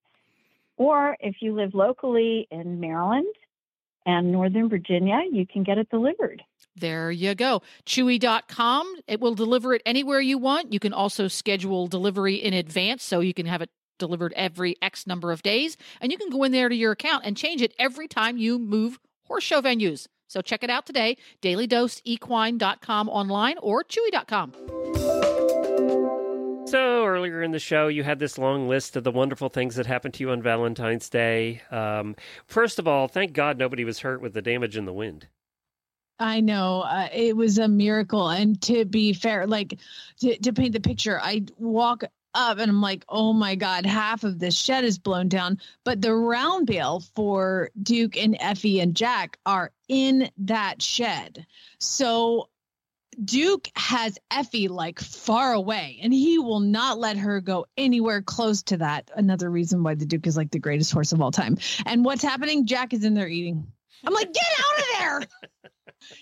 Or 0.77 1.17
if 1.19 1.37
you 1.41 1.55
live 1.55 1.75
locally 1.75 2.47
in 2.53 2.79
Maryland 2.79 3.35
and 4.07 4.31
Northern 4.31 4.69
Virginia, 4.69 5.23
you 5.31 5.45
can 5.45 5.65
get 5.65 5.77
it 5.77 5.91
delivered. 5.91 6.43
There 6.77 7.11
you 7.11 7.35
go. 7.35 7.63
Chewy.com. 7.85 8.95
It 9.09 9.21
will 9.21 9.35
deliver 9.35 9.75
it 9.75 9.83
anywhere 9.85 10.21
you 10.21 10.39
want. 10.39 10.73
You 10.73 10.79
can 10.79 10.93
also 10.93 11.27
schedule 11.27 11.89
delivery 11.89 12.37
in 12.37 12.55
advance 12.55 13.03
so 13.03 13.19
you 13.19 13.35
can 13.35 13.47
have 13.47 13.61
it 13.61 13.71
delivered 13.99 14.33
every 14.37 14.77
X 14.81 15.07
number 15.07 15.33
of 15.33 15.43
days. 15.43 15.77
And 16.01 16.11
you 16.13 16.19
can 16.19 16.31
go 16.31 16.45
in 16.45 16.53
there 16.53 16.69
to 16.69 16.75
your 16.75 16.93
account 16.93 17.25
and 17.27 17.37
change 17.37 17.63
it 17.63 17.75
every 17.79 18.09
time 18.09 18.39
you 18.39 18.59
move 18.59 18.99
horse 19.25 19.45
show 19.45 19.61
venues. 19.61 20.07
So 20.29 20.43
check 20.43 20.63
it 20.63 20.71
out 20.71 20.87
today, 20.87 21.17
dailydoseequine.com 21.43 23.09
online 23.09 23.57
or 23.59 23.83
chewy.com. 23.85 24.53
So 26.69 27.07
earlier 27.07 27.43
in 27.43 27.53
the 27.53 27.59
show, 27.59 27.89
you 27.89 28.03
had 28.03 28.19
this 28.19 28.37
long 28.37 28.69
list 28.69 28.95
of 28.95 29.03
the 29.03 29.11
wonderful 29.11 29.49
things 29.49 29.77
that 29.77 29.87
happened 29.87 30.13
to 30.15 30.21
you 30.23 30.31
on 30.31 30.43
Valentine's 30.43 31.09
Day. 31.09 31.63
Um, 31.71 32.15
first 32.47 32.79
of 32.79 32.87
all, 32.87 33.09
thank 33.09 33.33
God 33.33 33.57
nobody 33.57 33.85
was 33.85 34.01
hurt 34.01 34.21
with 34.21 34.35
the 34.35 34.43
damage 34.43 34.77
in 34.77 34.85
the 34.85 34.93
wind. 34.93 35.29
I 36.19 36.41
know 36.41 36.83
uh, 36.83 37.09
it 37.11 37.37
was 37.37 37.57
a 37.57 37.69
miracle, 37.69 38.29
and 38.29 38.61
to 38.63 38.85
be 38.85 39.15
fair, 39.15 39.47
like 39.47 39.79
to, 40.21 40.37
to 40.37 40.53
paint 40.53 40.73
the 40.73 40.81
picture, 40.81 41.19
I 41.23 41.47
walk 41.57 42.05
up 42.39 42.59
and 42.59 42.71
I'm 42.71 42.81
like, 42.81 43.05
oh 43.09 43.33
my 43.33 43.57
god, 43.57 43.85
half 43.85 44.25
of 44.25 44.39
this 44.39 44.55
shed 44.55 44.85
is 44.85 44.99
blown 44.99 45.29
down, 45.29 45.61
but 45.85 46.01
the 46.01 46.15
round 46.15 46.67
bale 46.67 47.01
for 47.15 47.71
Duke 47.83 48.17
and 48.17 48.37
Effie 48.41 48.81
and 48.81 48.95
Jack 48.95 49.39
are 49.45 49.73
in 49.89 50.31
that 50.39 50.81
shed, 50.81 51.47
so 51.79 52.49
Duke 53.25 53.69
has 53.75 54.17
Effie 54.31 54.69
like 54.69 55.01
far 55.01 55.53
away 55.53 55.99
and 56.03 56.13
he 56.13 56.39
will 56.39 56.61
not 56.61 56.99
let 56.99 57.17
her 57.17 57.41
go 57.41 57.67
anywhere 57.77 58.23
close 58.23 58.63
to 58.65 58.77
that. 58.77 59.11
Another 59.15 59.51
reason 59.51 59.83
why 59.83 59.97
the 59.97 60.07
Duke 60.07 60.27
is 60.27 60.37
like 60.37 60.53
the 60.53 60.61
greatest 60.61 60.93
horse 60.93 61.13
of 61.13 61.21
all 61.21 61.33
time. 61.33 61.59
And 61.85 62.05
what's 62.05 62.23
happening? 62.23 62.67
Jack 62.67 62.93
is 62.93 63.05
in 63.05 63.15
there 63.15 63.29
eating. 63.29 63.67
I'm 64.07 64.15
like, 64.15 64.33
get 64.33 64.45
out 64.59 64.79
of 64.79 64.85
there. 64.99 65.51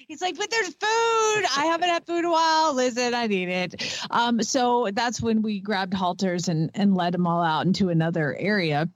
He's 0.09 0.21
like, 0.21 0.37
but 0.37 0.51
there's 0.51 0.69
food. 0.69 0.79
I 0.81 1.69
haven't 1.71 1.89
had 1.89 2.07
food 2.07 2.21
in 2.21 2.25
a 2.25 2.31
while. 2.31 2.75
Listen, 2.75 3.15
I 3.15 3.27
need 3.27 3.49
it. 3.49 4.01
Um, 4.11 4.43
so 4.43 4.89
that's 4.93 5.21
when 5.21 5.43
we 5.43 5.61
grabbed 5.61 5.95
halters 5.95 6.49
and 6.49 6.71
and 6.75 6.95
led 6.95 7.15
them 7.15 7.27
all 7.27 7.43
out 7.43 7.67
into 7.67 7.89
another 7.89 8.35
area. 8.39 8.89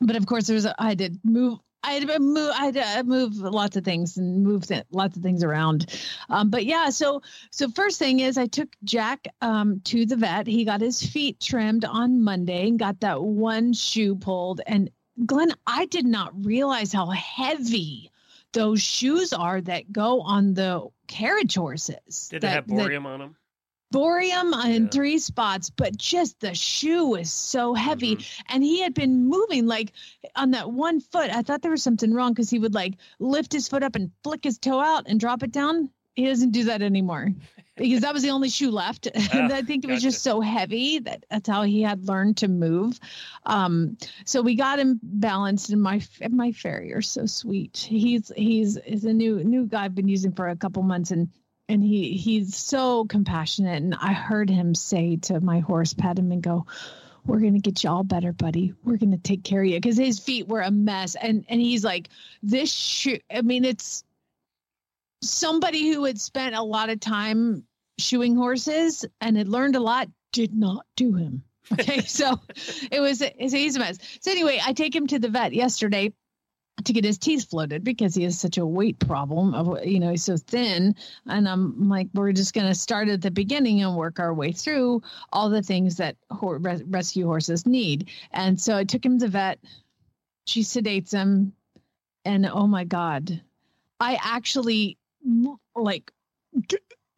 But 0.00 0.16
of 0.16 0.26
course, 0.26 0.46
there's 0.46 0.66
I 0.78 0.94
did 0.94 1.20
move 1.24 1.58
I 1.82 1.92
had 1.92 2.08
to 2.08 2.18
move. 2.18 2.52
I 2.54 2.66
had 2.66 2.74
to 2.74 3.04
move 3.04 3.36
lots 3.36 3.76
of 3.76 3.84
things 3.84 4.18
and 4.18 4.42
move 4.42 4.66
th- 4.66 4.84
lots 4.90 5.16
of 5.16 5.22
things 5.22 5.42
around. 5.42 5.98
Um, 6.28 6.50
but 6.50 6.66
yeah, 6.66 6.90
so 6.90 7.22
so 7.50 7.70
first 7.70 7.98
thing 7.98 8.20
is 8.20 8.36
I 8.36 8.46
took 8.46 8.68
Jack 8.84 9.28
um, 9.40 9.80
to 9.84 10.04
the 10.04 10.16
vet. 10.16 10.46
He 10.46 10.64
got 10.64 10.80
his 10.80 11.02
feet 11.02 11.40
trimmed 11.40 11.84
on 11.84 12.22
Monday 12.22 12.68
and 12.68 12.78
got 12.78 13.00
that 13.00 13.22
one 13.22 13.72
shoe 13.72 14.14
pulled. 14.14 14.60
And 14.66 14.90
Glenn, 15.24 15.54
I 15.66 15.86
did 15.86 16.04
not 16.04 16.44
realize 16.44 16.92
how 16.92 17.06
heavy 17.06 18.10
those 18.52 18.82
shoes 18.82 19.32
are 19.32 19.60
that 19.60 19.92
go 19.92 20.20
on 20.20 20.54
the 20.54 20.88
carriage 21.06 21.54
horses. 21.54 22.28
Did 22.30 22.42
that, 22.42 22.48
they 22.48 22.54
have 22.54 22.66
borium 22.66 23.06
on 23.06 23.20
them? 23.20 23.36
borium 23.90 24.54
in 24.54 24.88
three 24.88 25.18
spots, 25.18 25.70
but 25.70 25.96
just 25.96 26.40
the 26.40 26.54
shoe 26.54 27.16
is 27.16 27.32
so 27.32 27.74
heavy. 27.74 28.16
Mm-hmm. 28.16 28.54
And 28.54 28.62
he 28.62 28.80
had 28.80 28.94
been 28.94 29.26
moving 29.26 29.66
like 29.66 29.92
on 30.36 30.52
that 30.52 30.70
one 30.70 31.00
foot. 31.00 31.30
I 31.30 31.42
thought 31.42 31.62
there 31.62 31.70
was 31.70 31.82
something 31.82 32.12
wrong 32.12 32.32
because 32.32 32.50
he 32.50 32.58
would 32.58 32.74
like 32.74 32.94
lift 33.18 33.52
his 33.52 33.68
foot 33.68 33.82
up 33.82 33.96
and 33.96 34.10
flick 34.22 34.44
his 34.44 34.58
toe 34.58 34.80
out 34.80 35.04
and 35.06 35.18
drop 35.18 35.42
it 35.42 35.52
down. 35.52 35.90
He 36.14 36.26
doesn't 36.26 36.50
do 36.50 36.64
that 36.64 36.82
anymore 36.82 37.32
because 37.76 38.02
that 38.02 38.12
was 38.12 38.22
the 38.22 38.30
only 38.30 38.48
shoe 38.48 38.70
left. 38.70 39.06
and 39.32 39.52
I 39.52 39.62
think 39.62 39.84
it 39.84 39.90
was 39.90 40.02
just 40.02 40.22
so 40.22 40.40
heavy 40.40 40.98
that 41.00 41.24
that's 41.30 41.48
how 41.48 41.62
he 41.62 41.82
had 41.82 42.06
learned 42.06 42.38
to 42.38 42.48
move. 42.48 42.98
Um, 43.46 43.96
so 44.24 44.42
we 44.42 44.54
got 44.54 44.78
him 44.78 45.00
balanced 45.02 45.70
and 45.70 45.82
my 45.82 46.02
my 46.30 46.52
farrier's 46.52 47.10
so 47.10 47.26
sweet. 47.26 47.76
He's 47.76 48.30
he's 48.36 48.76
is 48.76 49.04
a 49.04 49.12
new 49.12 49.42
new 49.42 49.66
guy 49.66 49.84
I've 49.84 49.94
been 49.94 50.08
using 50.08 50.32
for 50.32 50.48
a 50.48 50.56
couple 50.56 50.82
months 50.82 51.10
and 51.10 51.30
and 51.70 51.84
he 51.84 52.16
he's 52.16 52.56
so 52.56 53.04
compassionate 53.04 53.80
and 53.80 53.94
i 54.00 54.12
heard 54.12 54.50
him 54.50 54.74
say 54.74 55.16
to 55.16 55.40
my 55.40 55.60
horse 55.60 55.94
pet 55.94 56.18
him 56.18 56.32
and 56.32 56.42
go 56.42 56.66
we're 57.24 57.38
going 57.38 57.54
to 57.54 57.60
get 57.60 57.84
you 57.84 57.90
all 57.90 58.02
better 58.02 58.32
buddy 58.32 58.74
we're 58.82 58.96
going 58.96 59.12
to 59.12 59.18
take 59.18 59.44
care 59.44 59.62
of 59.62 59.68
you 59.68 59.76
because 59.76 59.96
his 59.96 60.18
feet 60.18 60.48
were 60.48 60.60
a 60.60 60.70
mess 60.70 61.14
and 61.14 61.44
and 61.48 61.60
he's 61.60 61.84
like 61.84 62.08
this 62.42 62.72
shoe 62.72 63.18
i 63.32 63.40
mean 63.42 63.64
it's 63.64 64.04
somebody 65.22 65.90
who 65.90 66.04
had 66.04 66.20
spent 66.20 66.54
a 66.54 66.62
lot 66.62 66.90
of 66.90 67.00
time 67.00 67.64
shoeing 67.98 68.36
horses 68.36 69.04
and 69.20 69.36
had 69.36 69.48
learned 69.48 69.76
a 69.76 69.80
lot 69.80 70.08
did 70.32 70.54
not 70.54 70.86
do 70.96 71.14
him. 71.14 71.42
Okay 71.72 72.00
so 72.06 72.40
it 72.90 73.00
was 73.00 73.22
he's 73.38 73.76
a 73.76 73.78
mess. 73.78 73.98
So 74.20 74.30
anyway 74.30 74.60
i 74.64 74.72
take 74.72 74.94
him 74.94 75.06
to 75.08 75.18
the 75.18 75.28
vet 75.28 75.52
yesterday 75.52 76.12
to 76.84 76.92
get 76.94 77.04
his 77.04 77.18
teeth 77.18 77.50
floated 77.50 77.84
because 77.84 78.14
he 78.14 78.22
has 78.22 78.40
such 78.40 78.56
a 78.56 78.64
weight 78.64 78.98
problem 78.98 79.54
of 79.54 79.84
you 79.84 80.00
know 80.00 80.10
he's 80.10 80.24
so 80.24 80.36
thin. 80.36 80.94
And 81.26 81.48
i'm 81.48 81.88
like 81.88 82.08
we're 82.14 82.32
just 82.32 82.54
going 82.54 82.66
to 82.66 82.74
start 82.74 83.08
at 83.08 83.20
the 83.20 83.30
beginning 83.30 83.82
and 83.82 83.96
work 83.96 84.18
our 84.18 84.32
way 84.32 84.52
through 84.52 85.02
all 85.32 85.50
the 85.50 85.62
things 85.62 85.96
that 85.96 86.16
hor- 86.30 86.58
res- 86.58 86.84
rescue 86.84 87.26
horses 87.26 87.66
need. 87.66 88.08
And 88.32 88.60
so 88.60 88.76
i 88.76 88.84
took 88.84 89.04
him 89.04 89.18
to 89.18 89.26
the 89.26 89.30
vet. 89.30 89.58
She 90.46 90.62
sedates 90.62 91.12
him. 91.12 91.52
And 92.24 92.46
oh 92.46 92.66
my 92.66 92.84
god 92.84 93.42
i 94.00 94.18
actually 94.22 94.96
like 95.76 96.10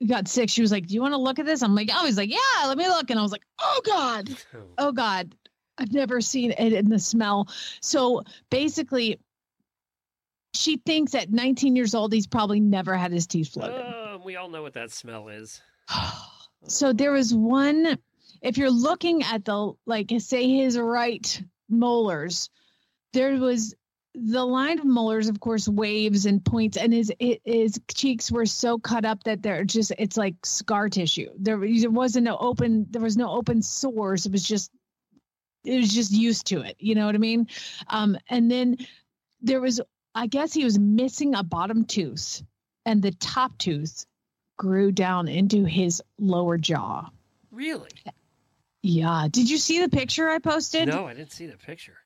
got 0.07 0.27
sick 0.27 0.51
she 0.51 0.63
was 0.63 0.73
like 0.73 0.87
do 0.87 0.95
you 0.95 1.01
want 1.01 1.15
to 1.15 1.19
look 1.19 1.39
at 1.39 1.47
this 1.47 1.63
i'm 1.63 1.77
like 1.77 1.89
oh 1.95 2.05
he's 2.05 2.17
like 2.17 2.31
yeah 2.31 2.67
let 2.67 2.77
me 2.77 2.89
look 2.89 3.09
and 3.11 3.21
i 3.21 3.23
was 3.23 3.31
like 3.31 3.45
oh 3.61 3.81
god 3.85 4.29
oh 4.79 4.91
god 4.91 5.33
I've 5.79 5.93
never 5.93 6.21
seen 6.21 6.53
it 6.53 6.73
in 6.73 6.89
the 6.89 6.99
smell. 6.99 7.49
So 7.81 8.23
basically, 8.51 9.19
she 10.55 10.77
thinks 10.77 11.15
at 11.15 11.31
19 11.31 11.77
years 11.77 11.95
old 11.95 12.13
he's 12.13 12.27
probably 12.27 12.61
never 12.61 12.97
had 12.97 13.13
his 13.13 13.27
teeth 13.27 13.53
floated. 13.53 13.83
Oh, 13.85 14.21
we 14.25 14.37
all 14.37 14.49
know 14.49 14.63
what 14.63 14.75
that 14.75 14.91
smell 14.91 15.29
is. 15.29 15.61
so 16.69 16.93
there 16.93 17.13
was 17.13 17.35
one 17.35 17.99
if 18.43 18.59
you're 18.59 18.71
looking 18.71 19.23
at 19.23 19.45
the 19.45 19.73
like 19.87 20.13
say 20.19 20.49
his 20.49 20.79
right 20.79 21.43
molars 21.69 22.51
there 23.13 23.37
was 23.37 23.75
the 24.15 24.45
line 24.45 24.79
of 24.79 24.85
molars 24.85 25.29
of 25.29 25.41
course 25.41 25.67
waves 25.67 26.27
and 26.27 26.45
points 26.45 26.77
and 26.77 26.93
his 26.93 27.11
his 27.19 27.81
cheeks 27.95 28.31
were 28.31 28.45
so 28.45 28.79
cut 28.79 29.05
up 29.05 29.25
that 29.25 29.43
they're 29.43 29.65
just 29.65 29.93
it's 29.99 30.19
like 30.19 30.35
scar 30.45 30.89
tissue 30.89 31.31
there, 31.39 31.59
there 31.59 31.91
wasn't 31.91 32.25
no 32.25 32.37
open 32.37 32.87
there 32.91 33.01
was 33.01 33.17
no 33.17 33.31
open 33.31 33.63
sores 33.63 34.27
it 34.27 34.33
was 34.33 34.47
just 34.47 34.71
it 35.65 35.79
was 35.79 35.95
just 35.95 36.13
used 36.13 36.47
to 36.49 36.61
it 36.61 36.77
you 36.79 36.95
know 36.95 37.07
what 37.07 37.15
i 37.15 37.19
mean 37.19 37.47
um 37.89 38.19
and 38.29 38.51
then 38.51 38.77
there 39.41 39.61
was 39.61 39.81
I 40.15 40.27
guess 40.27 40.53
he 40.53 40.65
was 40.65 40.79
missing 40.79 41.35
a 41.35 41.43
bottom 41.43 41.85
tooth, 41.85 42.43
and 42.85 43.03
the 43.03 43.13
top 43.13 43.57
tooth 43.59 44.05
grew 44.59 44.93
down 44.93 45.29
into 45.29 45.65
his 45.65 46.03
lower 46.19 46.59
jaw. 46.59 47.09
Really? 47.51 47.91
Yeah. 48.83 49.29
Did 49.31 49.49
you 49.49 49.59
see 49.59 49.81
the 49.81 49.89
picture 49.89 50.29
I 50.29 50.39
posted? 50.39 50.89
No, 50.89 51.07
I 51.07 51.15
didn't 51.15 51.33
see 51.33 51.47
the 51.47 51.57
picture. 51.57 51.97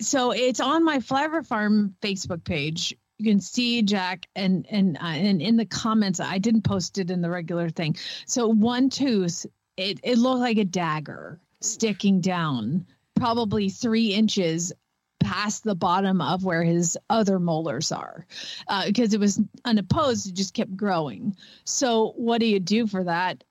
So 0.00 0.30
it's 0.32 0.60
on 0.60 0.84
my 0.84 1.00
Flower 1.00 1.42
Farm 1.42 1.94
Facebook 2.02 2.44
page. 2.44 2.94
You 3.18 3.32
can 3.32 3.40
see 3.40 3.82
Jack 3.82 4.26
and 4.36 4.66
and 4.70 4.96
uh, 4.98 5.06
and 5.06 5.40
in 5.40 5.56
the 5.56 5.64
comments, 5.64 6.20
I 6.20 6.38
didn't 6.38 6.62
post 6.62 6.98
it 6.98 7.10
in 7.10 7.22
the 7.22 7.30
regular 7.30 7.70
thing. 7.70 7.96
So 8.26 8.48
one 8.48 8.90
tooth, 8.90 9.46
it 9.76 10.00
it 10.02 10.18
looked 10.18 10.40
like 10.40 10.58
a 10.58 10.64
dagger 10.64 11.40
sticking 11.62 12.20
down, 12.20 12.86
probably 13.14 13.70
three 13.70 14.12
inches 14.12 14.72
past 15.20 15.64
the 15.64 15.74
bottom 15.74 16.20
of 16.20 16.44
where 16.44 16.62
his 16.62 16.96
other 17.10 17.40
molars 17.40 17.90
are 17.90 18.26
uh, 18.68 18.86
because 18.86 19.12
it 19.12 19.20
was 19.20 19.40
unopposed 19.64 20.28
it 20.28 20.34
just 20.34 20.54
kept 20.54 20.76
growing 20.76 21.34
so 21.64 22.12
what 22.16 22.38
do 22.38 22.46
you 22.46 22.60
do 22.60 22.86
for 22.86 23.02
that 23.02 23.42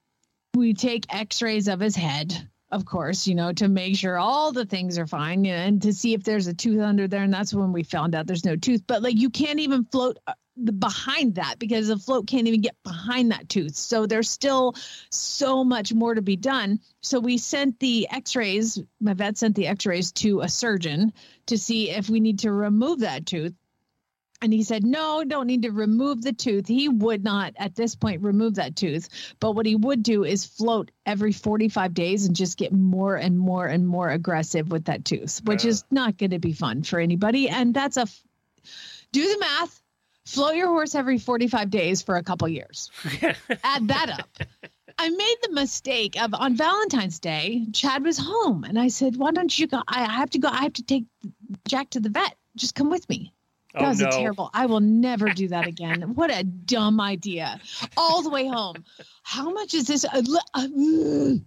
we 0.54 0.74
take 0.74 1.14
x-rays 1.14 1.68
of 1.68 1.80
his 1.80 1.96
head 1.96 2.48
of 2.76 2.86
course 2.86 3.26
you 3.28 3.36
know 3.36 3.51
to 3.51 3.67
make 3.67 3.95
sure 3.95 4.17
all 4.17 4.51
the 4.51 4.65
things 4.65 4.97
are 4.99 5.07
fine 5.07 5.43
you 5.43 5.51
know, 5.51 5.57
and 5.57 5.82
to 5.82 5.93
see 5.93 6.13
if 6.13 6.23
there's 6.23 6.47
a 6.47 6.53
tooth 6.53 6.82
under 6.82 7.07
there 7.07 7.23
and 7.23 7.34
that's 7.34 7.53
when 7.53 7.71
we 7.71 7.84
found 7.84 8.13
out 8.13 8.28
there's 8.28 8.45
no 8.45 8.55
tooth 8.55 8.84
but 8.86 9.01
like 9.01 9.15
you 9.15 9.30
can't 9.30 9.59
even 9.59 9.86
float 9.86 10.17
uh, 10.28 10.34
behind 10.63 11.36
that 11.36 11.59
because 11.59 11.88
the 11.88 11.97
float 11.97 12.28
can't 12.28 12.47
even 12.47 12.61
get 12.61 12.76
behind 12.84 13.32
that 13.32 13.49
tooth. 13.49 13.76
So 13.76 14.05
there's 14.05 14.30
still 14.30 14.76
so 15.09 15.63
much 15.63 15.93
more 15.93 16.15
to 16.15 16.21
be 16.21 16.38
done. 16.38 16.80
So 17.01 17.19
we 17.19 17.38
sent 17.38 17.80
the 17.80 18.07
x-rays, 18.09 18.82
my 19.01 19.13
vet 19.13 19.38
sent 19.38 19.55
the 19.55 19.67
x-rays 19.67 20.11
to 20.13 20.41
a 20.41 20.49
surgeon 20.49 21.13
to 21.47 21.57
see 21.57 21.89
if 21.89 22.09
we 22.09 22.19
need 22.19 22.39
to 22.39 22.51
remove 22.51 22.99
that 22.99 23.26
tooth. 23.26 23.53
And 24.42 24.54
he 24.54 24.64
said, 24.64 24.84
no, 24.84 25.24
don't 25.24 25.48
need 25.48 25.64
to 25.64 25.72
remove 25.72 26.22
the 26.22 26.34
tooth. 26.34 26.68
He 26.68 26.90
would 26.90 27.24
not 27.24 27.54
at 27.58 27.76
this 27.76 27.96
point 27.96 28.22
remove 28.22 28.56
that 28.56 28.76
tooth. 28.76 29.08
But 29.40 29.54
what 29.54 29.66
he 29.66 29.76
would 29.76 30.04
do 30.04 30.24
is 30.24 30.46
float 30.46 30.92
every 31.06 31.32
45 31.32 31.94
days 31.94 32.26
and 32.26 32.36
just 32.36 32.58
get 32.58 32.74
more 32.74 33.16
and 33.16 33.40
more 33.40 33.66
and 33.66 33.88
more 33.88 34.10
aggressive 34.10 34.70
with 34.70 34.86
that 34.86 35.06
tooth, 35.06 35.42
which 35.46 35.64
is 35.64 35.84
not 35.90 36.18
going 36.18 36.32
to 36.32 36.40
be 36.40 36.54
fun 36.54 36.84
for 36.84 37.00
anybody. 37.00 37.50
And 37.50 37.74
that's 37.74 37.98
a, 37.98 38.06
do 39.12 39.34
the 39.34 39.40
math 39.40 39.82
float 40.26 40.56
your 40.56 40.68
horse 40.68 40.96
every 40.96 41.18
45 41.18 41.70
days 41.70 42.02
for 42.02 42.18
a 42.18 42.24
couple 42.24 42.48
years. 42.48 42.92
Add 43.64 43.88
that 43.88 44.10
up. 44.20 44.38
I 44.98 45.10
made 45.10 45.36
the 45.44 45.52
mistake 45.52 46.22
of 46.22 46.34
on 46.34 46.56
Valentine's 46.56 47.20
Day, 47.20 47.66
Chad 47.74 48.04
was 48.04 48.18
home 48.18 48.64
and 48.64 48.80
I 48.80 48.88
said, 48.88 49.18
Why 49.18 49.32
don't 49.32 49.58
you 49.58 49.68
go? 49.68 49.82
I 49.88 50.06
have 50.06 50.30
to 50.32 50.40
go. 50.40 50.48
I 50.48 50.64
have 50.64 50.74
to 50.74 50.84
take 50.84 51.06
Jack 51.68 51.90
to 51.92 52.00
the 52.00 52.10
vet. 52.10 52.36
Just 52.56 52.76
come 52.76 52.90
with 52.90 53.08
me. 53.10 53.34
Oh, 53.76 53.82
That 53.82 53.89
was 53.89 53.99
no. 53.99 54.07
a 54.07 54.11
terrible. 54.11 54.49
I 54.53 54.65
will 54.65 54.80
never 54.80 55.30
do 55.30 55.47
that 55.49 55.67
again. 55.67 56.15
what 56.15 56.32
a 56.32 56.43
dumb 56.43 56.99
idea. 57.01 57.59
All 57.97 58.21
the 58.21 58.30
way 58.30 58.47
home. 58.47 58.84
How 59.23 59.51
much 59.51 59.73
is 59.73 59.88
this? 59.88 60.05
Uh, 60.05 60.23
uh, 60.53 60.67
mm. 60.67 61.43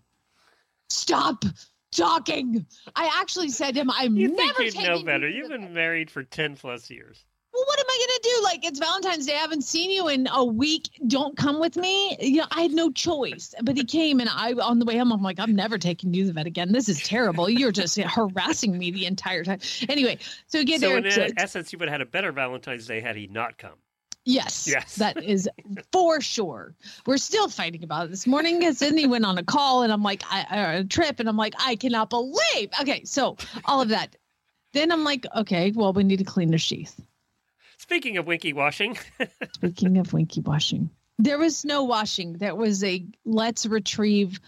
stop 0.88 1.44
talking. 1.90 2.66
I 2.94 3.20
actually 3.20 3.48
said 3.50 3.74
to 3.74 3.80
him, 3.80 3.90
I'm 3.90 4.16
You 4.16 4.34
never 4.34 4.58
think 4.58 4.74
you'd 4.76 4.84
know 4.84 5.02
better. 5.02 5.28
You've 5.28 5.48
been 5.48 5.72
married 5.72 6.10
for 6.10 6.22
10 6.22 6.56
plus 6.56 6.90
years. 6.90 7.24
Well, 7.58 7.66
what 7.66 7.78
am 7.80 7.86
I 7.88 8.06
gonna 8.06 8.36
do? 8.36 8.44
Like 8.44 8.64
it's 8.64 8.78
Valentine's 8.78 9.26
Day. 9.26 9.34
I 9.34 9.38
haven't 9.38 9.62
seen 9.62 9.90
you 9.90 10.08
in 10.08 10.28
a 10.32 10.44
week. 10.44 10.90
Don't 11.06 11.36
come 11.36 11.58
with 11.60 11.76
me. 11.76 12.16
You 12.20 12.38
know, 12.40 12.46
I 12.50 12.62
had 12.62 12.70
no 12.72 12.90
choice. 12.90 13.54
But 13.62 13.76
he 13.76 13.84
came, 13.84 14.20
and 14.20 14.28
I 14.32 14.52
on 14.52 14.78
the 14.78 14.84
way 14.84 14.96
home, 14.96 15.12
I'm 15.12 15.22
like, 15.22 15.38
I'm 15.38 15.54
never 15.54 15.78
taking 15.78 16.14
you 16.14 16.22
to 16.22 16.26
the 16.28 16.32
vet 16.34 16.46
again. 16.46 16.72
This 16.72 16.88
is 16.88 17.02
terrible. 17.02 17.48
You're 17.48 17.72
just 17.72 17.98
harassing 18.00 18.76
me 18.78 18.90
the 18.90 19.06
entire 19.06 19.44
time. 19.44 19.58
Anyway, 19.88 20.18
so 20.46 20.62
get 20.64 20.80
So 20.80 20.88
there. 20.88 20.98
in 20.98 21.10
so- 21.10 21.26
essence, 21.36 21.72
you 21.72 21.78
would 21.78 21.88
have 21.88 21.94
had 21.94 22.00
a 22.02 22.06
better 22.10 22.32
Valentine's 22.32 22.86
Day 22.86 23.00
had 23.00 23.16
he 23.16 23.26
not 23.26 23.58
come. 23.58 23.74
Yes. 24.24 24.68
Yes. 24.68 24.96
That 24.96 25.22
is 25.22 25.48
for 25.92 26.20
sure. 26.20 26.74
We're 27.06 27.16
still 27.16 27.48
fighting 27.48 27.82
about 27.82 28.06
it. 28.06 28.10
This 28.10 28.26
morning, 28.26 28.58
because 28.58 28.76
Sydney 28.78 29.06
went 29.06 29.24
on 29.24 29.38
a 29.38 29.42
call 29.42 29.82
and 29.82 29.90
I'm 29.92 30.02
like, 30.02 30.22
I, 30.30 30.46
or 30.60 30.72
a 30.80 30.84
trip, 30.84 31.18
and 31.18 31.28
I'm 31.28 31.36
like, 31.38 31.54
I 31.58 31.76
cannot 31.76 32.10
believe. 32.10 32.68
Okay. 32.80 33.04
So 33.04 33.36
all 33.64 33.80
of 33.80 33.88
that. 33.88 34.16
Then 34.74 34.92
I'm 34.92 35.02
like, 35.02 35.24
okay, 35.34 35.72
well, 35.74 35.94
we 35.94 36.04
need 36.04 36.18
to 36.18 36.24
clean 36.24 36.50
the 36.50 36.58
sheath. 36.58 37.00
Speaking 37.88 38.18
of 38.18 38.26
winky 38.26 38.52
washing, 38.52 38.98
Speaking 39.54 39.96
of 39.96 40.12
winky 40.12 40.42
washing, 40.42 40.90
there 41.18 41.38
was 41.38 41.64
no 41.64 41.84
washing. 41.84 42.34
There 42.34 42.54
was 42.54 42.84
a 42.84 43.02
let's 43.24 43.64
retrieve 43.64 44.38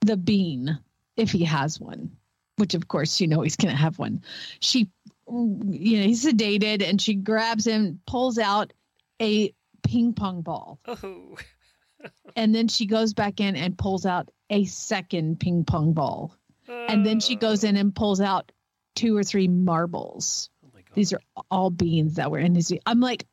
the 0.00 0.16
bean 0.16 0.78
if 1.18 1.30
he 1.30 1.44
has 1.44 1.78
one, 1.78 2.16
which 2.56 2.72
of 2.72 2.88
course 2.88 3.20
you 3.20 3.26
know 3.26 3.42
he's 3.42 3.56
going 3.56 3.74
to 3.74 3.80
have 3.80 3.98
one. 3.98 4.22
She, 4.60 4.88
you 5.28 5.98
know, 5.98 6.06
he's 6.06 6.24
sedated 6.24 6.82
and 6.82 6.98
she 6.98 7.12
grabs 7.14 7.66
him, 7.66 8.00
pulls 8.06 8.38
out 8.38 8.72
a 9.20 9.52
ping 9.82 10.14
pong 10.14 10.40
ball. 10.40 10.80
oh, 10.86 11.36
And 12.36 12.54
then 12.54 12.68
she 12.68 12.86
goes 12.86 13.12
back 13.12 13.40
in 13.40 13.54
and 13.54 13.76
pulls 13.76 14.06
out 14.06 14.30
a 14.48 14.64
second 14.64 15.40
ping 15.40 15.64
pong 15.64 15.92
ball. 15.92 16.34
And 16.68 17.04
then 17.04 17.20
she 17.20 17.36
goes 17.36 17.64
in 17.64 17.76
and 17.76 17.94
pulls 17.94 18.20
out 18.20 18.50
two 18.94 19.16
or 19.16 19.22
three 19.22 19.46
marbles. 19.46 20.50
These 20.96 21.12
are 21.12 21.20
all 21.50 21.70
beans 21.70 22.14
that 22.14 22.30
were 22.30 22.38
in 22.38 22.54
his. 22.56 22.72
I'm 22.86 23.00
like, 23.00 23.26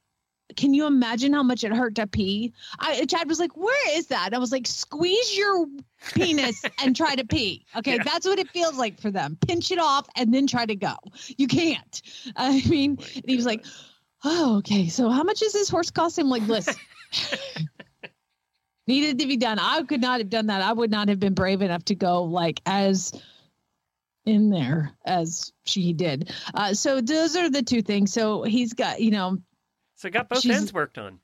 can 0.58 0.74
you 0.74 0.86
imagine 0.86 1.34
how 1.34 1.42
much 1.42 1.64
it 1.64 1.72
hurt 1.74 1.96
to 1.96 2.06
pee? 2.06 2.54
I 2.78 3.06
Chad 3.06 3.28
was 3.28 3.40
like, 3.40 3.56
"Where 3.58 3.98
is 3.98 4.08
that?" 4.08 4.34
I 4.34 4.38
was 4.38 4.52
like, 4.52 4.68
"Squeeze 4.68 5.36
your 5.36 5.66
penis 6.14 6.64
and 6.84 6.96
try 6.96 7.16
to 7.16 7.26
pee." 7.26 7.66
Okay, 7.76 7.96
Yeah. 7.96 8.04
that's 8.04 8.28
what 8.28 8.38
it 8.38 8.50
feels 8.52 8.78
like 8.78 9.00
for 9.00 9.10
them. 9.10 9.38
Pinch 9.48 9.72
it 9.72 9.80
off 9.80 10.08
and 10.16 10.34
then 10.34 10.46
try 10.46 10.66
to 10.66 10.76
go. 10.76 10.96
You 11.38 11.48
can't. 11.48 12.02
I 12.36 12.62
mean, 12.68 12.98
Oh 13.00 13.06
and 13.16 13.24
he 13.26 13.36
was 13.38 13.46
like, 13.46 13.66
"Oh, 14.26 14.58
okay. 14.58 14.90
So 14.90 15.10
how 15.10 15.24
much 15.24 15.42
is 15.42 15.54
this 15.54 15.70
horse 15.70 15.90
cost?" 15.90 16.20
I'm 16.20 16.30
like, 16.30 16.44
"Listen." 16.48 16.76
Needed 18.86 19.20
to 19.20 19.28
be 19.28 19.38
done. 19.38 19.60
I 19.60 19.82
could 19.84 20.02
not 20.02 20.20
have 20.20 20.30
done 20.30 20.48
that. 20.48 20.62
I 20.62 20.74
would 20.74 20.92
not 20.92 21.08
have 21.08 21.20
been 21.20 21.34
brave 21.34 21.62
enough 21.62 21.86
to 21.86 21.96
go 21.96 22.24
like 22.24 22.62
as 22.66 23.14
in 24.26 24.50
there 24.50 24.92
as 25.06 25.52
she 25.66 25.94
did. 25.94 26.34
Uh, 26.54 26.74
so 26.74 27.02
those 27.02 27.36
are 27.36 27.50
the 27.50 27.64
two 27.64 27.82
things. 27.82 28.14
So 28.14 28.44
he's 28.44 28.74
got, 28.74 29.02
you 29.02 29.12
know, 29.12 29.38
so 29.96 30.10
got 30.10 30.30
both 30.30 30.46
ends 30.46 30.74
worked 30.74 30.98
on. 30.98 31.20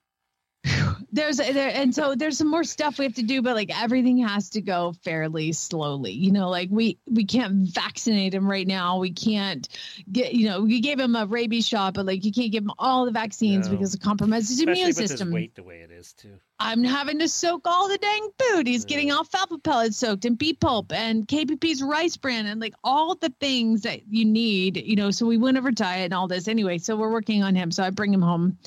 There's 1.12 1.38
there 1.38 1.72
and 1.74 1.94
so 1.94 2.16
there's 2.16 2.38
some 2.38 2.50
more 2.50 2.64
stuff 2.64 3.00
we 3.00 3.06
have 3.06 3.16
to 3.16 3.24
do 3.24 3.42
but 3.42 3.56
like 3.56 3.72
everything 3.82 4.18
has 4.20 4.52
to 4.52 4.62
go 4.62 4.94
fairly 5.04 5.52
slowly 5.52 6.12
you 6.12 6.32
know 6.32 6.50
like 6.50 6.70
we 6.72 7.00
we 7.08 7.26
can't 7.26 7.68
vaccinate 7.74 8.34
him 8.34 8.50
right 8.50 8.68
now. 8.68 9.00
We 9.00 9.12
can't 9.12 9.68
get 10.12 10.34
you 10.34 10.48
know 10.48 10.62
we 10.62 10.80
gave 10.82 11.00
him 11.00 11.16
a 11.16 11.26
rabies 11.26 11.68
shot 11.68 11.94
but 11.94 12.06
like 12.06 12.24
you 12.26 12.32
can't 12.32 12.52
give 12.52 12.64
him 12.64 12.72
all 12.78 13.06
the 13.06 13.12
vaccines 13.12 13.68
No. 13.68 13.76
because 13.76 13.94
it 13.94 14.02
compromises 14.02 14.50
his 14.60 14.62
immune 14.62 14.94
system. 14.94 15.32
weight 15.32 15.56
the 15.56 15.64
way 15.64 15.78
it 15.78 15.92
is 15.92 16.14
too. 16.14 16.34
i'm 16.60 16.84
having 16.84 17.20
to 17.20 17.28
soak 17.28 17.62
all 17.66 17.88
the 17.88 17.98
dang 17.98 18.30
food. 18.40 18.68
He's 18.68 18.86
getting 18.86 19.12
alfalfa 19.12 19.58
pellets 19.60 19.98
soaked 19.98 20.26
and 20.26 20.38
beet 20.38 20.60
pulp 20.60 20.92
and 20.94 21.28
kpp's 21.28 21.82
rice 21.82 22.18
bran 22.18 22.46
and 22.46 22.62
like 22.62 22.74
all 22.84 23.16
the 23.16 23.34
things 23.40 23.82
that 23.82 24.02
you 24.08 24.26
need 24.26 24.78
you 24.78 24.96
know 24.96 25.12
so 25.12 25.26
we 25.26 25.38
went 25.38 25.58
over 25.58 25.72
diet 25.72 26.06
and 26.06 26.14
all 26.14 26.28
this. 26.28 26.48
Anyway 26.48 26.78
so 26.78 26.96
we're 26.96 27.12
working 27.12 27.44
on 27.44 27.56
him 27.56 27.72
so 27.72 27.84
i 27.84 27.90
bring 27.90 28.14
him 28.14 28.22
home 28.22 28.58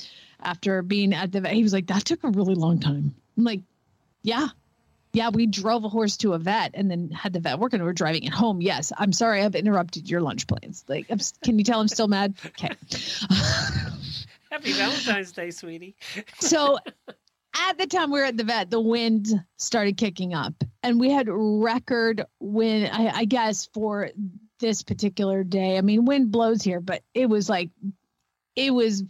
after 0.42 0.82
being 0.82 1.14
at 1.14 1.32
the 1.32 1.40
vet. 1.40 1.52
He 1.52 1.62
was 1.62 1.72
like, 1.72 1.86
that 1.88 2.04
took 2.04 2.24
a 2.24 2.30
really 2.30 2.54
long 2.54 2.80
time. 2.80 3.14
I'm 3.36 3.44
like, 3.44 3.60
yeah. 4.22 4.48
Yeah, 5.14 5.28
we 5.28 5.46
drove 5.46 5.84
a 5.84 5.90
horse 5.90 6.16
to 6.18 6.32
a 6.32 6.38
vet 6.38 6.70
and 6.74 6.90
then 6.90 7.10
had 7.10 7.34
the 7.34 7.40
vet 7.40 7.58
working. 7.58 7.82
We're 7.82 7.92
driving 7.92 8.24
it 8.24 8.32
home. 8.32 8.62
Yes, 8.62 8.92
I'm 8.96 9.12
sorry 9.12 9.42
I've 9.42 9.54
interrupted 9.54 10.08
your 10.08 10.22
lunch 10.22 10.46
plans. 10.46 10.84
Like, 10.88 11.06
I'm, 11.10 11.18
can 11.44 11.58
you 11.58 11.64
tell 11.64 11.80
I'm 11.80 11.88
still 11.88 12.08
mad? 12.08 12.34
Okay. 12.46 12.70
Happy 14.50 14.72
Valentine's 14.72 15.32
Day, 15.32 15.50
sweetie. 15.50 15.96
so 16.40 16.78
at 17.54 17.78
the 17.78 17.86
time 17.86 18.10
we 18.10 18.20
were 18.20 18.26
at 18.26 18.36
the 18.38 18.44
vet, 18.44 18.70
the 18.70 18.80
wind 18.80 19.28
started 19.58 19.98
kicking 19.98 20.32
up, 20.32 20.54
and 20.82 20.98
we 20.98 21.10
had 21.10 21.26
record 21.28 22.24
wind. 22.40 22.90
I, 22.92 23.08
I 23.08 23.24
guess 23.26 23.68
for 23.74 24.10
this 24.62 24.82
particular 24.82 25.44
day. 25.44 25.76
I 25.76 25.82
mean, 25.82 26.06
wind 26.06 26.30
blows 26.30 26.62
here, 26.62 26.80
but 26.80 27.02
it 27.12 27.28
was 27.28 27.50
like 27.50 27.68
it 28.56 28.72
was 28.72 29.04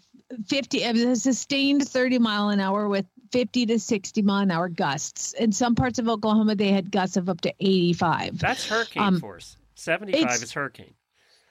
50. 0.48 0.82
It 0.82 0.92
was 0.92 1.02
a 1.02 1.16
sustained 1.16 1.86
30 1.88 2.18
mile 2.18 2.48
an 2.50 2.60
hour 2.60 2.88
with 2.88 3.06
50 3.32 3.66
to 3.66 3.78
60 3.78 4.22
mile 4.22 4.42
an 4.42 4.50
hour 4.50 4.68
gusts. 4.68 5.32
In 5.34 5.52
some 5.52 5.74
parts 5.74 5.98
of 5.98 6.08
Oklahoma, 6.08 6.54
they 6.54 6.70
had 6.70 6.90
gusts 6.90 7.16
of 7.16 7.28
up 7.28 7.40
to 7.42 7.54
85. 7.60 8.38
That's 8.38 8.68
hurricane 8.68 9.02
Um, 9.02 9.20
force. 9.20 9.56
75 9.74 10.42
is 10.42 10.52
hurricane. 10.52 10.94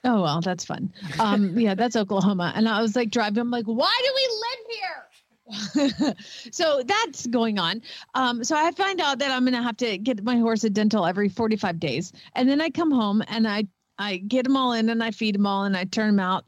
Oh 0.04 0.22
well, 0.22 0.40
that's 0.40 0.64
fun. 0.64 0.92
Um, 1.20 1.58
yeah, 1.58 1.74
that's 1.74 1.96
Oklahoma. 1.96 2.52
And 2.56 2.68
I 2.68 2.80
was 2.82 2.96
like 2.96 3.10
driving. 3.10 3.38
I'm 3.40 3.50
like, 3.50 3.66
why 3.66 4.00
do 4.04 4.12
we 4.16 4.28
live 4.42 4.66
here? 4.78 6.14
so 6.52 6.82
that's 6.84 7.26
going 7.26 7.58
on. 7.58 7.82
Um, 8.14 8.42
so 8.44 8.56
I 8.56 8.70
find 8.72 9.00
out 9.00 9.18
that 9.18 9.30
I'm 9.30 9.44
gonna 9.44 9.62
have 9.62 9.76
to 9.78 9.98
get 9.98 10.22
my 10.24 10.36
horse 10.38 10.64
a 10.64 10.70
dental 10.70 11.04
every 11.06 11.28
45 11.28 11.78
days, 11.78 12.12
and 12.34 12.48
then 12.48 12.60
I 12.60 12.70
come 12.70 12.90
home 12.90 13.22
and 13.28 13.46
I 13.46 13.66
I 13.98 14.16
get 14.16 14.44
them 14.44 14.56
all 14.56 14.72
in 14.72 14.88
and 14.88 15.02
I 15.02 15.10
feed 15.10 15.34
them 15.34 15.46
all 15.46 15.64
and 15.64 15.76
I 15.76 15.84
turn 15.84 16.16
them 16.16 16.20
out, 16.20 16.44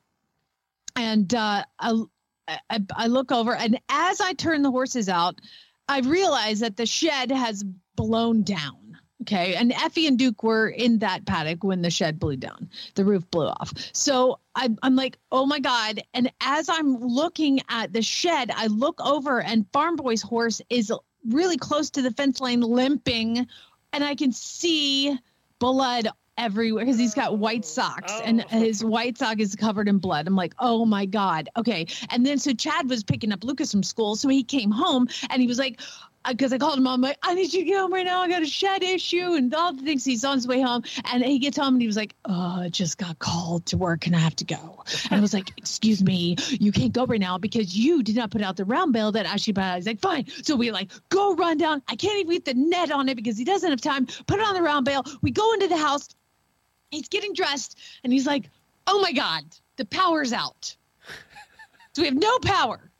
and 0.97 1.32
uh, 1.35 1.64
I, 1.78 2.03
I 2.49 2.80
I 2.95 3.07
look 3.07 3.32
over 3.32 3.55
and 3.55 3.80
as 3.88 4.20
I 4.20 4.34
turn 4.34 4.62
the 4.62 4.70
horses 4.70 5.09
out, 5.09 5.40
I 5.88 6.01
realize 6.01 6.61
that 6.61 6.76
the 6.76 6.86
shed 6.86 7.30
has 7.30 7.64
blown 7.97 8.42
down. 8.42 8.99
Okay. 9.22 9.55
And 9.55 9.72
Effie 9.72 10.07
and 10.07 10.18
Duke 10.18 10.42
were 10.42 10.68
in 10.68 10.99
that 10.99 11.24
paddock 11.24 11.64
when 11.64 11.80
the 11.80 11.90
shed 11.90 12.18
blew 12.18 12.36
down, 12.36 12.68
the 12.95 13.05
roof 13.05 13.30
blew 13.30 13.47
off. 13.47 13.72
So 13.92 14.38
I, 14.55 14.68
I'm 14.82 14.97
like, 14.97 15.18
oh 15.32 15.47
my 15.47 15.61
God. 15.61 16.03
And 16.12 16.30
as 16.40 16.68
I'm 16.68 16.97
looking 16.99 17.61
at 17.70 17.92
the 17.92 18.03
shed, 18.03 18.51
I 18.55 18.66
look 18.66 19.01
over 19.01 19.40
and 19.40 19.66
Farm 19.72 19.97
Boy's 19.97 20.20
horse 20.20 20.61
is 20.68 20.92
really 21.26 21.57
close 21.57 21.90
to 21.90 22.03
the 22.03 22.11
fence 22.11 22.40
line 22.40 22.61
limping. 22.61 23.47
And 23.95 24.05
I 24.05 24.14
can 24.14 24.32
see 24.32 25.16
blood 25.59 26.09
everywhere 26.39 26.85
because 26.85 26.99
he's 26.99 27.14
got 27.14 27.39
white 27.39 27.64
socks 27.64 28.12
and 28.24 28.45
Oh. 28.45 28.59
his 28.59 28.85
white 28.85 29.18
sock 29.18 29.39
is 29.41 29.55
covered 29.55 29.89
in 29.89 29.99
blood. 29.99 30.26
I'm 30.26 30.37
like, 30.37 30.55
oh 30.59 30.85
my 30.85 31.07
God. 31.07 31.49
Okay. 31.57 31.87
And 32.11 32.24
then 32.26 32.39
so 32.39 32.53
Chad 32.53 32.89
was 32.89 33.05
picking 33.05 33.32
up 33.32 33.45
Lucas 33.45 33.70
from 33.70 33.82
school. 33.82 34.16
So 34.16 34.28
he 34.28 34.43
came 34.43 34.70
home 34.70 35.09
and 35.30 35.41
he 35.41 35.47
was 35.49 35.59
like, 35.59 35.80
uh, 36.26 36.32
because 36.32 36.55
I 36.55 36.59
called 36.59 36.78
him, 36.78 36.87
I'm 36.89 37.03
like, 37.03 37.18
I 37.22 37.35
need 37.35 37.53
you 37.53 37.61
to 37.61 37.66
get 37.66 37.78
home 37.78 37.93
right 37.93 38.05
now. 38.07 38.22
I 38.22 38.28
got 38.28 38.41
a 38.41 38.47
shed 38.47 38.82
issue 38.82 39.35
and 39.35 39.55
all 39.55 39.74
the 39.74 39.82
things. 39.82 40.07
He's 40.07 40.24
on 40.24 40.37
his 40.39 40.47
way 40.49 40.61
home. 40.62 40.82
And 41.12 41.22
he 41.22 41.39
gets 41.39 41.59
home 41.59 41.74
and 41.74 41.82
he 41.82 41.87
was 41.87 41.97
like, 41.99 42.14
Oh, 42.24 42.61
I 42.62 42.68
just 42.70 42.97
got 42.97 43.18
called 43.18 43.66
to 43.66 43.76
work 43.76 44.07
and 44.07 44.16
I 44.16 44.20
have 44.20 44.35
to 44.37 44.45
go. 44.45 44.82
And 45.11 45.18
I 45.18 45.20
was 45.20 45.35
like, 45.35 45.53
Excuse 45.59 46.03
me, 46.03 46.37
you 46.49 46.72
can't 46.72 46.93
go 46.95 47.05
right 47.05 47.20
now 47.20 47.37
because 47.37 47.76
you 47.76 48.03
did 48.03 48.16
not 48.16 48.30
put 48.30 48.41
out 48.43 48.57
the 48.57 48.64
round 48.64 48.93
bale 48.95 49.12
that 49.12 49.26
Ashley 49.26 49.53
put 49.53 49.62
out. 49.64 49.76
He's 49.76 49.87
like, 49.87 50.01
Fine. 50.01 50.26
So 50.43 50.57
we 50.57 50.70
like 50.70 50.91
go 51.11 51.35
run 51.35 51.59
down. 51.59 51.82
I 51.89 51.95
can't 51.97 52.18
even 52.18 52.32
get 52.32 52.45
the 52.47 52.55
net 52.55 52.91
on 52.91 53.09
it 53.11 53.16
because 53.16 53.37
he 53.37 53.45
doesn't 53.45 53.68
have 53.68 53.82
time. 53.82 54.07
Put 54.26 54.41
it 54.41 54.47
on 54.47 54.55
the 54.55 54.62
round 54.62 54.87
bale. 54.87 55.05
We 55.20 55.30
go 55.30 55.53
into 55.53 55.68
the 55.68 55.76
house. 55.76 56.09
He's 56.95 57.09
getting 57.09 57.34
dressed 57.34 57.78
and 58.03 58.12
he's 58.12 58.26
like, 58.26 58.51
Oh 58.86 59.01
my 59.01 59.12
God, 59.12 59.45
the 59.76 59.84
power's 59.86 60.32
out. 60.32 60.76
So 61.95 62.03
we 62.03 62.07
have 62.07 62.16
no 62.16 62.38
power. 62.40 62.90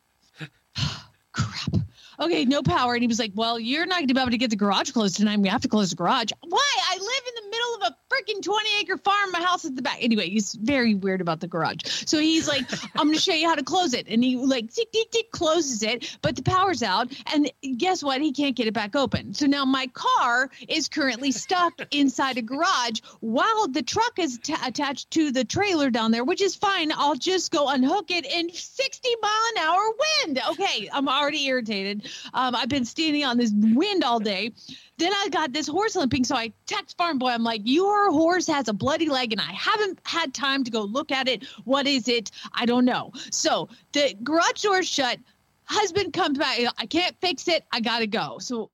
Crap. 1.33 1.83
Okay, 2.21 2.45
no 2.45 2.63
power. 2.63 2.95
And 2.95 3.03
he 3.03 3.09
was 3.09 3.19
like, 3.19 3.33
Well, 3.35 3.59
you're 3.59 3.87
not 3.87 3.99
going 3.99 4.09
to 4.09 4.15
be 4.15 4.21
able 4.21 4.31
to 4.31 4.39
get 4.39 4.51
the 4.51 4.57
garage 4.57 4.93
closed 4.93 5.17
tonight. 5.17 5.39
We 5.41 5.49
have 5.49 5.63
to 5.63 5.69
close 5.69 5.91
the 5.91 5.97
garage. 5.97 6.31
Why? 6.43 6.73
I 6.91 6.95
live 6.95 7.23
in 7.29 7.45
the 7.45 7.51
middle 7.51 7.75
of 7.75 7.93
a 7.93 7.97
20 8.45 8.71
acre 8.81 8.97
farm. 8.99 9.33
My 9.33 9.43
house 9.43 9.65
at 9.65 9.75
the 9.75 9.83
back. 9.83 9.99
Anyway, 10.01 10.29
he's 10.29 10.55
very 10.55 10.95
weird 10.95 11.21
about 11.21 11.41
the 11.41 11.49
garage. 11.49 11.81
So 12.07 12.19
he's 12.19 12.47
like, 12.47 12.65
I'm 12.97 13.07
going 13.07 13.15
to 13.15 13.21
show 13.21 13.33
you 13.33 13.49
how 13.49 13.55
to 13.55 13.65
close 13.65 13.95
it. 13.95 14.07
And 14.09 14.23
he 14.23 14.37
like, 14.37 14.73
tick, 14.73 14.93
tick, 14.93 15.11
tick, 15.11 15.31
closes 15.31 15.83
it, 15.83 16.17
but 16.23 16.37
the 16.37 16.43
power's 16.43 16.83
out. 16.83 17.13
And 17.33 17.51
guess 17.79 18.03
what? 18.03 18.21
He 18.21 18.33
can't 18.33 18.55
get 18.55 18.67
it 18.67 18.75
back 18.75 18.95
open. 18.95 19.35
So 19.35 19.47
now 19.47 19.65
my 19.65 19.89
car 19.89 20.51
is 20.69 20.89
currently 20.89 21.33
stuck 21.33 21.73
inside 21.91 22.39
a 22.39 22.43
garage 22.43 23.01
while 23.21 23.69
the 23.69 23.83
truck 23.83 24.19
is 24.19 24.39
ta 24.43 24.61
attached 24.65 25.11
to 25.13 25.31
the 25.33 25.45
trailer 25.45 25.91
down 25.91 26.11
there, 26.11 26.25
which 26.25 26.43
is 26.43 26.55
fine. 26.55 26.93
I'll 26.93 27.17
just 27.17 27.51
go 27.51 27.69
unhook 27.69 28.11
it 28.11 28.27
in 28.27 28.53
60 28.53 29.09
mile 29.23 29.31
an 29.57 29.63
hour 29.63 29.93
wind. 30.25 30.41
Okay, 30.51 30.89
I'm 30.93 31.09
already 31.09 31.47
irritated. 31.47 32.09
Um, 32.33 32.55
I've 32.55 32.69
been 32.69 32.85
standing 32.85 33.25
on 33.25 33.39
this 33.39 33.53
wind 33.55 34.05
all 34.05 34.21
day. 34.21 34.53
Then 34.99 35.13
I 35.13 35.29
got 35.31 35.53
this 35.53 35.67
horse 35.67 35.97
limping. 35.97 36.25
So 36.25 36.37
I 36.37 36.53
text 36.67 36.97
Farm 36.97 37.19
Boy. 37.19 37.31
I'm 37.31 37.45
like, 37.45 37.63
your 37.65 38.11
horse 38.13 38.47
has 38.47 38.69
a 38.69 38.73
bloody 38.73 39.09
leg, 39.09 39.33
and 39.33 39.41
I 39.41 39.53
haven't 39.53 40.01
had 40.05 40.35
time 40.35 40.65
to 40.65 40.71
go 40.71 40.83
look 40.83 41.11
at 41.11 41.29
it. 41.29 41.45
What 41.65 41.87
is 41.87 42.09
it? 42.09 42.31
I 42.53 42.67
don't 42.67 42.85
know. 42.85 43.13
So 43.31 43.69
the 43.93 44.15
garage 44.23 44.63
door's 44.63 44.89
shut. 44.89 45.19
Husband 45.65 46.13
comes 46.13 46.39
back. 46.39 46.59
I 46.79 46.87
can't 46.87 47.17
fix 47.21 47.49
it. 47.49 47.65
I 47.73 47.81
gotta 47.81 48.07
go. 48.07 48.39
So 48.39 48.71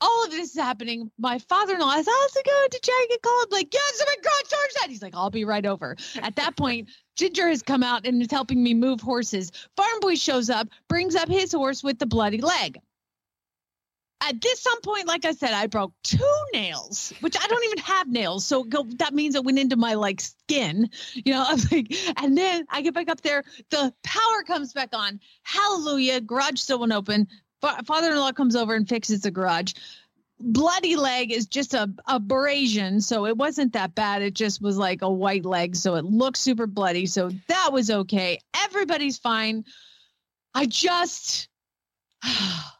all 0.00 0.24
of 0.24 0.30
this 0.30 0.50
is 0.50 0.60
happening. 0.60 1.10
My 1.18 1.38
father-in-law 1.38 1.94
is, 1.94 2.08
also 2.08 2.40
going 2.44 2.70
to 2.70 2.80
check 2.82 3.10
and 3.10 3.22
call 3.22 3.42
him? 3.42 3.48
Like, 3.50 3.72
yes, 3.72 4.04
my 4.06 4.14
garage 4.22 4.50
door's 4.50 4.72
shut. 4.78 4.90
He's 4.90 5.02
like, 5.02 5.14
I'll 5.16 5.30
be 5.30 5.44
right 5.44 5.64
over. 5.64 5.96
At 6.16 6.36
that 6.36 6.56
point, 6.56 6.90
Ginger 7.16 7.48
has 7.48 7.62
come 7.62 7.82
out 7.82 8.06
and 8.06 8.20
is 8.20 8.30
helping 8.30 8.62
me 8.62 8.74
move 8.74 9.00
horses. 9.00 9.50
Farm 9.76 10.00
Boy 10.00 10.16
shows 10.16 10.50
up, 10.50 10.68
brings 10.88 11.14
up 11.14 11.28
his 11.28 11.52
horse 11.52 11.82
with 11.82 11.98
the 11.98 12.06
bloody 12.06 12.40
leg 12.40 12.78
at 14.28 14.40
this 14.40 14.62
some 14.62 14.80
point, 14.80 15.06
like 15.06 15.24
I 15.24 15.32
said, 15.32 15.52
I 15.52 15.66
broke 15.66 15.92
two 16.02 16.44
nails, 16.52 17.12
which 17.20 17.36
I 17.38 17.46
don't 17.46 17.64
even 17.64 17.78
have 17.78 18.08
nails. 18.08 18.46
So 18.46 18.64
go, 18.64 18.84
that 18.96 19.14
means 19.14 19.34
it 19.34 19.44
went 19.44 19.58
into 19.58 19.76
my 19.76 19.94
like 19.94 20.20
skin, 20.20 20.90
you 21.14 21.32
know. 21.32 21.44
I'm 21.48 21.58
like, 21.70 21.94
and 22.22 22.36
then 22.36 22.66
I 22.70 22.82
get 22.82 22.94
back 22.94 23.08
up 23.08 23.20
there, 23.20 23.44
the 23.70 23.92
power 24.02 24.42
comes 24.46 24.72
back 24.72 24.90
on. 24.92 25.20
Hallelujah! 25.42 26.20
Garage 26.20 26.58
still 26.58 26.78
won't 26.78 26.92
open. 26.92 27.28
Father-in-law 27.60 28.32
comes 28.32 28.56
over 28.56 28.74
and 28.74 28.88
fixes 28.88 29.22
the 29.22 29.30
garage. 29.30 29.72
Bloody 30.38 30.96
leg 30.96 31.32
is 31.32 31.46
just 31.46 31.72
a 31.72 31.90
abrasion, 32.06 33.00
so 33.00 33.24
it 33.26 33.36
wasn't 33.36 33.72
that 33.72 33.94
bad. 33.94 34.20
It 34.20 34.34
just 34.34 34.60
was 34.60 34.76
like 34.76 35.02
a 35.02 35.10
white 35.10 35.46
leg, 35.46 35.76
so 35.76 35.94
it 35.94 36.04
looked 36.04 36.36
super 36.36 36.66
bloody. 36.66 37.06
So 37.06 37.30
that 37.48 37.70
was 37.72 37.90
okay. 37.90 38.40
Everybody's 38.64 39.16
fine. 39.16 39.64
I 40.54 40.66
just 40.66 41.48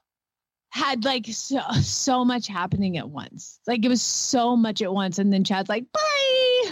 had 0.75 1.05
like 1.05 1.27
so, 1.27 1.61
so 1.83 2.25
much 2.25 2.49
happening 2.49 2.99
at 2.99 3.09
once. 3.09 3.61
Like 3.65 3.85
it 3.85 3.89
was 3.89 4.03
so 4.03 4.57
much 4.57 4.83
at 4.83 4.93
once. 4.93 5.21
And 5.21 5.33
then 5.33 5.45
Chad's 5.45 5.69
like, 5.69 5.85
bye. 5.93 6.71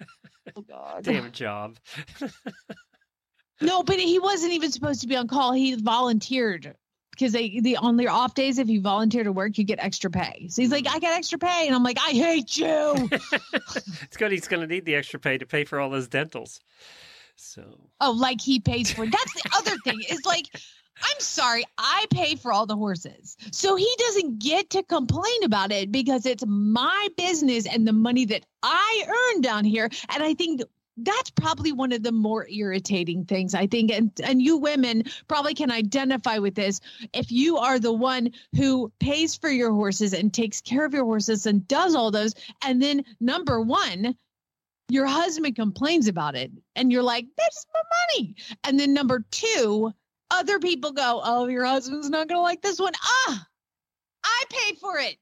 oh 0.56 0.62
God. 0.66 1.04
Damn 1.04 1.30
job. 1.30 1.76
no, 3.60 3.82
but 3.82 3.96
he 4.00 4.18
wasn't 4.18 4.54
even 4.54 4.72
supposed 4.72 5.02
to 5.02 5.06
be 5.06 5.14
on 5.14 5.28
call. 5.28 5.52
He 5.52 5.74
volunteered 5.74 6.74
because 7.10 7.32
they 7.32 7.60
the 7.60 7.76
on 7.76 7.98
their 7.98 8.10
off 8.10 8.32
days, 8.32 8.58
if 8.58 8.70
you 8.70 8.80
volunteer 8.80 9.24
to 9.24 9.30
work, 9.32 9.58
you 9.58 9.64
get 9.64 9.78
extra 9.78 10.10
pay. 10.10 10.48
So 10.48 10.62
he's 10.62 10.72
like, 10.72 10.84
mm. 10.84 10.94
I 10.94 10.98
got 10.98 11.12
extra 11.12 11.38
pay. 11.38 11.66
And 11.66 11.76
I'm 11.76 11.84
like, 11.84 11.98
I 11.98 12.12
hate 12.12 12.56
you. 12.56 13.10
it's 13.12 14.16
good 14.16 14.32
he's 14.32 14.48
gonna 14.48 14.66
need 14.66 14.86
the 14.86 14.94
extra 14.94 15.20
pay 15.20 15.36
to 15.36 15.44
pay 15.44 15.64
for 15.64 15.78
all 15.78 15.90
those 15.90 16.08
dentals. 16.08 16.60
So 17.36 17.62
oh, 18.00 18.12
like 18.12 18.40
he 18.40 18.58
pays 18.58 18.90
for 18.90 19.04
that's 19.04 19.34
the 19.34 19.50
other 19.54 19.76
thing. 19.84 20.00
Is 20.08 20.24
like 20.24 20.46
I'm 21.02 21.20
sorry, 21.20 21.64
I 21.76 22.06
pay 22.10 22.36
for 22.36 22.52
all 22.52 22.66
the 22.66 22.76
horses. 22.76 23.36
So 23.50 23.76
he 23.76 23.92
doesn't 23.98 24.38
get 24.38 24.70
to 24.70 24.82
complain 24.82 25.44
about 25.44 25.72
it 25.72 25.90
because 25.90 26.26
it's 26.26 26.44
my 26.46 27.08
business 27.16 27.66
and 27.66 27.86
the 27.86 27.92
money 27.92 28.24
that 28.26 28.44
I 28.62 29.32
earn 29.34 29.40
down 29.40 29.64
here. 29.64 29.88
And 30.10 30.22
I 30.22 30.34
think 30.34 30.62
that's 30.96 31.30
probably 31.30 31.72
one 31.72 31.92
of 31.92 32.02
the 32.02 32.12
more 32.12 32.46
irritating 32.48 33.24
things 33.24 33.54
I 33.54 33.66
think 33.66 33.90
and 33.90 34.12
and 34.22 34.40
you 34.40 34.58
women 34.58 35.04
probably 35.26 35.54
can 35.54 35.72
identify 35.72 36.38
with 36.38 36.54
this 36.54 36.80
if 37.12 37.32
you 37.32 37.58
are 37.58 37.80
the 37.80 37.92
one 37.92 38.30
who 38.54 38.92
pays 39.00 39.34
for 39.34 39.50
your 39.50 39.72
horses 39.72 40.14
and 40.14 40.32
takes 40.32 40.60
care 40.60 40.84
of 40.84 40.94
your 40.94 41.04
horses 41.04 41.46
and 41.46 41.66
does 41.66 41.96
all 41.96 42.12
those 42.12 42.34
and 42.62 42.80
then 42.80 43.04
number 43.20 43.60
1 43.60 44.14
your 44.88 45.06
husband 45.06 45.56
complains 45.56 46.06
about 46.06 46.36
it 46.36 46.52
and 46.76 46.92
you're 46.92 47.02
like 47.02 47.26
that's 47.36 47.66
my 47.74 47.80
money 48.06 48.36
and 48.62 48.78
then 48.78 48.94
number 48.94 49.24
2 49.32 49.92
other 50.30 50.58
people 50.58 50.92
go, 50.92 51.20
oh, 51.24 51.46
your 51.48 51.64
husband's 51.64 52.10
not 52.10 52.28
going 52.28 52.38
to 52.38 52.42
like 52.42 52.62
this 52.62 52.80
one. 52.80 52.92
Ah, 53.02 53.46
I 54.24 54.44
paid 54.50 54.78
for 54.78 54.98
it. 54.98 55.18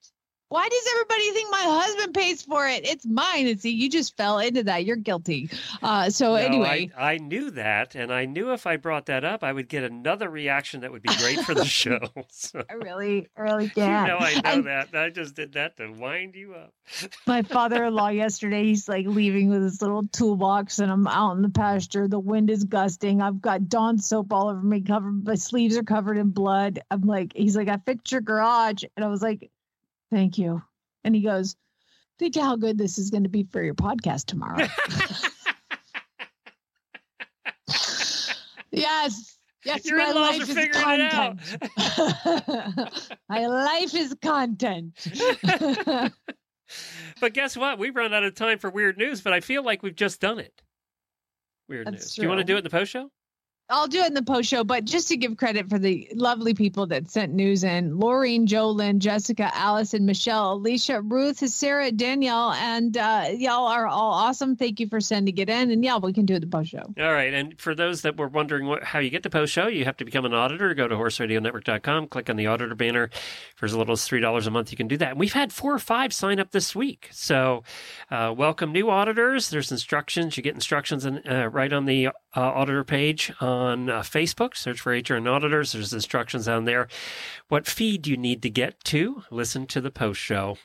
Why 0.53 0.69
does 0.69 0.87
everybody 0.93 1.31
think 1.31 1.51
my 1.51 1.63
husband 1.63 2.13
pays 2.15 2.43
for 2.43 2.69
it? 2.69 2.87
It's 2.87 3.07
mine. 3.07 3.47
And 3.47 3.59
see, 3.59 3.71
you 3.71 3.89
just 3.89 4.17
fell 4.19 4.39
into 4.39 4.63
that. 4.65 4.85
You're 4.85 4.97
guilty. 4.97 5.49
Uh, 5.83 6.11
so 6.11 6.33
No, 6.33 6.35
anyway, 6.37 6.91
I, 6.95 7.15
I 7.15 7.17
knew 7.17 7.51
that, 7.53 7.95
and 7.95 8.13
I 8.13 8.27
knew 8.27 8.53
if 8.53 8.67
I 8.67 8.77
brought 8.77 9.07
that 9.07 9.25
up, 9.25 9.43
I 9.43 9.51
would 9.51 9.69
get 9.69 9.83
another 9.83 10.29
reaction 10.29 10.83
that 10.83 10.93
would 10.93 11.01
be 11.01 11.09
great 11.17 11.41
for 11.41 11.55
the 11.55 11.65
show. 11.81 12.01
So, 12.29 12.63
I 12.69 12.75
really, 12.75 13.29
I 13.35 13.41
really 13.41 13.65
you 13.69 13.71
can't. 13.71 14.09
know, 14.09 14.19
I 14.19 14.35
know 14.35 14.41
And 14.45 14.67
that. 14.67 14.95
I 14.95 15.09
just 15.09 15.35
did 15.35 15.55
that 15.55 15.79
to 15.79 15.91
wind 15.91 16.35
you 16.35 16.53
up. 16.55 16.75
my 17.27 17.41
father-in-law 17.43 18.09
yesterday 18.09 18.65
he's 18.65 18.89
like 18.89 19.07
leaving 19.07 19.49
with 19.49 19.63
his 19.63 19.81
little 19.81 20.03
toolbox 20.09 20.81
and 20.81 20.91
i'm 20.91 21.07
out 21.07 21.37
in 21.37 21.43
the 21.43 21.49
pasture 21.49 22.09
the 22.09 22.19
wind 22.19 22.51
is 22.51 22.65
gusting 22.65 23.23
i've 23.23 23.41
got 23.41 23.69
dawn 23.69 23.99
soap 23.99 24.33
all 24.33 24.49
over 24.49 24.61
me 24.61 24.81
covered 24.81 25.25
my 25.25 25.37
sleeves 25.37 25.77
are 25.77 25.85
covered 25.85 26.19
in 26.19 26.31
blood 26.31 26.81
i'm 26.91 27.03
like 27.03 27.33
he's 27.37 27.57
like 27.57 27.69
i 27.69 27.77
fixed 27.87 28.11
your 28.11 28.21
garage 28.21 28.83
and 28.97 29.05
i 29.05 29.09
was 29.09 29.23
like 29.23 29.49
thank 30.13 30.39
you 30.39 30.63
and 31.03 31.15
he 31.17 31.23
goes 31.23 31.57
think 32.19 32.37
how 32.37 32.55
good 32.55 32.79
this 32.79 32.99
is 32.99 33.11
going 33.11 33.25
to 33.25 33.29
be 33.29 33.43
for 33.51 33.61
your 33.63 33.75
podcast 33.75 34.27
tomorrow 34.27 34.65
yes 38.71 39.39
yes 39.65 39.85
Your 39.87 39.99
my 39.99 40.13
life 40.13 40.41
is 40.43 40.53
figuring 40.53 41.01
it 41.01 41.13
out. 41.13 41.39
content 41.39 43.15
my 43.29 43.47
life 43.47 43.95
is 43.95 44.15
content 44.23 44.95
But 47.21 47.35
guess 47.35 47.55
what? 47.55 47.79
We've 47.79 47.95
run 47.95 48.15
out 48.15 48.25
of 48.25 48.35
time 48.35 48.59
for 48.59 48.71
weird 48.71 48.97
news, 48.97 49.21
but 49.21 49.35
I 49.35 49.41
feel 49.41 49.63
like 49.63 49.83
we've 49.83 49.95
just 49.95 50.21
done 50.21 50.39
it. 50.39 50.63
Weird 51.69 51.87
That's 51.87 52.05
news. 52.05 52.15
Do 52.15 52.23
you 52.23 52.29
want 52.29 52.39
to 52.39 52.45
do 52.45 52.55
it 52.55 52.59
in 52.59 52.65
the 52.65 52.71
post 52.71 52.91
show? 52.91 53.11
I'll 53.73 53.89
do 53.89 54.01
it 54.01 54.09
in 54.09 54.15
the 54.15 54.23
post 54.23 54.51
show, 54.51 54.65
but 54.65 54.85
just 54.85 55.09
to 55.09 55.17
give 55.17 55.39
credit 55.39 55.71
for 55.71 55.79
the 55.79 56.07
lovely 56.15 56.53
people 56.53 56.87
that 56.89 57.11
sent 57.11 57.33
news 57.33 57.65
in 57.65 57.93
Laureen, 57.93 58.45
Jolyn, 58.45 58.99
Jessica, 58.99 59.51
Allison, 59.57 60.05
Michelle, 60.05 60.53
Alicia, 60.53 61.01
Ruth, 61.01 61.39
Sarah, 61.49 61.91
Danielle, 61.91 62.53
and 62.53 62.95
uh, 62.99 63.29
y'all 63.33 63.67
are 63.67 63.87
all 63.87 64.13
awesome. 64.13 64.57
Thank 64.57 64.79
you 64.79 64.89
for 64.89 65.01
sending 65.01 65.39
it 65.39 65.49
in. 65.49 65.71
And 65.71 65.83
yeah, 65.83 65.97
we 65.97 66.13
can 66.13 66.27
do 66.27 66.35
it 66.35 66.41
the 66.41 66.47
post 66.49 66.71
show. 66.71 66.83
All 66.99 67.13
right. 67.13 67.33
And 67.33 67.59
for 67.59 67.75
those 67.75 68.03
that 68.03 68.19
were 68.19 68.29
wondering 68.29 68.67
what, 68.67 68.85
how 68.85 68.99
you 68.99 69.09
get 69.09 69.23
the 69.23 69.31
post 69.31 69.55
show, 69.55 69.69
you 69.69 69.87
have 69.87 69.97
to 69.97 70.05
become 70.05 70.27
an 70.27 70.35
auditor. 70.35 70.75
Go 70.75 70.87
to 70.87 70.95
horseradionetwork.com, 70.95 72.09
click 72.09 72.29
on 72.29 72.37
the 72.37 72.49
auditor 72.49 72.75
banner. 72.75 73.09
For 73.57 73.65
as 73.65 73.75
little 73.75 73.93
as 73.93 74.07
$3 74.07 74.47
a 74.47 74.51
month, 74.51 74.71
you 74.71 74.77
can 74.77 74.89
do 74.89 74.99
that. 74.99 75.13
And 75.13 75.19
we've 75.19 75.33
had 75.33 75.51
four 75.51 75.73
or 75.73 75.79
five 75.79 76.13
sign 76.13 76.39
up 76.39 76.51
this 76.51 76.77
week. 76.77 77.09
So 77.11 77.63
uh, 78.11 78.35
welcome 78.37 78.71
new 78.71 78.91
auditors. 78.91 79.49
There's 79.49 79.73
instructions. 79.73 80.37
You 80.37 80.43
get 80.43 80.55
instructions 80.55 81.07
in, 81.07 81.23
uh, 81.27 81.49
right 81.51 81.73
on 81.73 81.87
the 81.87 82.09
uh, 82.09 82.13
auditor 82.35 82.85
page 82.85 83.33
on 83.63 83.89
uh, 83.89 84.01
Facebook. 84.01 84.57
Search 84.57 84.81
for 84.81 84.93
HRN 84.93 85.31
Auditors. 85.31 85.73
There's 85.73 85.93
instructions 85.93 86.49
on 86.49 86.65
there. 86.65 86.89
What 87.49 87.67
feed 87.67 88.07
you 88.07 88.17
need 88.17 88.43
to 88.43 88.51
get 88.51 88.83
to 88.85 89.25
listen 89.31 89.67
to 89.69 89.81
the 89.81 89.91
post 89.91 90.21
show. 90.21 90.57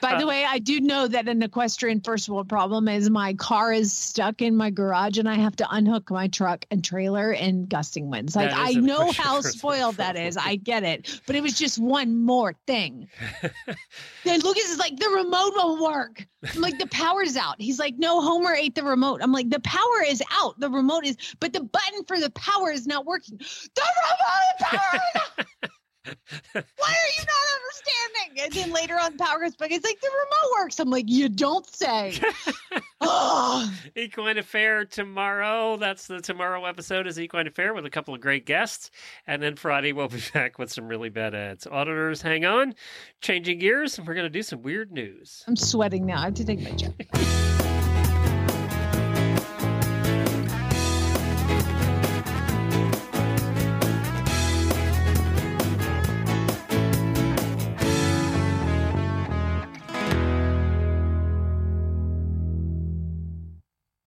By 0.00 0.12
Uh, 0.12 0.20
the 0.20 0.26
way, 0.26 0.44
I 0.44 0.58
do 0.60 0.80
know 0.80 1.08
that 1.08 1.28
an 1.28 1.42
equestrian 1.42 2.00
first 2.00 2.28
world 2.28 2.48
problem 2.48 2.86
is 2.88 3.10
my 3.10 3.34
car 3.34 3.72
is 3.72 3.92
stuck 3.92 4.40
in 4.40 4.56
my 4.56 4.70
garage 4.70 5.18
and 5.18 5.28
I 5.28 5.34
have 5.34 5.56
to 5.56 5.66
unhook 5.70 6.10
my 6.10 6.28
truck 6.28 6.64
and 6.70 6.84
trailer 6.84 7.32
in 7.32 7.66
gusting 7.66 8.08
winds. 8.08 8.36
Like 8.36 8.50
I 8.52 8.72
know 8.74 9.10
how 9.10 9.40
spoiled 9.42 9.96
that 9.96 10.16
is. 10.16 10.36
I 10.36 10.56
get 10.56 10.84
it. 10.84 11.20
But 11.26 11.34
it 11.36 11.42
was 11.42 11.54
just 11.58 11.78
one 11.80 12.16
more 12.20 12.54
thing. 12.66 13.08
then 14.24 14.40
Lucas 14.40 14.70
is 14.70 14.78
like, 14.78 14.96
the 14.96 15.08
remote 15.08 15.52
won't 15.56 15.82
work. 15.82 16.26
I'm 16.54 16.60
like, 16.60 16.78
the 16.78 16.86
power's 16.86 17.36
out. 17.36 17.56
He's 17.60 17.80
like, 17.80 17.96
no, 17.98 18.20
Homer 18.20 18.54
ate 18.54 18.76
the 18.76 18.84
remote. 18.84 19.20
I'm 19.22 19.32
like, 19.32 19.50
the 19.50 19.60
power 19.60 20.04
is 20.06 20.22
out. 20.30 20.58
The 20.60 20.70
remote 20.70 21.04
is, 21.04 21.16
but 21.40 21.52
the 21.52 21.62
button 21.64 22.04
for 22.06 22.20
the 22.20 22.30
power 22.38 22.70
is 22.70 22.86
not 22.86 23.04
working. 23.06 23.38
The 23.38 23.82
remote 23.82 24.58
power. 24.60 25.00
Why 26.52 26.54
are 26.54 27.10
you 27.18 27.24
not 27.26 27.48
understanding? 27.60 28.44
And 28.44 28.52
then 28.52 28.72
later 28.72 28.98
on, 28.98 29.16
power 29.18 29.40
goes 29.40 29.56
back. 29.56 29.70
It's 29.70 29.84
like 29.84 30.00
the 30.00 30.08
remote 30.08 30.62
works. 30.62 30.80
I'm 30.80 30.90
like, 30.90 31.04
you 31.08 31.28
don't 31.28 31.66
say. 31.66 32.18
oh, 33.00 33.70
Equine 33.96 34.38
Affaire 34.38 34.84
tomorrow. 34.84 35.76
That's 35.76 36.06
the 36.06 36.20
tomorrow 36.20 36.64
episode 36.64 37.06
is 37.06 37.18
Equine 37.18 37.46
Affaire 37.46 37.74
with 37.74 37.84
a 37.86 37.90
couple 37.90 38.14
of 38.14 38.20
great 38.20 38.46
guests. 38.46 38.90
And 39.26 39.42
then 39.42 39.56
Friday 39.56 39.92
we'll 39.92 40.08
be 40.08 40.22
back 40.34 40.58
with 40.58 40.72
some 40.72 40.88
really 40.88 41.08
bad 41.10 41.34
ads. 41.34 41.66
Auditors, 41.66 42.22
hang 42.22 42.44
on. 42.44 42.74
Changing 43.20 43.58
gears, 43.58 43.98
and 43.98 44.06
we're 44.06 44.14
going 44.14 44.24
to 44.24 44.30
do 44.30 44.42
some 44.42 44.62
weird 44.62 44.92
news. 44.92 45.44
I'm 45.46 45.56
sweating 45.56 46.06
now. 46.06 46.20
I 46.20 46.26
have 46.26 46.34
to 46.34 46.44
take 46.44 46.60
my 46.60 46.70
jacket. 46.70 47.08